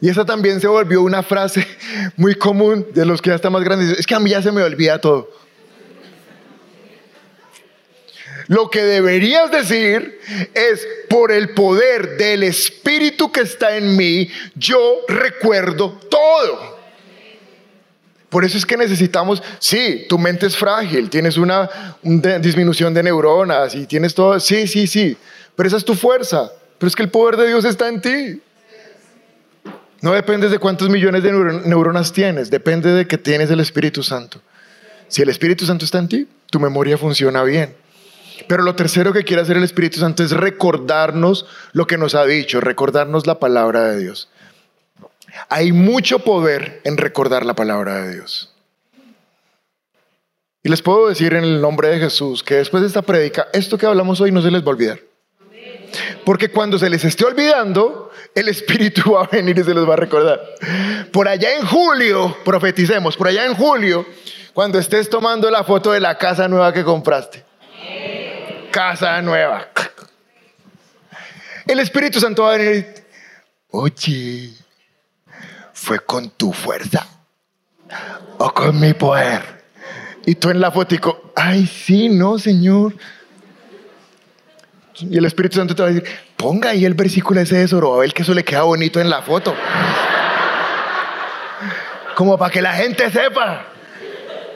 Y 0.00 0.08
esa 0.08 0.24
también 0.24 0.60
se 0.60 0.66
volvió 0.66 1.02
una 1.02 1.22
frase 1.22 1.66
muy 2.16 2.34
común 2.34 2.86
de 2.92 3.04
los 3.04 3.22
que 3.22 3.30
ya 3.30 3.36
están 3.36 3.52
más 3.52 3.62
grandes. 3.62 3.98
Es 3.98 4.06
que 4.06 4.14
a 4.14 4.20
mí 4.20 4.30
ya 4.30 4.42
se 4.42 4.50
me 4.50 4.62
olvida 4.62 5.00
todo. 5.00 5.30
Lo 8.50 8.68
que 8.68 8.82
deberías 8.82 9.48
decir 9.52 10.18
es, 10.54 10.84
por 11.08 11.30
el 11.30 11.50
poder 11.50 12.16
del 12.16 12.42
Espíritu 12.42 13.30
que 13.30 13.42
está 13.42 13.76
en 13.76 13.96
mí, 13.96 14.28
yo 14.56 15.02
recuerdo 15.06 15.92
todo. 16.10 16.76
Por 18.28 18.44
eso 18.44 18.58
es 18.58 18.66
que 18.66 18.76
necesitamos, 18.76 19.40
sí, 19.60 20.04
tu 20.08 20.18
mente 20.18 20.46
es 20.46 20.56
frágil, 20.56 21.08
tienes 21.08 21.36
una, 21.36 21.96
disminución 22.02 22.92
de 22.92 23.04
neuronas 23.04 23.76
y 23.76 23.86
tienes 23.86 24.16
todo, 24.16 24.40
sí, 24.40 24.66
sí, 24.66 24.88
sí, 24.88 25.16
pero 25.54 25.68
esa 25.68 25.76
es 25.76 25.84
tu 25.84 25.94
fuerza, 25.94 26.50
pero 26.76 26.88
es 26.88 26.96
que 26.96 27.04
el 27.04 27.10
poder 27.10 27.36
de 27.36 27.46
Dios 27.46 27.64
está 27.64 27.86
en 27.86 28.00
ti. 28.00 28.42
No 30.00 30.10
depende 30.10 30.48
de 30.48 30.58
cuántos 30.58 30.88
millones 30.88 31.22
de 31.22 31.30
neuronas 31.66 32.12
tienes, 32.12 32.50
depende 32.50 32.90
de 32.90 33.06
que 33.06 33.16
tienes 33.16 33.48
el 33.52 33.60
Espíritu 33.60 34.02
Santo. 34.02 34.42
Si 35.06 35.22
el 35.22 35.28
Espíritu 35.28 35.66
Santo 35.66 35.84
está 35.84 35.98
en 35.98 36.08
ti, 36.08 36.28
tu 36.50 36.58
memoria 36.58 36.98
funciona 36.98 37.44
bien. 37.44 37.78
Pero 38.48 38.62
lo 38.62 38.74
tercero 38.74 39.12
que 39.12 39.24
quiere 39.24 39.42
hacer 39.42 39.56
el 39.56 39.64
Espíritu 39.64 40.00
Santo 40.00 40.22
es 40.22 40.32
recordarnos 40.32 41.46
lo 41.72 41.86
que 41.86 41.98
nos 41.98 42.14
ha 42.14 42.24
dicho, 42.24 42.60
recordarnos 42.60 43.26
la 43.26 43.38
palabra 43.38 43.84
de 43.84 43.98
Dios. 43.98 44.28
Hay 45.48 45.72
mucho 45.72 46.20
poder 46.20 46.80
en 46.84 46.96
recordar 46.96 47.44
la 47.44 47.54
palabra 47.54 48.02
de 48.02 48.14
Dios. 48.14 48.52
Y 50.62 50.68
les 50.68 50.82
puedo 50.82 51.08
decir 51.08 51.34
en 51.34 51.44
el 51.44 51.60
nombre 51.60 51.88
de 51.88 51.98
Jesús 51.98 52.42
que 52.42 52.56
después 52.56 52.82
de 52.82 52.88
esta 52.88 53.02
prédica, 53.02 53.48
esto 53.52 53.78
que 53.78 53.86
hablamos 53.86 54.20
hoy 54.20 54.30
no 54.30 54.42
se 54.42 54.50
les 54.50 54.62
va 54.62 54.66
a 54.66 54.70
olvidar. 54.70 55.00
Porque 56.24 56.50
cuando 56.50 56.78
se 56.78 56.90
les 56.90 57.04
esté 57.04 57.24
olvidando, 57.24 58.10
el 58.34 58.48
Espíritu 58.48 59.12
va 59.14 59.24
a 59.24 59.26
venir 59.28 59.58
y 59.58 59.64
se 59.64 59.74
les 59.74 59.88
va 59.88 59.94
a 59.94 59.96
recordar. 59.96 60.40
Por 61.12 61.28
allá 61.28 61.56
en 61.56 61.66
julio, 61.66 62.36
profeticemos, 62.44 63.16
por 63.16 63.28
allá 63.28 63.46
en 63.46 63.54
julio, 63.54 64.06
cuando 64.52 64.78
estés 64.78 65.08
tomando 65.08 65.50
la 65.50 65.64
foto 65.64 65.92
de 65.92 66.00
la 66.00 66.18
casa 66.18 66.46
nueva 66.48 66.72
que 66.72 66.84
compraste. 66.84 67.49
Casa 68.70 69.20
nueva. 69.22 69.68
El 71.66 71.80
Espíritu 71.80 72.20
Santo 72.20 72.44
va 72.44 72.54
a 72.54 72.56
venir 72.56 73.00
oye, 73.70 74.50
fue 75.72 76.00
con 76.00 76.30
tu 76.30 76.52
fuerza 76.52 77.06
o 78.38 78.52
con 78.52 78.78
mi 78.80 78.92
poder. 78.94 79.60
Y 80.26 80.34
tú 80.34 80.50
en 80.50 80.60
la 80.60 80.70
fotico, 80.70 81.32
ay, 81.34 81.66
sí, 81.66 82.08
no, 82.08 82.38
Señor. 82.38 82.94
Y 84.98 85.16
el 85.16 85.24
Espíritu 85.24 85.56
Santo 85.56 85.74
te 85.74 85.82
va 85.82 85.88
a 85.88 85.92
decir, 85.92 86.08
ponga 86.36 86.70
ahí 86.70 86.84
el 86.84 86.94
versículo 86.94 87.40
ese 87.40 87.56
de 87.56 87.68
Zorobabel, 87.68 88.12
que 88.12 88.22
eso 88.22 88.34
le 88.34 88.44
queda 88.44 88.62
bonito 88.62 89.00
en 89.00 89.08
la 89.08 89.22
foto. 89.22 89.54
Como 92.14 92.36
para 92.36 92.52
que 92.52 92.60
la 92.60 92.74
gente 92.74 93.10
sepa 93.10 93.64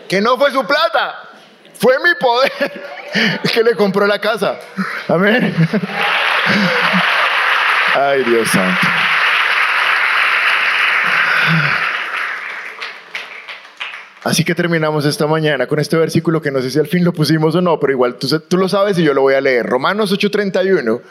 que 0.06 0.20
no 0.20 0.36
fue 0.36 0.50
su 0.50 0.64
plata, 0.66 1.30
fue 1.78 1.94
mi 2.00 2.14
poder 2.20 2.93
que 3.52 3.62
le 3.62 3.74
compró 3.74 4.06
la 4.06 4.18
casa. 4.18 4.58
Amén. 5.08 5.54
Ay, 7.94 8.24
Dios 8.24 8.48
santo. 8.48 8.86
Así 14.24 14.42
que 14.42 14.54
terminamos 14.54 15.04
esta 15.04 15.26
mañana 15.26 15.66
con 15.66 15.78
este 15.78 15.98
versículo 15.98 16.40
que 16.40 16.50
no 16.50 16.62
sé 16.62 16.70
si 16.70 16.78
al 16.78 16.86
fin 16.86 17.04
lo 17.04 17.12
pusimos 17.12 17.54
o 17.54 17.60
no, 17.60 17.78
pero 17.78 17.92
igual 17.92 18.16
tú, 18.16 18.26
tú 18.40 18.56
lo 18.56 18.68
sabes 18.68 18.98
y 18.98 19.04
yo 19.04 19.12
lo 19.12 19.20
voy 19.20 19.34
a 19.34 19.40
leer. 19.40 19.66
Romanos 19.66 20.12
8:31 20.12 21.02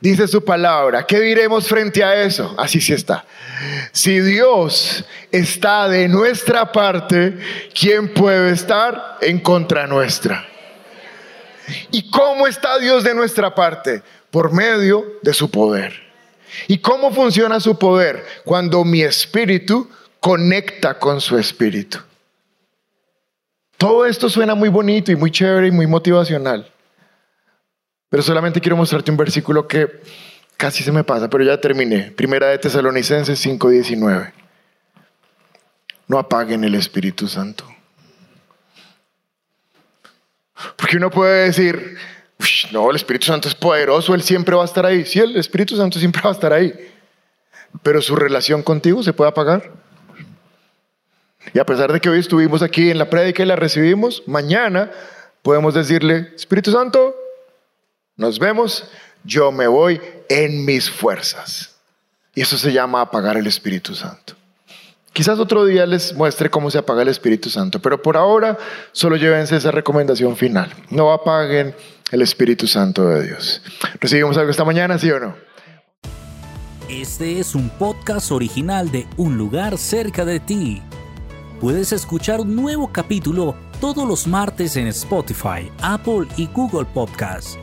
dice 0.00 0.28
su 0.28 0.44
palabra. 0.44 1.04
¿Qué 1.06 1.20
diremos 1.20 1.66
frente 1.66 2.04
a 2.04 2.22
eso? 2.22 2.54
Así 2.56 2.80
sí 2.80 2.92
está. 2.92 3.24
Si 3.90 4.20
Dios 4.20 5.04
está 5.32 5.88
de 5.88 6.08
nuestra 6.08 6.70
parte, 6.70 7.36
¿quién 7.78 8.14
puede 8.14 8.52
estar 8.52 9.18
en 9.20 9.40
contra 9.40 9.88
nuestra? 9.88 10.55
¿Y 11.90 12.10
cómo 12.10 12.46
está 12.46 12.78
Dios 12.78 13.04
de 13.04 13.14
nuestra 13.14 13.54
parte? 13.54 14.02
Por 14.30 14.52
medio 14.52 15.04
de 15.22 15.32
su 15.32 15.50
poder. 15.50 15.94
¿Y 16.68 16.78
cómo 16.78 17.12
funciona 17.12 17.60
su 17.60 17.78
poder? 17.78 18.24
Cuando 18.44 18.84
mi 18.84 19.02
espíritu 19.02 19.88
conecta 20.20 20.98
con 20.98 21.20
su 21.20 21.38
espíritu. 21.38 21.98
Todo 23.76 24.06
esto 24.06 24.28
suena 24.28 24.54
muy 24.54 24.68
bonito 24.68 25.12
y 25.12 25.16
muy 25.16 25.30
chévere 25.30 25.68
y 25.68 25.70
muy 25.70 25.86
motivacional. 25.86 26.72
Pero 28.08 28.22
solamente 28.22 28.60
quiero 28.60 28.76
mostrarte 28.76 29.10
un 29.10 29.16
versículo 29.16 29.68
que 29.68 30.00
casi 30.56 30.82
se 30.82 30.92
me 30.92 31.04
pasa, 31.04 31.28
pero 31.28 31.44
ya 31.44 31.60
terminé. 31.60 32.12
Primera 32.12 32.48
de 32.48 32.58
Tesalonicenses 32.58 33.38
5:19. 33.44 34.32
No 36.08 36.18
apaguen 36.18 36.64
el 36.64 36.74
Espíritu 36.74 37.28
Santo. 37.28 37.75
Porque 40.76 40.96
uno 40.96 41.10
puede 41.10 41.46
decir, 41.46 41.96
no, 42.72 42.90
el 42.90 42.96
Espíritu 42.96 43.26
Santo 43.26 43.48
es 43.48 43.54
poderoso, 43.54 44.14
Él 44.14 44.22
siempre 44.22 44.54
va 44.54 44.62
a 44.62 44.66
estar 44.66 44.86
ahí. 44.86 45.04
Sí, 45.04 45.18
el 45.18 45.36
Espíritu 45.36 45.76
Santo 45.76 45.98
siempre 45.98 46.22
va 46.22 46.30
a 46.30 46.32
estar 46.32 46.52
ahí. 46.52 46.72
Pero 47.82 48.00
su 48.00 48.16
relación 48.16 48.62
contigo 48.62 49.02
se 49.02 49.12
puede 49.12 49.30
apagar. 49.30 49.70
Y 51.52 51.58
a 51.58 51.66
pesar 51.66 51.92
de 51.92 52.00
que 52.00 52.08
hoy 52.08 52.18
estuvimos 52.18 52.62
aquí 52.62 52.90
en 52.90 52.98
la 52.98 53.08
prédica 53.08 53.42
y 53.42 53.46
la 53.46 53.56
recibimos, 53.56 54.22
mañana 54.26 54.90
podemos 55.42 55.74
decirle, 55.74 56.32
Espíritu 56.34 56.72
Santo, 56.72 57.14
nos 58.16 58.38
vemos, 58.38 58.90
yo 59.24 59.52
me 59.52 59.66
voy 59.66 60.00
en 60.28 60.64
mis 60.64 60.90
fuerzas. 60.90 61.76
Y 62.34 62.42
eso 62.42 62.58
se 62.58 62.72
llama 62.72 63.00
apagar 63.00 63.36
el 63.36 63.46
Espíritu 63.46 63.94
Santo. 63.94 64.35
Quizás 65.16 65.38
otro 65.38 65.64
día 65.64 65.86
les 65.86 66.12
muestre 66.12 66.50
cómo 66.50 66.70
se 66.70 66.76
apaga 66.76 67.00
el 67.00 67.08
Espíritu 67.08 67.48
Santo, 67.48 67.80
pero 67.80 68.02
por 68.02 68.18
ahora 68.18 68.58
solo 68.92 69.16
llévense 69.16 69.56
esa 69.56 69.70
recomendación 69.70 70.36
final. 70.36 70.70
No 70.90 71.10
apaguen 71.10 71.74
el 72.10 72.20
Espíritu 72.20 72.66
Santo 72.66 73.08
de 73.08 73.28
Dios. 73.28 73.62
¿Recibimos 73.98 74.36
algo 74.36 74.50
esta 74.50 74.66
mañana, 74.66 74.98
sí 74.98 75.10
o 75.10 75.18
no? 75.18 75.34
Este 76.90 77.40
es 77.40 77.54
un 77.54 77.70
podcast 77.70 78.30
original 78.30 78.90
de 78.90 79.06
Un 79.16 79.38
lugar 79.38 79.78
cerca 79.78 80.26
de 80.26 80.38
ti. 80.38 80.82
Puedes 81.62 81.92
escuchar 81.92 82.42
un 82.42 82.54
nuevo 82.54 82.92
capítulo 82.92 83.54
todos 83.80 84.06
los 84.06 84.26
martes 84.26 84.76
en 84.76 84.86
Spotify, 84.88 85.72
Apple 85.80 86.26
y 86.36 86.46
Google 86.48 86.84
Podcasts. 86.92 87.58